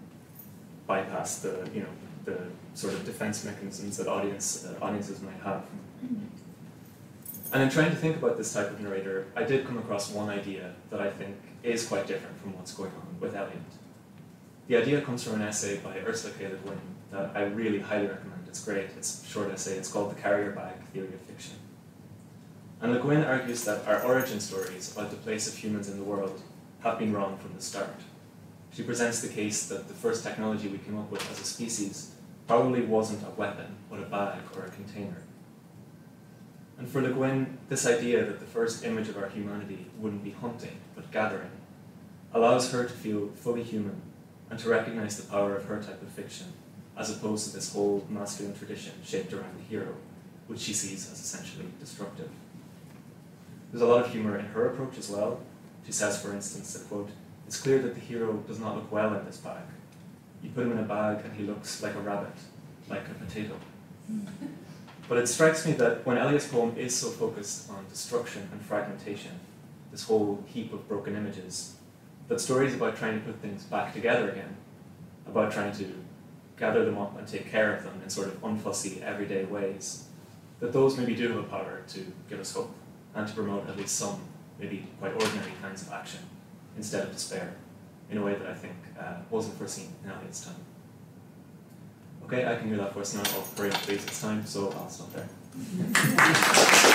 bypass 0.87 1.39
the, 1.39 1.69
you 1.73 1.81
know, 1.81 1.89
the 2.25 2.39
sort 2.75 2.93
of 2.93 3.05
defense 3.05 3.45
mechanisms 3.45 3.97
that 3.97 4.07
audience, 4.07 4.67
uh, 4.67 4.85
audiences 4.85 5.23
might 5.23 5.41
have. 5.43 5.65
And 7.53 7.63
in 7.63 7.71
trying 7.71 7.91
to 7.91 7.97
think 7.97 8.17
about 8.17 8.37
this 8.37 8.53
type 8.53 8.71
of 8.71 8.81
narrator, 8.81 9.27
I 9.35 9.45
did 9.45 9.67
come 9.67 9.79
across 9.79 10.11
one 10.11 10.29
idea 10.29 10.75
that 10.91 11.01
I 11.01 11.11
think 11.11 11.37
is 11.63 11.87
quite 11.87 12.07
different 12.07 12.41
from 12.41 12.57
what's 12.57 12.75
going 12.75 12.93
on 12.93 13.21
with 13.21 13.35
Eliot. 13.35 13.59
The 14.69 14.77
idea 14.77 15.01
comes 15.01 15.25
from 15.25 15.35
an 15.41 15.43
essay 15.43 15.79
by 15.79 15.99
Ursula 16.01 16.35
K. 16.39 16.49
Le 16.49 16.57
Guin 16.57 16.81
that 17.11 17.31
I 17.35 17.45
really 17.45 17.81
highly 17.81 18.07
recommend. 18.07 18.47
It's 18.49 18.65
great. 18.65 18.91
It's 18.97 19.23
a 19.23 19.27
short 19.27 19.51
essay. 19.51 19.77
It's 19.77 19.91
called 19.91 20.11
The 20.11 20.21
Carrier 20.21 20.53
Bag 20.53 20.75
Theory 20.93 21.09
of 21.09 21.21
Fiction. 21.23 21.57
And 22.81 22.93
Le 22.93 23.01
Guin 23.01 23.25
argues 23.25 23.65
that 23.65 23.87
our 23.87 24.03
origin 24.05 24.41
stories 24.41 24.93
about 24.93 25.11
the 25.11 25.17
place 25.17 25.49
of 25.49 25.57
humans 25.57 25.89
in 25.89 25.97
the 25.97 26.05
world 26.05 26.41
have 26.81 26.99
been 26.99 27.13
wrong 27.13 27.39
from 27.39 27.55
the 27.55 27.63
start. 27.63 28.01
She 28.73 28.83
presents 28.83 29.21
the 29.21 29.29
case 29.29 29.67
that 29.69 29.89
the 29.89 29.95
first 29.95 30.23
technology 30.23 30.69
we 30.69 30.79
came 30.79 30.99
up 30.99 31.11
with 31.11 31.29
as 31.31 31.41
a 31.41 31.45
species 31.45 32.13
probably 32.47 32.83
wasn't 32.83 33.27
a 33.27 33.31
weapon, 33.31 33.75
but 33.91 34.01
a 34.01 34.07
bag 34.07 34.41
or 34.55 34.65
a 34.65 34.71
container. 34.71 35.23
And 36.79 36.89
for 36.89 37.03
Le 37.03 37.11
Guin, 37.11 37.59
this 37.69 37.87
idea 37.87 38.25
that 38.25 38.39
the 38.39 38.47
first 38.47 38.85
image 38.85 39.09
of 39.09 39.17
our 39.17 39.29
humanity 39.29 39.87
wouldn't 39.99 40.23
be 40.23 40.31
hunting, 40.31 40.79
gathering, 41.13 41.51
allows 42.33 42.73
her 42.73 42.85
to 42.85 42.93
feel 42.93 43.29
fully 43.35 43.63
human 43.63 44.01
and 44.51 44.59
to 44.59 44.69
recognize 44.69 45.17
the 45.17 45.31
power 45.31 45.57
of 45.57 45.65
her 45.65 45.83
type 45.83 46.01
of 46.03 46.09
fiction, 46.09 46.47
as 46.97 47.11
opposed 47.11 47.49
to 47.49 47.57
this 47.57 47.73
whole 47.73 48.07
masculine 48.09 48.57
tradition 48.57 48.93
shaped 49.05 49.33
around 49.33 49.59
the 49.59 49.65
hero, 49.65 49.95
which 50.47 50.61
she 50.61 50.73
sees 50.73 51.11
as 51.11 51.21
essentially 51.21 51.67
destructive. 51.81 52.31
There's 53.71 53.83
a 53.83 53.87
lot 53.87 54.05
of 54.05 54.11
humor 54.11 54.39
in 54.39 54.47
her 54.47 54.69
approach 54.69 54.97
as 54.99 55.11
well. 55.11 55.41
She 55.85 55.93
says, 55.93 56.21
for 56.21 56.33
instance, 56.33 56.73
that 56.73 56.89
quote, 56.89 57.11
it's 57.47 57.61
clear 57.61 57.79
that 57.81 57.95
the 57.95 58.01
hero 58.01 58.35
does 58.47 58.59
not 58.59 58.77
look 58.77 58.91
well 58.91 59.15
in 59.15 59.25
this 59.25 59.39
bag. 59.39 59.63
You 60.43 60.51
put 60.51 60.65
him 60.65 60.73
in 60.73 60.79
a 60.79 60.83
bag 60.83 61.25
and 61.25 61.35
he 61.35 61.45
looks 61.45 61.83
like 61.83 61.95
a 61.95 62.01
rabbit, 62.01 62.33
like 62.89 63.07
a 63.09 63.15
potato. 63.15 63.55
but 65.09 65.19
it 65.19 65.27
strikes 65.27 65.67
me 65.67 65.73
that 65.73 66.07
when 66.07 66.19
Eliot's 66.19 66.49
poem 66.49 66.75
is 66.77 66.95
so 66.95 67.09
focused 67.09 67.71
on 67.71 67.85
destruction 67.89 68.49
and 68.53 68.61
fragmentation, 68.63 69.33
this 69.91 70.05
whole 70.05 70.45
heap 70.47 70.73
of 70.73 70.89
broken 70.89 71.17
images, 71.17 71.77
that 72.29 72.41
stories 72.41 72.75
about 72.75 72.97
trying 72.97 73.19
to 73.19 73.25
put 73.25 73.41
things 73.41 73.65
back 73.65 73.93
together 73.95 74.31
again, 74.31 74.57
about 75.27 75.53
trying 75.53 75.73
to 75.73 75.93
gather 76.59 76.85
them 76.85 76.99
up 76.99 77.19
and 77.19 77.27
take 77.27 77.51
care 77.51 77.75
of 77.75 77.85
them 77.85 78.01
in 78.03 78.11
sort 78.11 78.29
of 78.29 78.41
unfussy, 78.43 79.01
everyday 79.03 79.45
ways, 79.45 80.05
that 80.61 80.73
those 80.73 80.97
maybe 80.99 81.15
do 81.15 81.29
have 81.29 81.39
a 81.39 81.43
power 81.45 81.83
to 81.89 82.13
give 82.29 82.41
us 82.41 82.53
hope 82.53 82.75
and 83.15 83.27
to 83.27 83.35
promote 83.35 83.69
at 83.69 83.77
least 83.77 83.97
some, 83.97 84.21
maybe 84.59 84.87
quite 84.99 85.13
ordinary 85.13 85.53
kinds 85.63 85.83
of 85.83 85.93
action 85.93 86.21
instead 86.77 87.05
of 87.05 87.13
despair 87.13 87.55
in 88.11 88.19
a 88.19 88.23
way 88.23 88.35
that 88.35 88.47
I 88.47 88.55
think 88.55 88.75
uh, 88.99 89.17
wasn't 89.31 89.57
foreseen 89.57 89.89
in 90.05 90.11
Eliot's 90.11 90.45
time. 90.45 90.57
Okay, 92.25 92.47
I 92.47 92.57
can 92.57 92.69
hear 92.69 92.77
that 92.79 92.93
voice 92.93 93.15
now. 93.15 93.23
Oh, 93.27 93.47
great, 93.57 93.73
please, 93.73 94.05
it's 94.05 94.21
time, 94.21 94.45
so 94.45 94.71
I'll 94.73 94.91
stop 94.91 95.13
there. 95.13 95.29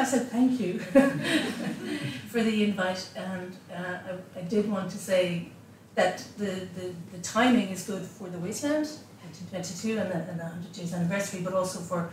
I, 0.00 0.04
said 0.04 0.30
thank 0.30 0.58
you 0.58 0.78
for 2.28 2.42
the 2.42 2.64
invite, 2.64 3.06
and 3.14 3.54
uh, 3.70 3.98
I, 4.34 4.38
I, 4.38 4.42
did 4.44 4.70
want 4.70 4.90
to 4.92 4.96
say 4.96 5.48
that 5.94 6.24
the, 6.38 6.66
the, 6.74 6.94
the 7.12 7.18
timing 7.22 7.68
is 7.68 7.82
good 7.82 8.02
for 8.02 8.28
the 8.30 8.38
Wasteland, 8.38 8.88
1922, 9.24 9.98
and 9.98 10.10
the, 10.10 10.30
and 10.30 10.40
the 10.40 10.44
100 10.44 10.76
years 10.78 10.94
anniversary, 10.94 11.42
but 11.42 11.52
also 11.52 11.80
for, 11.80 12.10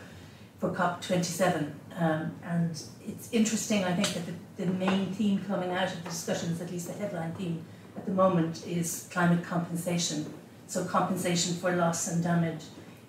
for 0.60 0.72
COP27. 0.72 1.72
Um, 1.98 2.36
and 2.44 2.72
it's 3.06 3.32
interesting, 3.32 3.86
I 3.86 3.94
think, 3.94 4.10
that 4.16 4.26
the, 4.26 4.66
the 4.66 4.72
main 4.74 5.14
theme 5.14 5.46
coming 5.48 5.72
out 5.72 5.88
of 5.88 6.04
the 6.04 6.10
discussions, 6.10 6.60
at 6.60 6.70
least 6.70 6.88
the 6.88 6.94
headline 6.94 7.32
theme 7.36 7.64
at 7.96 8.06
the 8.06 8.12
moment, 8.12 8.68
is 8.68 9.08
climate 9.14 9.46
compensation. 9.46 10.34
So, 10.68 10.84
compensation 10.84 11.56
for 11.56 11.74
loss 11.74 12.10
and 12.10 12.22
damage, 12.22 12.64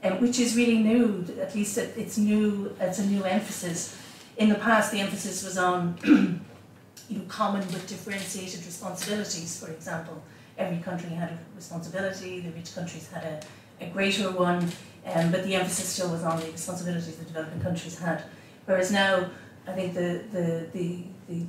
um, 0.05 0.21
which 0.21 0.39
is 0.39 0.55
really 0.55 0.79
new, 0.79 1.27
at 1.41 1.57
least 1.57 1.79
it's 1.79 2.17
new, 2.17 2.77
it's 2.81 3.01
a 3.01 3.07
new 3.07 3.25
emphasis 3.25 3.98
in 4.39 4.49
the 4.49 4.55
past, 4.55 4.93
the 4.93 5.01
emphasis 5.01 5.45
was 5.45 5.59
on 5.59 5.99
you 7.09 7.19
know, 7.19 7.25
common 7.29 7.67
but 7.73 7.87
differentiated 7.87 8.65
responsibilities, 8.65 9.59
for 9.63 9.71
example. 9.71 10.23
Every 10.57 10.79
country 10.79 11.11
had 11.11 11.31
a 11.31 11.39
responsibility, 11.55 12.41
the 12.41 12.51
rich 12.53 12.75
countries 12.75 13.09
had 13.11 13.25
a, 13.25 13.85
a 13.85 13.89
greater 13.91 14.31
one, 14.31 14.71
um, 15.07 15.31
but 15.31 15.45
the 15.45 15.55
emphasis 15.57 15.89
still 15.89 16.11
was 16.11 16.23
on 16.23 16.41
the 16.41 16.51
responsibilities 16.51 17.17
the 17.17 17.25
developing 17.25 17.61
countries 17.61 17.99
had. 17.99 18.25
Whereas 18.65 18.93
now, 18.93 19.29
I 19.67 19.73
think 19.73 19.95
the, 19.95 20.23
the, 20.33 20.67
the, 20.73 21.03
the 21.29 21.43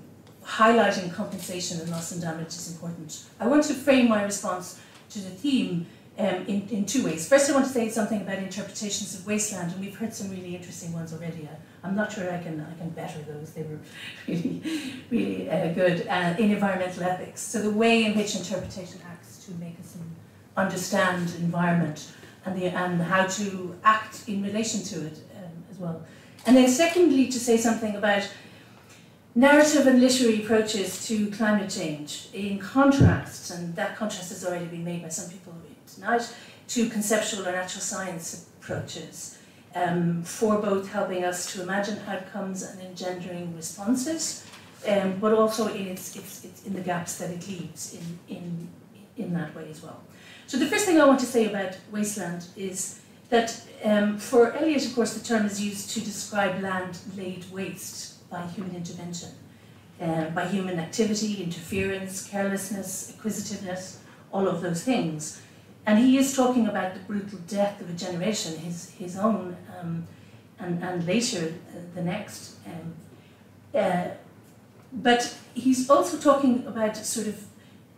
highlighting 0.43 1.13
compensation 1.13 1.79
and 1.79 1.89
loss 1.91 2.11
and 2.11 2.21
damage 2.21 2.47
is 2.47 2.71
important. 2.71 3.23
I 3.39 3.47
want 3.47 3.63
to 3.65 3.73
frame 3.73 4.09
my 4.09 4.23
response 4.23 4.79
to 5.11 5.19
the 5.19 5.29
theme 5.29 5.85
um, 6.19 6.45
in, 6.47 6.67
in 6.69 6.85
two 6.85 7.05
ways. 7.05 7.27
First, 7.27 7.49
I 7.49 7.53
want 7.53 7.65
to 7.65 7.71
say 7.71 7.89
something 7.89 8.21
about 8.21 8.39
interpretations 8.39 9.15
of 9.15 9.25
wasteland, 9.25 9.71
and 9.71 9.79
we've 9.79 9.95
heard 9.95 10.13
some 10.13 10.29
really 10.29 10.53
interesting 10.55 10.91
ones 10.91 11.13
already. 11.13 11.47
I, 11.83 11.87
am 11.87 11.95
not 11.95 12.11
sure 12.11 12.31
I 12.31 12.43
can, 12.43 12.59
I 12.59 12.77
can 12.77 12.89
better 12.89 13.19
those, 13.21 13.53
they 13.53 13.63
were 13.63 13.79
really, 14.27 14.61
really 15.09 15.49
uh, 15.49 15.73
good 15.73 16.05
uh, 16.07 16.35
in 16.37 16.51
environmental 16.51 17.03
ethics. 17.03 17.41
So, 17.41 17.61
the 17.61 17.71
way 17.71 18.05
in 18.05 18.17
which 18.17 18.35
interpretation 18.35 18.99
acts 19.09 19.45
to 19.45 19.53
make 19.53 19.79
us 19.79 19.95
understand 20.57 21.33
environment 21.39 22.11
and, 22.45 22.61
the, 22.61 22.65
and 22.65 23.01
how 23.01 23.25
to 23.25 23.75
act 23.83 24.27
in 24.27 24.43
relation 24.43 24.83
to 24.83 25.07
it 25.07 25.19
um, 25.37 25.63
as 25.71 25.77
well. 25.77 26.05
And 26.45 26.57
then, 26.57 26.67
secondly, 26.67 27.27
to 27.27 27.39
say 27.39 27.55
something 27.55 27.95
about 27.95 28.29
narrative 29.35 29.87
and 29.87 30.01
literary 30.01 30.43
approaches 30.43 31.07
to 31.07 31.31
climate 31.31 31.69
change 31.69 32.27
in 32.33 32.59
contrast, 32.59 33.51
and 33.51 33.73
that 33.77 33.95
contrast 33.95 34.29
has 34.29 34.45
already 34.45 34.65
been 34.65 34.83
made 34.83 35.01
by 35.01 35.07
some 35.07 35.29
people 35.29 35.53
tonight, 35.95 36.33
to 36.69 36.89
conceptual 36.89 37.47
or 37.47 37.51
natural 37.51 37.81
science 37.81 38.47
approaches 38.59 39.37
um, 39.75 40.23
for 40.23 40.57
both 40.57 40.91
helping 40.91 41.23
us 41.23 41.51
to 41.53 41.61
imagine 41.61 41.99
outcomes 42.07 42.63
and 42.63 42.81
engendering 42.81 43.55
responses, 43.55 44.45
um, 44.87 45.17
but 45.19 45.33
also 45.33 45.67
in, 45.67 45.87
its, 45.87 46.15
its, 46.15 46.45
its, 46.45 46.65
in 46.65 46.73
the 46.73 46.81
gaps 46.81 47.17
that 47.17 47.29
it 47.29 47.47
leaves 47.47 47.95
in, 47.95 48.35
in, 48.35 48.67
in 49.17 49.33
that 49.33 49.55
way 49.55 49.67
as 49.69 49.83
well. 49.83 50.01
So 50.47 50.57
the 50.57 50.65
first 50.65 50.85
thing 50.85 50.99
I 50.99 51.05
want 51.05 51.19
to 51.19 51.25
say 51.25 51.45
about 51.45 51.77
wasteland 51.91 52.47
is 52.55 53.01
that 53.29 53.61
um, 53.83 54.17
for 54.17 54.53
Eliot, 54.53 54.85
of 54.85 54.95
course, 54.95 55.13
the 55.13 55.23
term 55.23 55.45
is 55.45 55.61
used 55.61 55.91
to 55.91 55.99
describe 55.99 56.61
land 56.61 56.97
laid 57.15 57.45
waste 57.51 58.27
by 58.29 58.45
human 58.47 58.75
intervention, 58.75 59.29
uh, 60.01 60.25
by 60.29 60.47
human 60.47 60.79
activity, 60.79 61.43
interference, 61.43 62.27
carelessness, 62.27 63.13
acquisitiveness, 63.15 63.99
all 64.31 64.47
of 64.47 64.61
those 64.61 64.83
things. 64.83 65.41
And 65.85 65.99
he 65.99 66.17
is 66.17 66.35
talking 66.35 66.67
about 66.67 66.93
the 66.93 66.99
brutal 67.01 67.39
death 67.47 67.81
of 67.81 67.89
a 67.89 67.93
generation, 67.93 68.57
his, 68.57 68.91
his 68.91 69.17
own, 69.17 69.57
um, 69.79 70.07
and, 70.59 70.83
and 70.83 71.05
later 71.05 71.55
uh, 71.69 71.79
the 71.95 72.03
next. 72.03 72.57
Um, 72.65 72.93
uh, 73.73 74.09
but 74.91 75.35
he's 75.53 75.89
also 75.89 76.17
talking 76.17 76.65
about 76.67 76.97
sort 76.97 77.27
of, 77.27 77.45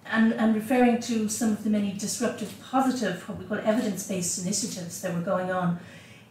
and, 0.06 0.34
and 0.34 0.56
referring 0.56 1.00
to 1.02 1.30
some 1.30 1.52
of 1.52 1.64
the 1.64 1.70
many 1.70 1.94
disruptive, 1.94 2.54
positive, 2.62 3.28
what 3.28 3.38
we 3.38 3.46
call 3.46 3.60
evidence 3.60 4.08
based 4.08 4.42
initiatives 4.44 5.02
that 5.02 5.14
were 5.14 5.22
going 5.22 5.52
on 5.52 5.80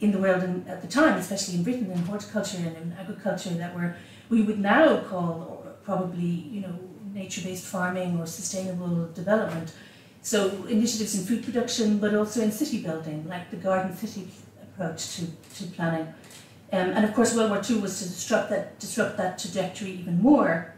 in 0.00 0.12
the 0.12 0.18
world 0.18 0.42
in, 0.42 0.64
at 0.68 0.82
the 0.82 0.88
time, 0.88 1.18
especially 1.18 1.56
in 1.56 1.62
Britain, 1.62 1.90
in 1.90 1.98
horticulture 1.98 2.58
and 2.58 2.76
in 2.76 2.96
agriculture, 2.98 3.50
that 3.50 3.74
were, 3.74 3.96
we 4.28 4.42
would 4.42 4.58
now 4.58 4.98
call 5.00 5.66
probably, 5.84 6.24
you 6.24 6.60
know, 6.60 6.78
nature 7.12 7.40
based 7.42 7.64
farming 7.64 8.18
or 8.18 8.26
sustainable 8.26 9.10
development 9.12 9.72
so 10.22 10.64
initiatives 10.66 11.18
in 11.18 11.24
food 11.24 11.44
production, 11.44 11.98
but 11.98 12.14
also 12.14 12.42
in 12.42 12.52
city 12.52 12.82
building, 12.82 13.26
like 13.28 13.50
the 13.50 13.56
garden 13.56 13.96
city 13.96 14.28
approach 14.62 15.16
to, 15.16 15.26
to 15.56 15.64
planning. 15.72 16.12
Um, 16.72 16.90
and 16.90 17.04
of 17.04 17.14
course, 17.14 17.34
World 17.34 17.50
War 17.50 17.62
II 17.68 17.80
was 17.80 17.98
to 18.00 18.04
disrupt 18.04 18.50
that, 18.50 18.78
disrupt 18.78 19.16
that 19.16 19.38
trajectory 19.38 19.90
even 19.92 20.20
more. 20.22 20.74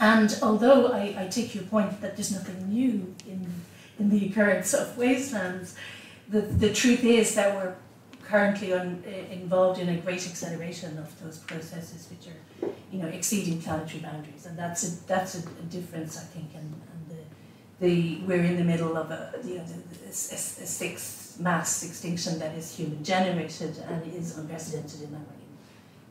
And 0.00 0.36
although 0.42 0.88
I, 0.88 1.14
I 1.18 1.28
take 1.28 1.54
your 1.54 1.64
point 1.64 2.00
that 2.00 2.16
there's 2.16 2.32
nothing 2.32 2.68
new 2.68 3.14
in, 3.26 3.46
in 3.98 4.10
the 4.10 4.26
occurrence 4.26 4.74
of 4.74 4.96
wastelands, 4.98 5.76
the, 6.28 6.40
the 6.40 6.72
truth 6.72 7.04
is 7.04 7.34
that 7.36 7.54
we're 7.54 7.74
currently 8.24 8.74
on, 8.74 9.04
uh, 9.06 9.32
involved 9.32 9.78
in 9.78 9.88
a 9.88 9.96
great 9.98 10.26
acceleration 10.26 10.98
of 10.98 11.22
those 11.22 11.38
processes 11.38 12.08
which 12.10 12.26
are 12.26 12.70
you 12.90 13.00
know, 13.00 13.08
exceeding 13.08 13.60
planetary 13.60 14.00
boundaries. 14.00 14.46
And 14.46 14.58
that's 14.58 14.82
a, 14.82 15.06
that's 15.06 15.36
a, 15.36 15.48
a 15.48 15.62
difference, 15.70 16.18
I 16.18 16.24
think, 16.24 16.54
in, 16.54 16.74
the 17.80 18.18
we're 18.26 18.42
in 18.42 18.56
the 18.56 18.64
middle 18.64 18.96
of 18.96 19.10
a 19.10 19.34
you 19.44 19.56
know 19.56 19.64
a, 20.06 20.08
a, 20.08 20.12
sixth 20.12 21.38
mass 21.38 21.84
extinction 21.84 22.38
that 22.38 22.54
is 22.56 22.74
human 22.74 23.04
generated 23.04 23.76
and 23.88 24.14
is 24.14 24.38
unprecedented 24.38 25.02
in 25.02 25.26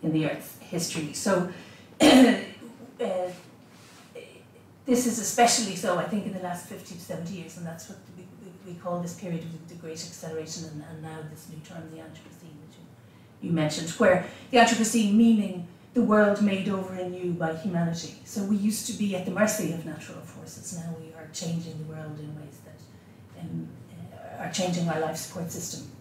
in 0.03 0.13
the 0.13 0.29
Earth's 0.29 0.57
history. 0.59 1.13
So. 1.13 1.51
uh, 2.01 3.29
this 4.85 5.07
is 5.07 5.17
especially 5.17 5.75
so, 5.75 5.97
I 5.97 6.03
think, 6.03 6.27
in 6.27 6.33
the 6.33 6.39
last 6.39 6.67
50 6.67 6.93
to 6.93 7.01
70 7.01 7.33
years, 7.33 7.57
and 7.57 7.65
that's 7.65 7.89
what 7.89 7.97
we, 8.15 8.23
we, 8.43 8.73
we 8.73 8.79
call 8.79 8.99
this 9.01 9.15
period 9.15 9.43
of 9.43 9.67
the 9.67 9.75
Great 9.75 9.93
Acceleration, 9.93 10.65
and, 10.65 10.83
and 10.89 11.01
now 11.01 11.17
this 11.31 11.49
new 11.49 11.59
term, 11.61 11.89
the 11.89 11.97
Anthropocene, 11.97 12.55
which 12.61 12.77
you, 13.41 13.49
you 13.49 13.51
mentioned, 13.51 13.89
where 13.91 14.25
the 14.51 14.57
Anthropocene 14.57 15.15
meaning 15.15 15.67
the 15.95 16.01
world 16.01 16.41
made 16.41 16.69
over 16.69 16.93
anew 16.93 17.31
by 17.31 17.55
humanity. 17.55 18.15
So 18.25 18.43
we 18.43 18.57
used 18.57 18.85
to 18.87 18.93
be 18.93 19.15
at 19.15 19.25
the 19.25 19.31
mercy 19.31 19.71
of 19.73 19.85
natural 19.85 20.19
forces. 20.19 20.77
Now 20.77 20.93
we 20.99 21.14
are 21.25 21.33
changing 21.33 21.77
the 21.77 21.93
world 21.93 22.19
in 22.19 22.35
ways 22.35 22.59
that 22.65 23.41
um, 23.41 23.67
uh, 24.13 24.43
are 24.43 24.51
changing 24.51 24.87
our 24.87 24.99
life 24.99 25.17
support 25.17 25.51
system. 25.51 25.91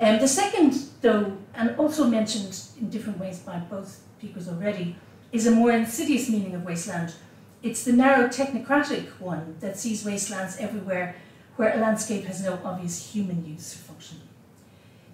Um, 0.00 0.18
the 0.18 0.28
second, 0.28 0.74
though, 1.00 1.36
and 1.54 1.76
also 1.76 2.06
mentioned 2.06 2.58
in 2.80 2.90
different 2.90 3.18
ways 3.20 3.38
by 3.38 3.58
both 3.58 4.00
speakers 4.18 4.48
already, 4.48 4.96
is 5.30 5.46
a 5.46 5.50
more 5.50 5.72
insidious 5.72 6.28
meaning 6.28 6.54
of 6.54 6.64
wasteland. 6.64 7.14
It's 7.62 7.84
the 7.84 7.92
narrow 7.92 8.28
technocratic 8.28 9.06
one 9.20 9.56
that 9.60 9.78
sees 9.78 10.04
wastelands 10.04 10.56
everywhere 10.58 11.14
where 11.56 11.74
a 11.74 11.80
landscape 11.80 12.24
has 12.24 12.42
no 12.42 12.58
obvious 12.64 13.12
human 13.12 13.46
use 13.46 13.74
or 13.74 13.78
function. 13.78 14.20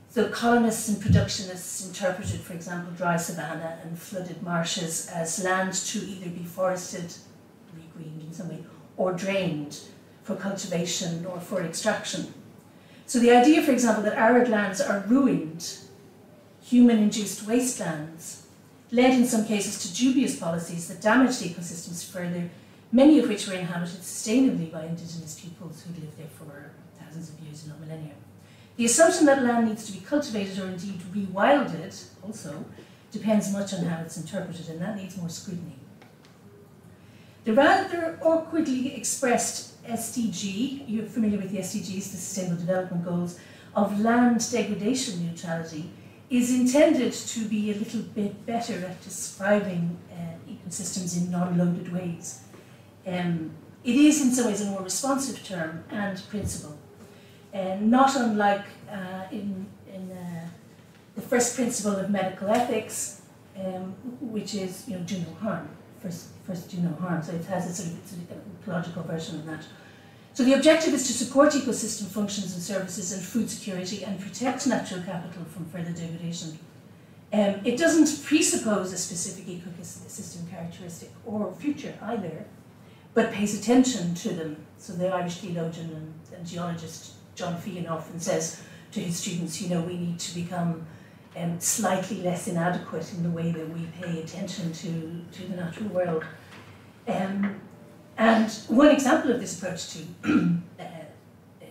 So 0.08 0.28
colonists 0.30 0.88
and 0.88 0.96
productionists 0.96 1.86
interpreted, 1.86 2.40
for 2.40 2.54
example, 2.54 2.92
dry 2.96 3.16
savanna 3.16 3.78
and 3.82 3.98
flooded 3.98 4.42
marshes 4.42 5.08
as 5.08 5.44
land 5.44 5.74
to 5.74 5.98
either 5.98 6.30
be 6.30 6.44
forested, 6.44 7.12
regreened 7.76 8.26
in 8.26 8.32
some 8.32 8.48
way, 8.48 8.64
or 8.99 9.12
drained 9.12 9.80
for 10.22 10.36
cultivation 10.36 11.24
or 11.24 11.40
for 11.40 11.62
extraction. 11.62 12.34
So 13.07 13.18
the 13.18 13.30
idea, 13.30 13.62
for 13.62 13.72
example, 13.72 14.03
that 14.03 14.18
arid 14.18 14.51
lands 14.51 14.82
are 14.82 15.05
ruined, 15.09 15.78
human-induced 16.61 17.46
wastelands, 17.46 18.42
led 18.90 19.14
in 19.14 19.24
some 19.26 19.46
cases 19.46 19.80
to 19.82 19.94
dubious 19.96 20.38
policies 20.38 20.88
that 20.88 21.01
damaged 21.01 21.40
ecosystems 21.40 22.05
further, 22.05 22.51
many 22.92 23.18
of 23.18 23.28
which 23.28 23.46
were 23.46 23.55
inhabited 23.55 24.01
sustainably 24.01 24.70
by 24.70 24.84
indigenous 24.84 25.40
peoples 25.40 25.82
who 25.82 25.99
lived 25.99 26.18
there 26.18 26.26
for 26.38 26.72
thousands 27.01 27.30
of 27.30 27.40
years, 27.40 27.66
not 27.66 27.80
millennia. 27.80 28.12
The 28.76 28.84
assumption 28.84 29.24
that 29.26 29.42
land 29.42 29.68
needs 29.68 29.86
to 29.86 29.92
be 29.92 30.01
cultivated 30.01 30.59
or 30.59 30.66
indeed 30.66 31.01
rewilded 31.14 32.05
also 32.22 32.64
depends 33.11 33.51
much 33.51 33.72
on 33.72 33.84
how 33.86 34.03
it's 34.03 34.18
interpreted, 34.18 34.68
and 34.68 34.80
that 34.82 34.96
needs 34.96 35.16
more 35.16 35.30
scrutiny. 35.30 35.78
The 37.45 37.55
rather 37.55 38.18
awkwardly 38.22 38.95
expressed 38.95 39.82
SDG, 39.84 40.84
you're 40.86 41.07
familiar 41.07 41.39
with 41.39 41.51
the 41.51 41.59
SDGs, 41.59 42.11
the 42.11 42.16
Sustainable 42.16 42.57
Development 42.57 43.05
Goals, 43.05 43.39
of 43.74 44.01
land 44.01 44.47
degradation 44.51 45.26
neutrality, 45.26 45.91
is 46.30 46.53
intended 46.53 47.12
to 47.12 47.49
be 47.49 47.70
a 47.70 47.74
little 47.74 48.03
bit 48.03 48.45
better 48.45 48.74
at 48.84 49.03
describing 49.03 49.97
uh, 50.12 50.51
ecosystems 50.51 51.16
in 51.16 51.30
non-loaded 51.30 51.91
ways. 51.93 52.43
Um, 53.07 53.53
it 53.82 53.95
is 53.95 54.20
in 54.20 54.32
some 54.32 54.47
ways 54.47 54.61
a 54.61 54.66
more 54.66 54.82
responsive 54.82 55.43
term 55.43 55.84
and 55.91 56.20
principle 56.28 56.76
and 57.53 57.91
not 57.91 58.14
unlike 58.16 58.64
uh, 58.91 59.24
in, 59.30 59.66
in 59.93 60.11
uh, 60.11 60.49
the 61.14 61.22
first 61.22 61.57
principle 61.57 61.97
of 61.97 62.11
medical 62.11 62.49
ethics, 62.49 63.22
um, 63.59 63.95
which 64.20 64.55
is 64.55 64.86
you 64.89 64.97
know 64.97 65.05
do 65.05 65.18
no 65.18 65.34
harm. 65.41 65.68
First, 66.01 66.28
first 66.46 66.70
do 66.70 66.78
no 66.78 66.94
harm. 66.94 67.22
So 67.22 67.32
it 67.32 67.44
has 67.46 67.68
a 67.68 67.74
sort 67.74 67.88
of 67.88 68.30
an 68.30 68.40
ecological 68.62 69.03
version 69.03 69.36
of 69.36 69.46
that. 69.46 69.64
So 70.34 70.44
the 70.44 70.55
objective 70.55 70.94
is 70.94 71.07
to 71.09 71.12
support 71.12 71.53
ecosystem 71.53 72.07
functions 72.07 72.55
and 72.55 72.62
services 72.62 73.12
and 73.12 73.22
food 73.22 73.51
security 73.51 74.05
and 74.05 74.20
protect 74.20 74.66
natural 74.66 75.03
capital 75.03 75.44
from 75.44 75.64
further 75.66 75.90
degradation. 75.90 76.59
Um, 77.32 77.61
it 77.64 77.76
doesn't 77.76 78.24
presuppose 78.24 78.92
a 78.92 78.99
specific 78.99 79.46
ecosystem 79.46 80.49
characteristic 80.49 81.11
or 81.26 81.53
future 81.53 81.94
either, 82.01 82.44
but 83.14 83.32
pays 83.32 83.59
attention 83.59 84.14
to 84.14 84.28
them. 84.30 84.64
So 84.78 84.92
the 84.92 85.09
Irish 85.09 85.38
theologian 85.38 85.90
and, 85.90 86.14
and 86.36 86.46
geologist 86.46 87.14
John 87.34 87.61
Feehan 87.61 87.90
often 87.90 88.20
says 88.20 88.62
to 88.92 89.01
his 89.01 89.16
students, 89.16 89.61
you 89.61 89.68
know, 89.68 89.80
we 89.80 89.96
need 89.96 90.18
to 90.20 90.34
become 90.34 90.86
um, 91.39 91.61
slightly 91.61 92.22
less 92.22 92.49
inadequate 92.49 93.12
in 93.14 93.22
the 93.22 93.30
way 93.30 93.53
that 93.53 93.68
we 93.70 93.86
pay 94.01 94.20
attention 94.22 94.72
to, 94.72 95.24
to 95.32 95.47
the 95.47 95.57
natural 95.57 95.89
world. 95.91 96.24
Um, 97.07 97.61
and 98.16 98.51
one 98.68 98.89
example 98.89 99.30
of 99.30 99.41
this 99.41 99.61
approach 99.61 99.93
to 99.93 99.99
uh, 100.80 100.82
uh, 100.82 101.64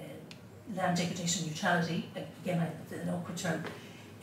land 0.76 0.97
degradation 0.97 1.47
neutrality, 1.47 2.09
again, 2.15 2.65
an 2.91 3.09
awkward 3.09 3.38
term, 3.38 3.63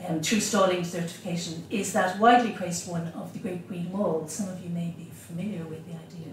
um, 0.06 0.20
through 0.20 0.40
stalling 0.40 0.84
certification, 0.84 1.64
is 1.70 1.92
that 1.92 2.18
widely 2.18 2.52
praised 2.52 2.88
one 2.88 3.08
of 3.08 3.32
the 3.32 3.38
Great 3.38 3.68
Green 3.68 3.90
Wall. 3.92 4.26
Some 4.26 4.48
of 4.48 4.62
you 4.62 4.70
may 4.70 4.94
be 4.96 5.10
familiar 5.12 5.64
with 5.64 5.86
the 5.86 5.92
idea. 5.92 6.32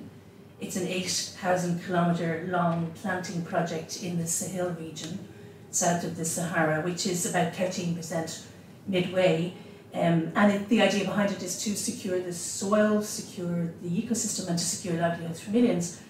It's 0.59 0.75
an 0.75 0.87
8,000 0.87 1.83
kilometre 1.83 2.47
long 2.49 2.91
planting 2.95 3.41
project 3.43 4.03
in 4.03 4.17
the 4.17 4.27
Sahel 4.27 4.69
region, 4.71 5.27
south 5.71 6.03
of 6.03 6.15
the 6.15 6.25
Sahara, 6.25 6.81
which 6.81 7.05
is 7.07 7.25
about 7.25 7.53
13% 7.53 8.45
midway. 8.87 9.53
Um, 9.93 10.31
and 10.35 10.53
it, 10.53 10.69
the 10.69 10.81
idea 10.81 11.03
behind 11.03 11.31
it 11.31 11.43
is 11.43 11.61
to 11.63 11.75
secure 11.75 12.19
the 12.19 12.33
soil, 12.33 13.01
secure 13.01 13.73
the 13.81 13.89
ecosystem, 13.89 14.47
and 14.47 14.57
to 14.57 14.63
secure 14.63 14.99
livelihoods 14.99 15.41
for 15.41 15.51
millions. 15.51 16.01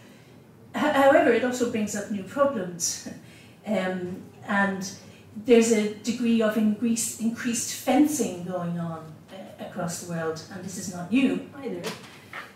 H 0.76 0.82
however, 0.82 1.32
it 1.32 1.44
also 1.44 1.72
brings 1.72 1.96
up 1.96 2.12
new 2.12 2.24
problems. 2.24 3.10
um, 3.66 4.22
and 4.48 4.92
there's 5.46 5.72
a 5.72 5.94
degree 5.96 6.42
of 6.42 6.58
increased, 6.58 7.22
increased 7.22 7.74
fencing 7.74 8.44
going 8.44 8.80
on 8.80 9.14
uh, 9.32 9.64
across 9.66 10.02
the 10.02 10.14
world, 10.14 10.42
and 10.54 10.64
this 10.64 10.78
is 10.78 10.94
not 10.94 11.12
new 11.12 11.50
either. 11.64 11.82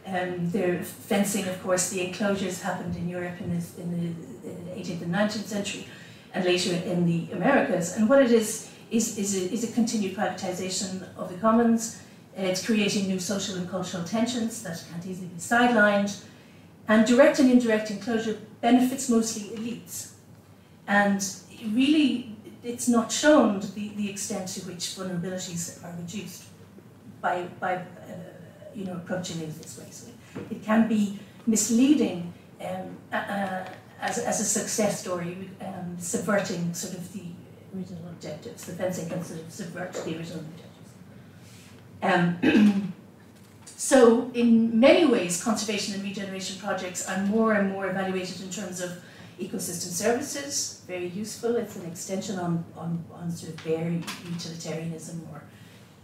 Um, 0.08 0.52
the 0.52 0.84
fencing, 0.84 1.48
of 1.48 1.62
course, 1.64 1.90
the 1.90 2.06
enclosures 2.06 2.62
happened 2.62 2.96
in 2.96 3.10
Europe 3.10 3.42
in, 3.42 3.56
this, 3.56 3.76
in 3.78 3.90
the 3.92 4.72
18th 4.80 5.02
and 5.02 5.16
19th 5.16 5.46
century, 5.46 5.88
and 6.34 6.46
later 6.46 6.76
in 6.76 7.08
the 7.08 7.32
Americas. 7.32 7.96
And 7.96 8.08
what 8.08 8.22
it 8.22 8.32
is 8.32 8.70
is, 8.92 9.18
is, 9.18 9.36
a, 9.36 9.52
is 9.52 9.64
a 9.64 9.74
continued 9.74 10.16
privatization 10.16 11.08
of 11.18 11.30
the 11.30 11.38
commons. 11.38 12.02
It's 12.36 12.66
creating 12.66 13.08
new 13.08 13.20
social 13.20 13.56
and 13.56 13.70
cultural 13.70 14.04
tensions 14.04 14.62
that 14.64 14.84
can't 14.92 15.06
easily 15.06 15.28
be 15.28 15.40
sidelined. 15.40 16.24
And 16.88 17.06
direct 17.06 17.40
and 17.40 17.50
indirect 17.50 17.90
enclosure 17.92 18.38
benefits 18.62 19.10
mostly 19.10 19.58
elites. 19.58 20.12
And 20.88 21.26
really, 21.74 22.36
it's 22.64 22.88
not 22.88 23.12
shown 23.12 23.60
the, 23.60 23.90
the 23.96 24.10
extent 24.10 24.50
to 24.50 24.62
which 24.62 24.96
vulnerabilities 24.96 25.84
are 25.84 25.96
reduced 25.98 26.44
by, 27.22 27.44
by 27.60 27.76
uh, 27.76 27.82
you 28.76 28.86
know, 28.86 28.94
approaching 28.94 29.42
it 29.42 29.62
this 29.62 29.78
way. 29.80 29.86
So 29.92 30.08
it 30.52 30.64
can 30.64 30.88
be 30.88 31.20
misleading 31.48 32.34
um, 32.62 32.98
uh, 33.12 33.66
as, 34.02 34.18
as 34.20 34.42
a 34.42 34.46
success 34.46 35.02
story, 35.02 35.50
um, 35.62 35.96
subverting 36.00 36.74
sort 36.74 36.96
of 36.96 37.14
the 37.14 37.24
original 37.78 38.08
objectives. 38.10 38.66
The 38.66 38.74
fencing 38.74 39.10
can 39.10 39.24
subvert 39.24 39.94
the 39.94 40.18
original 40.18 40.42
objectives. 40.42 40.76
Um, 42.02 42.94
so 43.66 44.32
in 44.34 44.80
many 44.80 45.06
ways, 45.06 45.44
conservation 45.44 45.96
and 45.96 46.04
regeneration 46.04 46.60
projects 46.60 47.08
are 47.08 47.26
more 47.26 47.54
and 47.54 47.72
more 47.72 47.90
evaluated 47.90 48.42
in 48.42 48.50
terms 48.50 48.82
of 48.82 48.92
ecosystem 49.40 49.90
services, 49.90 50.82
very 50.88 51.08
useful. 51.08 51.56
It's 51.56 51.76
an 51.76 51.86
extension 51.86 52.40
on, 52.40 52.64
on, 52.78 53.04
on 53.14 53.32
sort 53.32 53.54
of 53.54 53.64
bare 53.66 53.90
utilitarianism 54.32 55.28
or, 55.32 55.44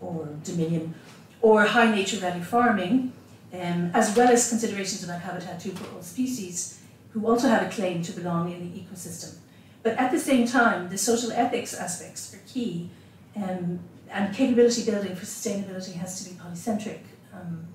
or 0.01 0.27
dominion 0.43 0.93
or 1.41 1.65
high 1.65 1.93
nature 1.93 2.17
value 2.17 2.43
farming, 2.43 3.13
um, 3.53 3.91
as 3.93 4.15
well 4.15 4.29
as 4.29 4.49
considerations 4.49 5.03
about 5.03 5.21
habitat 5.21 5.65
all 5.93 6.01
species 6.01 6.79
who 7.13 7.27
also 7.27 7.47
have 7.47 7.67
a 7.67 7.69
claim 7.69 8.01
to 8.01 8.11
belong 8.13 8.51
in 8.51 8.59
the 8.59 8.79
ecosystem. 8.79 9.35
But 9.83 9.97
at 9.97 10.11
the 10.11 10.19
same 10.19 10.47
time, 10.47 10.89
the 10.89 10.97
social 10.97 11.31
ethics 11.31 11.73
aspects 11.73 12.33
are 12.35 12.41
key, 12.47 12.89
um, 13.35 13.79
and 14.09 14.35
capability 14.35 14.83
building 14.85 15.15
for 15.15 15.25
sustainability 15.25 15.93
has 15.93 16.23
to 16.23 16.29
be 16.29 16.35
polycentric 16.35 16.99
um, 17.33 17.67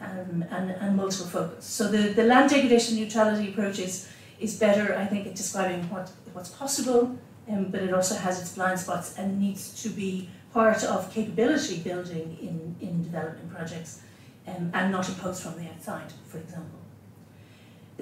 and, 0.00 0.46
and, 0.50 0.70
and 0.70 0.96
multiple 0.96 1.26
focus. 1.26 1.64
So 1.64 1.88
the, 1.88 2.12
the 2.14 2.24
land 2.24 2.50
degradation 2.50 2.96
neutrality 2.96 3.50
approach 3.50 3.78
is, 3.78 4.08
is 4.40 4.58
better, 4.58 4.96
I 4.96 5.06
think, 5.06 5.26
at 5.26 5.34
describing 5.34 5.90
what, 5.90 6.10
what's 6.32 6.50
possible, 6.50 7.18
um, 7.48 7.64
but 7.64 7.82
it 7.82 7.92
also 7.92 8.14
has 8.14 8.40
its 8.40 8.54
blind 8.54 8.78
spots 8.78 9.18
and 9.18 9.40
needs 9.40 9.82
to 9.82 9.88
be 9.88 10.30
part 10.52 10.84
of 10.84 11.12
capability 11.12 11.78
building 11.78 12.38
in, 12.40 12.76
in 12.86 13.02
development 13.02 13.52
projects 13.52 14.02
um, 14.46 14.70
and 14.74 14.92
not 14.92 15.08
imposed 15.08 15.42
from 15.42 15.56
the 15.56 15.68
outside, 15.68 16.12
for 16.28 16.38
example. 16.38 16.81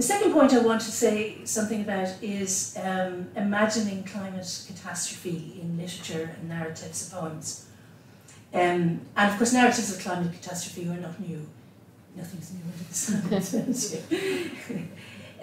The 0.01 0.07
second 0.07 0.33
point 0.33 0.55
I 0.55 0.61
want 0.61 0.81
to 0.81 0.91
say 0.91 1.45
something 1.45 1.83
about 1.83 2.09
is 2.23 2.75
um, 2.83 3.29
imagining 3.37 4.03
climate 4.05 4.65
catastrophe 4.67 5.61
in 5.61 5.77
literature 5.77 6.35
and 6.39 6.49
narratives 6.49 7.07
of 7.07 7.21
poems. 7.21 7.67
Um, 8.55 9.03
and 9.15 9.31
of 9.31 9.37
course, 9.37 9.53
narratives 9.53 9.95
of 9.95 10.01
climate 10.01 10.33
catastrophe 10.33 10.89
are 10.89 10.97
not 10.97 11.21
new. 11.21 11.47
Nothing's 12.17 12.51
new 12.51 12.63
under 12.65 13.41
the 13.69 13.75
sun. 13.75 14.89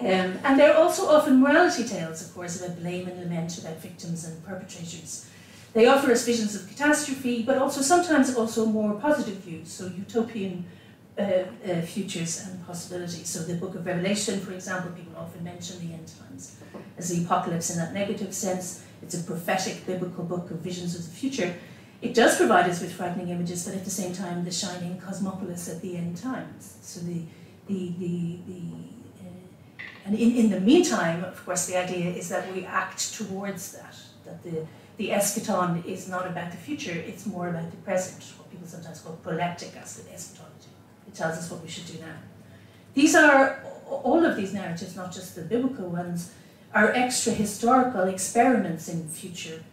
um, 0.00 0.40
and 0.42 0.58
they're 0.58 0.76
also 0.76 1.06
often 1.06 1.40
morality 1.40 1.84
tales, 1.84 2.26
of 2.26 2.34
course, 2.34 2.60
about 2.60 2.80
blame 2.80 3.06
and 3.06 3.20
lament 3.20 3.58
about 3.58 3.76
victims 3.80 4.24
and 4.24 4.44
perpetrators. 4.44 5.30
They 5.72 5.86
offer 5.86 6.10
us 6.10 6.26
visions 6.26 6.56
of 6.56 6.68
catastrophe, 6.68 7.44
but 7.44 7.58
also 7.58 7.80
sometimes 7.80 8.34
also 8.34 8.66
more 8.66 8.94
positive 8.94 9.36
views, 9.36 9.68
so 9.68 9.86
utopian 9.86 10.64
uh, 11.18 11.22
uh, 11.22 11.82
futures 11.82 12.46
and 12.46 12.64
possibilities. 12.64 13.28
So 13.28 13.40
the 13.40 13.54
book 13.54 13.74
of 13.74 13.84
Revelation, 13.84 14.40
for 14.40 14.52
example, 14.52 14.92
people 14.92 15.14
often 15.16 15.42
mention 15.42 15.80
the 15.80 15.92
end 15.92 16.12
times 16.18 16.56
as 16.96 17.08
the 17.08 17.24
apocalypse 17.24 17.70
in 17.70 17.78
that 17.78 17.92
negative 17.92 18.32
sense. 18.32 18.84
It's 19.02 19.14
a 19.14 19.22
prophetic 19.24 19.84
biblical 19.84 20.24
book 20.24 20.50
of 20.50 20.58
visions 20.58 20.94
of 20.94 21.04
the 21.04 21.10
future. 21.10 21.54
It 22.00 22.14
does 22.14 22.36
provide 22.36 22.70
us 22.70 22.80
with 22.80 22.92
frightening 22.92 23.30
images, 23.30 23.64
but 23.64 23.74
at 23.74 23.84
the 23.84 23.90
same 23.90 24.12
time, 24.12 24.44
the 24.44 24.52
shining 24.52 25.00
cosmopolis 25.00 25.68
at 25.68 25.82
the 25.82 25.96
end 25.96 26.16
times. 26.16 26.76
So 26.82 27.00
the 27.00 27.22
the 27.66 27.92
the, 27.98 28.38
the 28.46 28.60
uh, 29.20 29.82
and 30.04 30.14
in, 30.14 30.36
in 30.36 30.50
the 30.50 30.60
meantime, 30.60 31.24
of 31.24 31.44
course, 31.44 31.66
the 31.66 31.76
idea 31.76 32.10
is 32.10 32.28
that 32.28 32.52
we 32.54 32.64
act 32.64 33.14
towards 33.14 33.72
that. 33.72 33.96
That 34.24 34.42
the 34.44 34.66
the 34.98 35.10
eschaton 35.10 35.84
is 35.84 36.08
not 36.08 36.26
about 36.28 36.52
the 36.52 36.56
future; 36.58 36.92
it's 36.92 37.26
more 37.26 37.48
about 37.48 37.72
the 37.72 37.76
present. 37.78 38.22
What 38.38 38.48
people 38.50 38.68
sometimes 38.68 39.00
call 39.00 39.18
proleptic 39.24 39.76
as 39.76 39.96
the 39.96 40.12
eschatology. 40.12 40.67
It 41.08 41.14
tells 41.14 41.38
us 41.38 41.50
what 41.50 41.62
we 41.62 41.68
should 41.68 41.86
do 41.86 41.98
now. 42.00 42.16
These 42.94 43.14
are 43.14 43.62
all 43.88 44.24
of 44.24 44.36
these 44.36 44.52
narratives, 44.52 44.94
not 44.94 45.12
just 45.12 45.34
the 45.34 45.42
biblical 45.42 45.88
ones, 45.88 46.32
are 46.74 46.92
extra 46.92 47.32
historical 47.32 48.02
experiments 48.02 48.88
in 48.88 49.08
future 49.08 49.64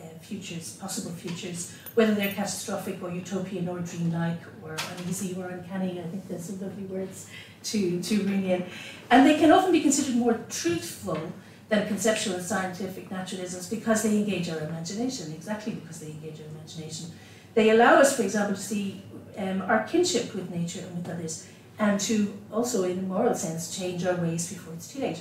uh, 0.00 0.04
futures, 0.20 0.76
possible 0.76 1.10
futures, 1.10 1.74
whether 1.94 2.14
they're 2.14 2.32
catastrophic 2.32 3.02
or 3.02 3.10
utopian 3.10 3.68
or 3.68 3.80
dreamlike 3.80 4.40
or 4.62 4.76
uneasy 4.96 5.34
or 5.36 5.48
uncanny. 5.48 6.00
I 6.00 6.04
think 6.04 6.28
there's 6.28 6.44
some 6.44 6.60
lovely 6.60 6.84
words 6.84 7.28
to, 7.64 8.00
to 8.02 8.22
bring 8.22 8.44
in. 8.44 8.64
And 9.10 9.26
they 9.26 9.36
can 9.38 9.50
often 9.50 9.72
be 9.72 9.80
considered 9.80 10.14
more 10.14 10.38
truthful 10.48 11.32
than 11.68 11.86
conceptual 11.88 12.34
and 12.34 12.44
scientific 12.44 13.10
naturalisms 13.10 13.68
because 13.68 14.02
they 14.02 14.16
engage 14.16 14.48
our 14.48 14.60
imagination, 14.60 15.32
exactly 15.32 15.72
because 15.72 16.00
they 16.00 16.08
engage 16.08 16.40
our 16.40 16.46
imagination. 16.46 17.10
They 17.54 17.70
allow 17.70 17.94
us, 17.94 18.16
for 18.16 18.22
example, 18.22 18.54
to 18.54 18.60
see 18.60 19.02
um, 19.36 19.62
our 19.62 19.84
kinship 19.84 20.34
with 20.34 20.50
nature 20.50 20.80
and 20.80 20.96
with 20.96 21.08
others, 21.08 21.46
and 21.78 21.98
to 22.00 22.34
also, 22.52 22.84
in 22.84 22.98
a 22.98 23.02
moral 23.02 23.34
sense, 23.34 23.76
change 23.76 24.04
our 24.04 24.16
ways 24.16 24.52
before 24.52 24.74
it's 24.74 24.92
too 24.92 25.00
late. 25.00 25.20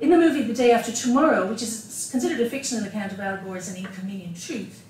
In 0.00 0.10
the 0.10 0.16
movie 0.16 0.42
The 0.42 0.54
Day 0.54 0.72
After 0.72 0.92
Tomorrow, 0.92 1.46
which 1.46 1.62
is 1.62 2.08
considered 2.10 2.40
a 2.40 2.48
fictional 2.48 2.86
account 2.86 3.12
of 3.12 3.20
Al 3.20 3.38
Gore's 3.44 3.68
An 3.68 3.76
Inconvenient 3.76 4.40
Truth, 4.40 4.82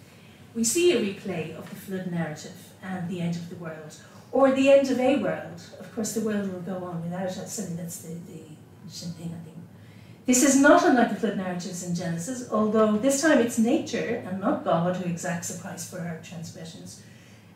we 0.54 0.62
see 0.62 0.92
a 0.92 1.00
replay 1.00 1.56
of 1.56 1.68
the 1.68 1.76
flood 1.76 2.10
narrative 2.10 2.72
and 2.82 3.08
the 3.08 3.20
end 3.20 3.36
of 3.36 3.48
the 3.48 3.56
world, 3.56 3.96
or 4.30 4.52
the 4.52 4.70
end 4.70 4.90
of 4.90 5.00
a 5.00 5.16
world. 5.16 5.60
Of 5.80 5.92
course, 5.94 6.12
the 6.12 6.20
world 6.20 6.52
will 6.52 6.60
go 6.60 6.84
on 6.84 7.02
without 7.02 7.26
us. 7.26 7.58
I 7.58 7.74
that's 7.74 8.02
the, 8.02 8.14
the 8.14 8.42
thing, 8.88 9.34
I 9.34 9.44
think. 9.44 9.59
This 10.30 10.44
is 10.44 10.60
not 10.60 10.84
unlike 10.84 11.08
the 11.08 11.16
flood 11.16 11.38
narratives 11.38 11.82
in 11.82 11.92
Genesis, 11.92 12.48
although 12.52 12.96
this 12.96 13.20
time 13.20 13.38
it's 13.38 13.58
nature 13.58 14.22
and 14.24 14.40
not 14.40 14.62
God 14.62 14.94
who 14.94 15.10
exacts 15.10 15.50
a 15.52 15.60
price 15.60 15.90
for 15.90 15.98
our 15.98 16.20
transgressions. 16.22 17.02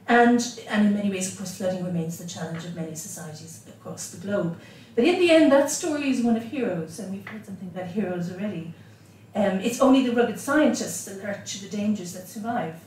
And, 0.08 0.40
and 0.68 0.88
in 0.88 0.94
many 0.94 1.08
ways, 1.08 1.30
of 1.30 1.38
course, 1.38 1.56
flooding 1.56 1.84
remains 1.84 2.18
the 2.18 2.26
challenge 2.26 2.64
of 2.64 2.74
many 2.74 2.96
societies 2.96 3.64
across 3.68 4.10
the 4.10 4.16
globe. 4.16 4.58
But 4.96 5.04
in 5.04 5.20
the 5.20 5.30
end, 5.30 5.52
that 5.52 5.70
story 5.70 6.10
is 6.10 6.20
one 6.20 6.36
of 6.36 6.42
heroes, 6.42 6.98
and 6.98 7.12
we've 7.12 7.28
heard 7.28 7.46
something 7.46 7.70
about 7.72 7.92
heroes 7.92 8.32
already. 8.32 8.74
Um, 9.36 9.60
it's 9.60 9.80
only 9.80 10.04
the 10.04 10.12
rugged 10.12 10.40
scientists 10.40 11.06
alert 11.06 11.46
to 11.46 11.62
the 11.62 11.68
dangers 11.68 12.12
that 12.14 12.26
survive. 12.26 12.80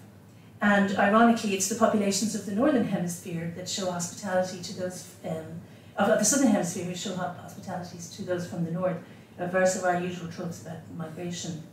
And 0.61 0.97
ironically, 0.97 1.53
it's 1.53 1.69
the 1.69 1.75
populations 1.75 2.35
of 2.35 2.45
the 2.45 2.51
northern 2.51 2.89
hemisphere 2.89 3.53
that 3.55 3.69
show 3.69 3.89
hospitality 3.89 4.61
to 4.63 4.81
those, 4.81 5.15
um, 5.23 5.61
of 5.95 6.19
the 6.19 6.25
southern 6.25 6.51
hemisphere 6.51 6.83
who 6.83 6.93
show 6.93 7.15
hospitalities 7.15 8.09
to 8.17 8.23
those 8.23 8.45
from 8.45 8.65
the 8.65 8.71
north, 8.71 8.97
a 9.39 9.47
verse 9.47 9.75
of 9.75 9.83
our 9.83 9.99
usual 9.99 10.29
tropes 10.29 10.61
about 10.61 10.77
migration. 10.95 11.63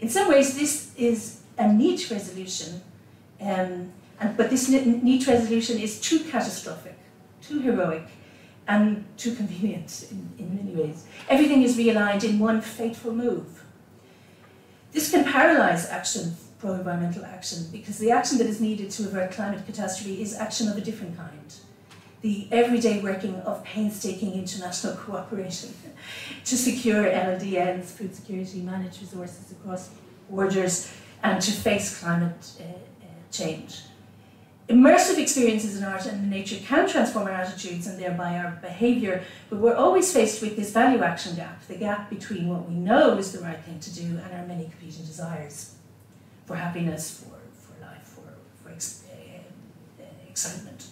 In 0.00 0.08
some 0.08 0.28
ways, 0.28 0.56
this 0.56 0.92
is 0.96 1.40
a 1.58 1.72
neat 1.72 2.10
resolution, 2.10 2.80
um, 3.40 3.92
and, 4.18 4.36
but 4.36 4.50
this 4.50 4.68
neat 4.68 5.26
resolution 5.26 5.78
is 5.78 6.00
too 6.00 6.20
catastrophic, 6.20 6.98
too 7.42 7.60
heroic, 7.60 8.06
and 8.66 9.04
too 9.16 9.34
convenient 9.34 10.06
in, 10.10 10.32
in 10.38 10.56
many 10.56 10.72
ways. 10.74 11.04
Everything 11.28 11.62
is 11.62 11.76
realigned 11.76 12.24
in 12.24 12.38
one 12.38 12.60
fateful 12.60 13.12
move. 13.12 13.64
This 14.92 15.10
can 15.10 15.24
paralyze 15.24 15.88
action, 15.88 16.36
pro 16.58 16.74
environmental 16.74 17.24
action, 17.24 17.66
because 17.72 17.98
the 17.98 18.10
action 18.10 18.38
that 18.38 18.46
is 18.46 18.60
needed 18.60 18.90
to 18.92 19.04
avert 19.04 19.32
climate 19.32 19.64
catastrophe 19.66 20.22
is 20.22 20.34
action 20.34 20.68
of 20.68 20.76
a 20.76 20.80
different 20.80 21.16
kind. 21.16 21.54
The 22.22 22.48
everyday 22.52 23.00
working 23.00 23.36
of 23.36 23.64
painstaking 23.64 24.34
international 24.34 24.94
cooperation 24.96 25.74
to 26.44 26.56
secure 26.56 27.04
LLDNs, 27.04 27.84
food 27.86 28.14
security, 28.14 28.60
manage 28.60 29.00
resources 29.00 29.52
across 29.52 29.90
borders, 30.28 30.92
and 31.22 31.40
to 31.40 31.50
face 31.50 32.00
climate 32.00 32.52
uh, 32.60 32.64
uh, 32.64 33.06
change. 33.30 33.82
Immersive 34.68 35.18
experiences 35.18 35.76
in 35.76 35.82
art 35.82 36.06
and 36.06 36.30
nature 36.30 36.56
can 36.64 36.88
transform 36.88 37.26
our 37.26 37.32
attitudes 37.32 37.88
and 37.88 37.98
thereby 37.98 38.38
our 38.38 38.52
behaviour, 38.62 39.24
but 39.48 39.58
we're 39.58 39.74
always 39.74 40.12
faced 40.12 40.40
with 40.40 40.56
this 40.56 40.70
value 40.72 41.02
action 41.02 41.34
gap 41.34 41.66
the 41.66 41.74
gap 41.74 42.08
between 42.08 42.48
what 42.48 42.68
we 42.68 42.74
know 42.74 43.16
is 43.16 43.32
the 43.32 43.40
right 43.40 43.62
thing 43.64 43.80
to 43.80 43.94
do 43.94 44.02
and 44.02 44.32
our 44.32 44.46
many 44.46 44.64
competing 44.64 45.04
desires 45.04 45.74
for 46.46 46.56
happiness, 46.56 47.20
for, 47.20 47.36
for 47.52 47.84
life, 47.84 48.02
for, 48.02 48.22
for 48.62 48.70
ex- 48.72 49.04
uh, 49.08 50.02
excitement. 50.28 50.86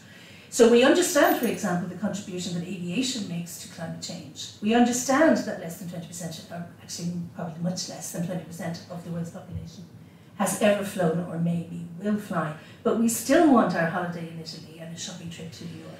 So 0.51 0.71
we 0.71 0.83
understand, 0.83 1.39
for 1.39 1.47
example, 1.47 1.89
the 1.89 1.97
contribution 1.97 2.55
that 2.55 2.67
aviation 2.67 3.29
makes 3.29 3.59
to 3.63 3.69
climate 3.69 4.01
change. 4.01 4.53
We 4.63 4.75
understand 4.75 5.37
that 5.39 5.61
less 5.61 5.79
than 5.79 5.89
20%, 5.89 6.51
or 6.51 6.55
um, 6.57 6.65
actually 6.83 7.13
probably 7.35 7.63
much 7.63 7.89
less 7.89 8.13
than 8.13 8.23
20% 8.27 8.91
of 8.91 9.05
the 9.05 9.11
world's 9.11 9.31
population 9.31 9.85
has 10.39 10.63
ever 10.63 10.85
flown 10.85 11.27
or 11.29 11.39
maybe 11.39 11.85
will 12.01 12.17
fly, 12.17 12.55
but 12.85 12.99
we 12.99 13.09
still 13.09 13.53
want 13.53 13.75
our 13.75 13.89
holiday 13.89 14.31
in 14.31 14.41
Italy 14.41 14.79
and 14.81 14.95
a 14.95 14.99
shopping 14.99 15.29
trip 15.29 15.51
to 15.51 15.65
New 15.65 15.81
York. 15.81 15.95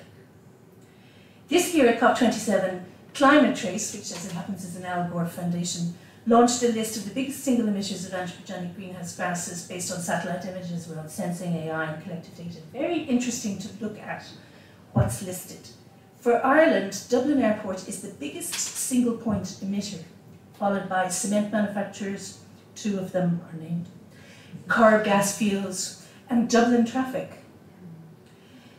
This 1.49 1.75
year 1.75 1.89
at 1.89 2.01
COP27, 2.01 2.83
Climate 3.15 3.57
Trace, 3.57 3.93
which 3.95 4.13
as 4.13 4.27
it 4.27 4.33
happens 4.33 4.65
is 4.65 4.77
an 4.77 4.85
Al 4.85 5.11
Gore 5.11 5.27
Foundation, 5.27 5.95
launched 6.29 6.63
a 6.63 6.69
list 6.69 6.99
of 6.99 7.05
the 7.07 7.15
biggest 7.15 7.43
single 7.43 7.67
emitters 7.67 8.07
of 8.07 8.13
anthropogenic 8.13 8.75
greenhouse 8.77 9.17
gases 9.17 9.67
based 9.67 9.91
on 9.91 9.99
satellite 9.99 10.45
images 10.45 10.91
around 10.91 11.09
sensing, 11.09 11.55
AI, 11.55 11.85
and 11.85 12.05
collective 12.05 12.37
data. 12.37 12.59
Very 12.71 13.01
interesting 13.05 13.59
to 13.59 13.69
look 13.81 13.99
at 13.99 14.25
what's 14.93 15.23
listed. 15.23 15.71
For 16.21 16.45
Ireland, 16.45 17.01
Dublin 17.09 17.41
Airport 17.41 17.89
is 17.89 18.03
the 18.03 18.13
biggest 18.15 18.53
single 18.55 19.17
point 19.17 19.45
emitter, 19.65 20.03
followed 20.59 20.89
by 20.89 21.09
cement 21.09 21.51
manufacturers, 21.51 22.41
two 22.75 22.99
of 22.99 23.13
them 23.13 23.41
are 23.51 23.59
named, 23.59 23.87
Corrib 24.67 25.05
gas 25.05 25.39
fields, 25.39 26.07
and 26.29 26.51
Dublin 26.51 26.85
traffic. 26.85 27.31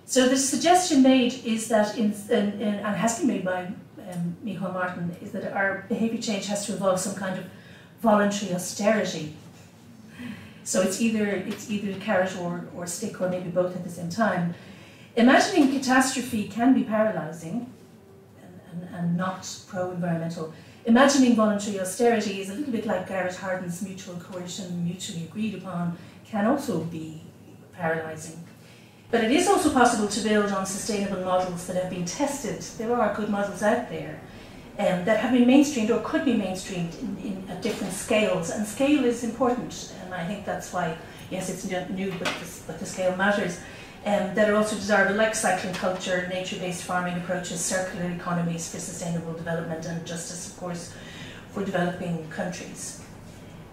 So 0.05 0.27
the 0.27 0.37
suggestion 0.37 1.01
made 1.01 1.33
is 1.45 1.67
that, 1.69 1.97
in, 1.97 2.13
in, 2.29 2.61
in, 2.61 2.75
and 2.75 2.95
has 2.95 3.19
been 3.19 3.27
made 3.27 3.45
by 3.45 3.71
um, 4.11 4.35
Martin, 4.73 5.15
is 5.21 5.31
that 5.31 5.53
our 5.53 5.85
behaviour 5.87 6.21
change 6.21 6.47
has 6.47 6.65
to 6.65 6.73
involve 6.73 6.99
some 6.99 7.15
kind 7.15 7.37
of 7.37 7.45
voluntary 8.01 8.53
austerity. 8.53 9.35
So 10.63 10.81
it's 10.81 11.01
either 11.01 11.25
it's 11.25 11.69
either 11.69 11.99
carrot 11.99 12.37
or, 12.39 12.67
or 12.75 12.85
stick, 12.85 13.19
or 13.21 13.29
maybe 13.29 13.49
both 13.49 13.75
at 13.75 13.83
the 13.83 13.89
same 13.89 14.09
time. 14.09 14.53
Imagining 15.15 15.71
catastrophe 15.71 16.47
can 16.47 16.73
be 16.73 16.83
paralysing 16.83 17.67
and, 18.41 18.59
and, 18.71 18.95
and 18.95 19.17
not 19.17 19.49
pro-environmental. 19.67 20.53
Imagining 20.85 21.35
voluntary 21.35 21.79
austerity 21.79 22.39
is 22.41 22.49
a 22.49 22.53
little 22.53 22.71
bit 22.71 22.85
like 22.85 23.07
Garrett 23.07 23.35
Hardin's 23.35 23.81
mutual 23.81 24.15
coercion, 24.15 24.85
mutually 24.85 25.23
agreed 25.25 25.55
upon, 25.55 25.97
can 26.25 26.45
also 26.45 26.83
be 26.85 27.21
paralysing. 27.73 28.43
But 29.11 29.23
it 29.23 29.31
is 29.31 29.47
also 29.47 29.73
possible 29.73 30.07
to 30.07 30.21
build 30.21 30.51
on 30.51 30.65
sustainable 30.65 31.23
models 31.23 31.65
that 31.65 31.75
have 31.81 31.89
been 31.89 32.05
tested. 32.05 32.61
There 32.77 32.95
are 32.95 33.15
good 33.15 33.29
models 33.29 33.63
out 33.63 33.89
there 33.89 34.21
um, 34.77 35.03
that 35.05 35.19
have 35.19 35.31
been 35.31 35.45
mainstreamed 35.45 35.89
or 35.89 35.99
could 36.01 36.25
be 36.25 36.33
mainstreamed 36.33 36.99
in, 37.01 37.17
in, 37.17 37.49
at 37.49 37.61
different 37.63 37.93
scales. 37.93 38.51
And 38.51 38.67
scale 38.67 39.03
is 39.05 39.23
important, 39.23 39.95
and 40.03 40.13
I 40.13 40.27
think 40.27 40.45
that's 40.45 40.71
why, 40.71 40.95
yes, 41.31 41.49
it's 41.49 41.65
new, 41.89 42.11
but 42.11 42.27
the, 42.27 42.61
but 42.67 42.79
the 42.79 42.85
scale 42.85 43.15
matters. 43.15 43.59
Um, 44.05 44.33
that 44.35 44.49
are 44.49 44.55
also 44.55 44.77
desirable, 44.77 45.15
like 45.15 45.35
cycling 45.35 45.73
culture, 45.73 46.25
nature-based 46.29 46.83
farming 46.83 47.17
approaches, 47.17 47.59
circular 47.59 48.09
economies 48.11 48.71
for 48.71 48.79
sustainable 48.79 49.33
development, 49.33 49.85
and 49.87 50.05
justice, 50.05 50.49
of 50.49 50.57
course, 50.57 50.93
for 51.51 51.65
developing 51.65 52.25
countries. 52.29 53.01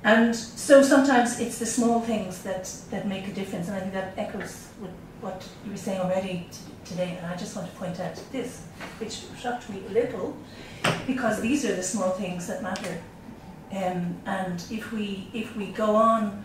And 0.02 0.34
so 0.34 0.82
sometimes 0.82 1.38
it's 1.38 1.60
the 1.60 1.66
small 1.66 2.00
things 2.00 2.42
that, 2.42 2.64
that 2.90 3.06
make 3.06 3.28
a 3.28 3.32
difference, 3.32 3.68
and 3.68 3.76
I 3.76 3.80
think 3.80 3.92
that 3.92 4.14
echoes 4.16 4.66
what 5.26 5.46
you 5.64 5.70
were 5.70 5.76
saying 5.76 6.00
already 6.00 6.48
today. 6.84 7.16
And 7.18 7.26
I 7.26 7.36
just 7.36 7.56
want 7.56 7.70
to 7.70 7.76
point 7.76 8.00
out 8.00 8.16
this, 8.32 8.62
which 8.98 9.16
shocked 9.40 9.68
me 9.70 9.82
a 9.88 9.92
little, 9.92 10.36
because 11.06 11.40
these 11.40 11.64
are 11.64 11.74
the 11.74 11.82
small 11.82 12.10
things 12.10 12.46
that 12.46 12.62
matter. 12.62 12.96
Um, 13.72 14.16
and 14.26 14.64
if 14.70 14.92
we 14.92 15.28
if 15.34 15.56
we 15.56 15.66
go 15.66 15.96
on 15.96 16.44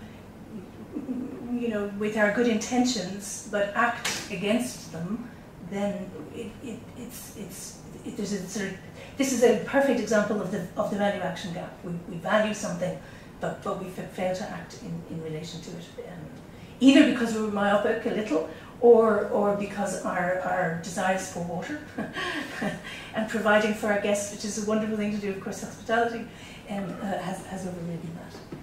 you 1.60 1.68
know, 1.68 1.92
with 2.00 2.18
our 2.18 2.32
good 2.32 2.48
intentions, 2.48 3.48
but 3.52 3.74
act 3.76 4.32
against 4.32 4.92
them, 4.92 5.30
then 5.70 6.10
it, 6.34 6.52
it, 6.64 6.80
it's, 6.98 7.38
it's, 7.38 7.80
it, 8.06 8.18
there's 8.18 8.34
a 8.34 8.48
sort 8.48 8.68
of, 8.70 8.78
this 9.18 9.34
is 9.34 9.44
a 9.44 9.64
perfect 9.66 10.00
example 10.00 10.42
of 10.42 10.52
the, 10.52 10.68
of 10.78 10.90
the 10.92 10.98
value 10.98 11.22
action 11.22 11.54
gap. 11.54 11.74
We, 11.84 11.92
we 12.10 12.16
value 12.18 12.54
something, 12.54 12.98
but, 13.40 13.62
but 13.64 13.84
we 13.84 13.90
fail 13.90 14.36
to 14.36 14.50
act 14.50 14.80
in, 14.82 15.16
in 15.16 15.24
relation 15.24 15.62
to 15.62 15.72
it. 15.72 16.08
Um, 16.08 16.26
either 16.80 17.12
because 17.12 17.36
we're 17.36 17.52
myopic 17.52 18.06
a 18.06 18.10
little, 18.10 18.50
or, 18.82 19.28
or 19.28 19.56
because 19.56 20.04
our, 20.04 20.40
our 20.42 20.82
desires 20.84 21.32
for 21.32 21.44
water 21.44 21.80
and 23.16 23.30
providing 23.30 23.74
for 23.74 23.92
our 23.92 24.02
guests, 24.02 24.34
which 24.34 24.44
is 24.44 24.64
a 24.64 24.68
wonderful 24.68 24.98
thing 24.98 25.12
to 25.12 25.18
do, 25.18 25.30
of 25.30 25.40
course, 25.42 25.62
hospitality, 25.62 26.26
um, 26.70 26.84
uh, 27.02 27.18
has, 27.20 27.46
has 27.46 27.68
overridden 27.68 28.10
that. 28.16 28.60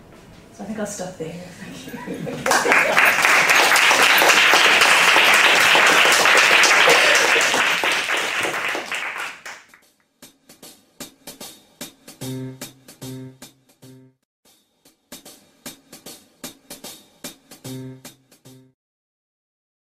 So 0.53 0.65
I 0.65 0.67
think 0.67 0.79
I'll 0.79 0.87
stop 0.87 1.17
there. 1.19 1.33
Thank 1.61 1.87
you. 3.47 3.55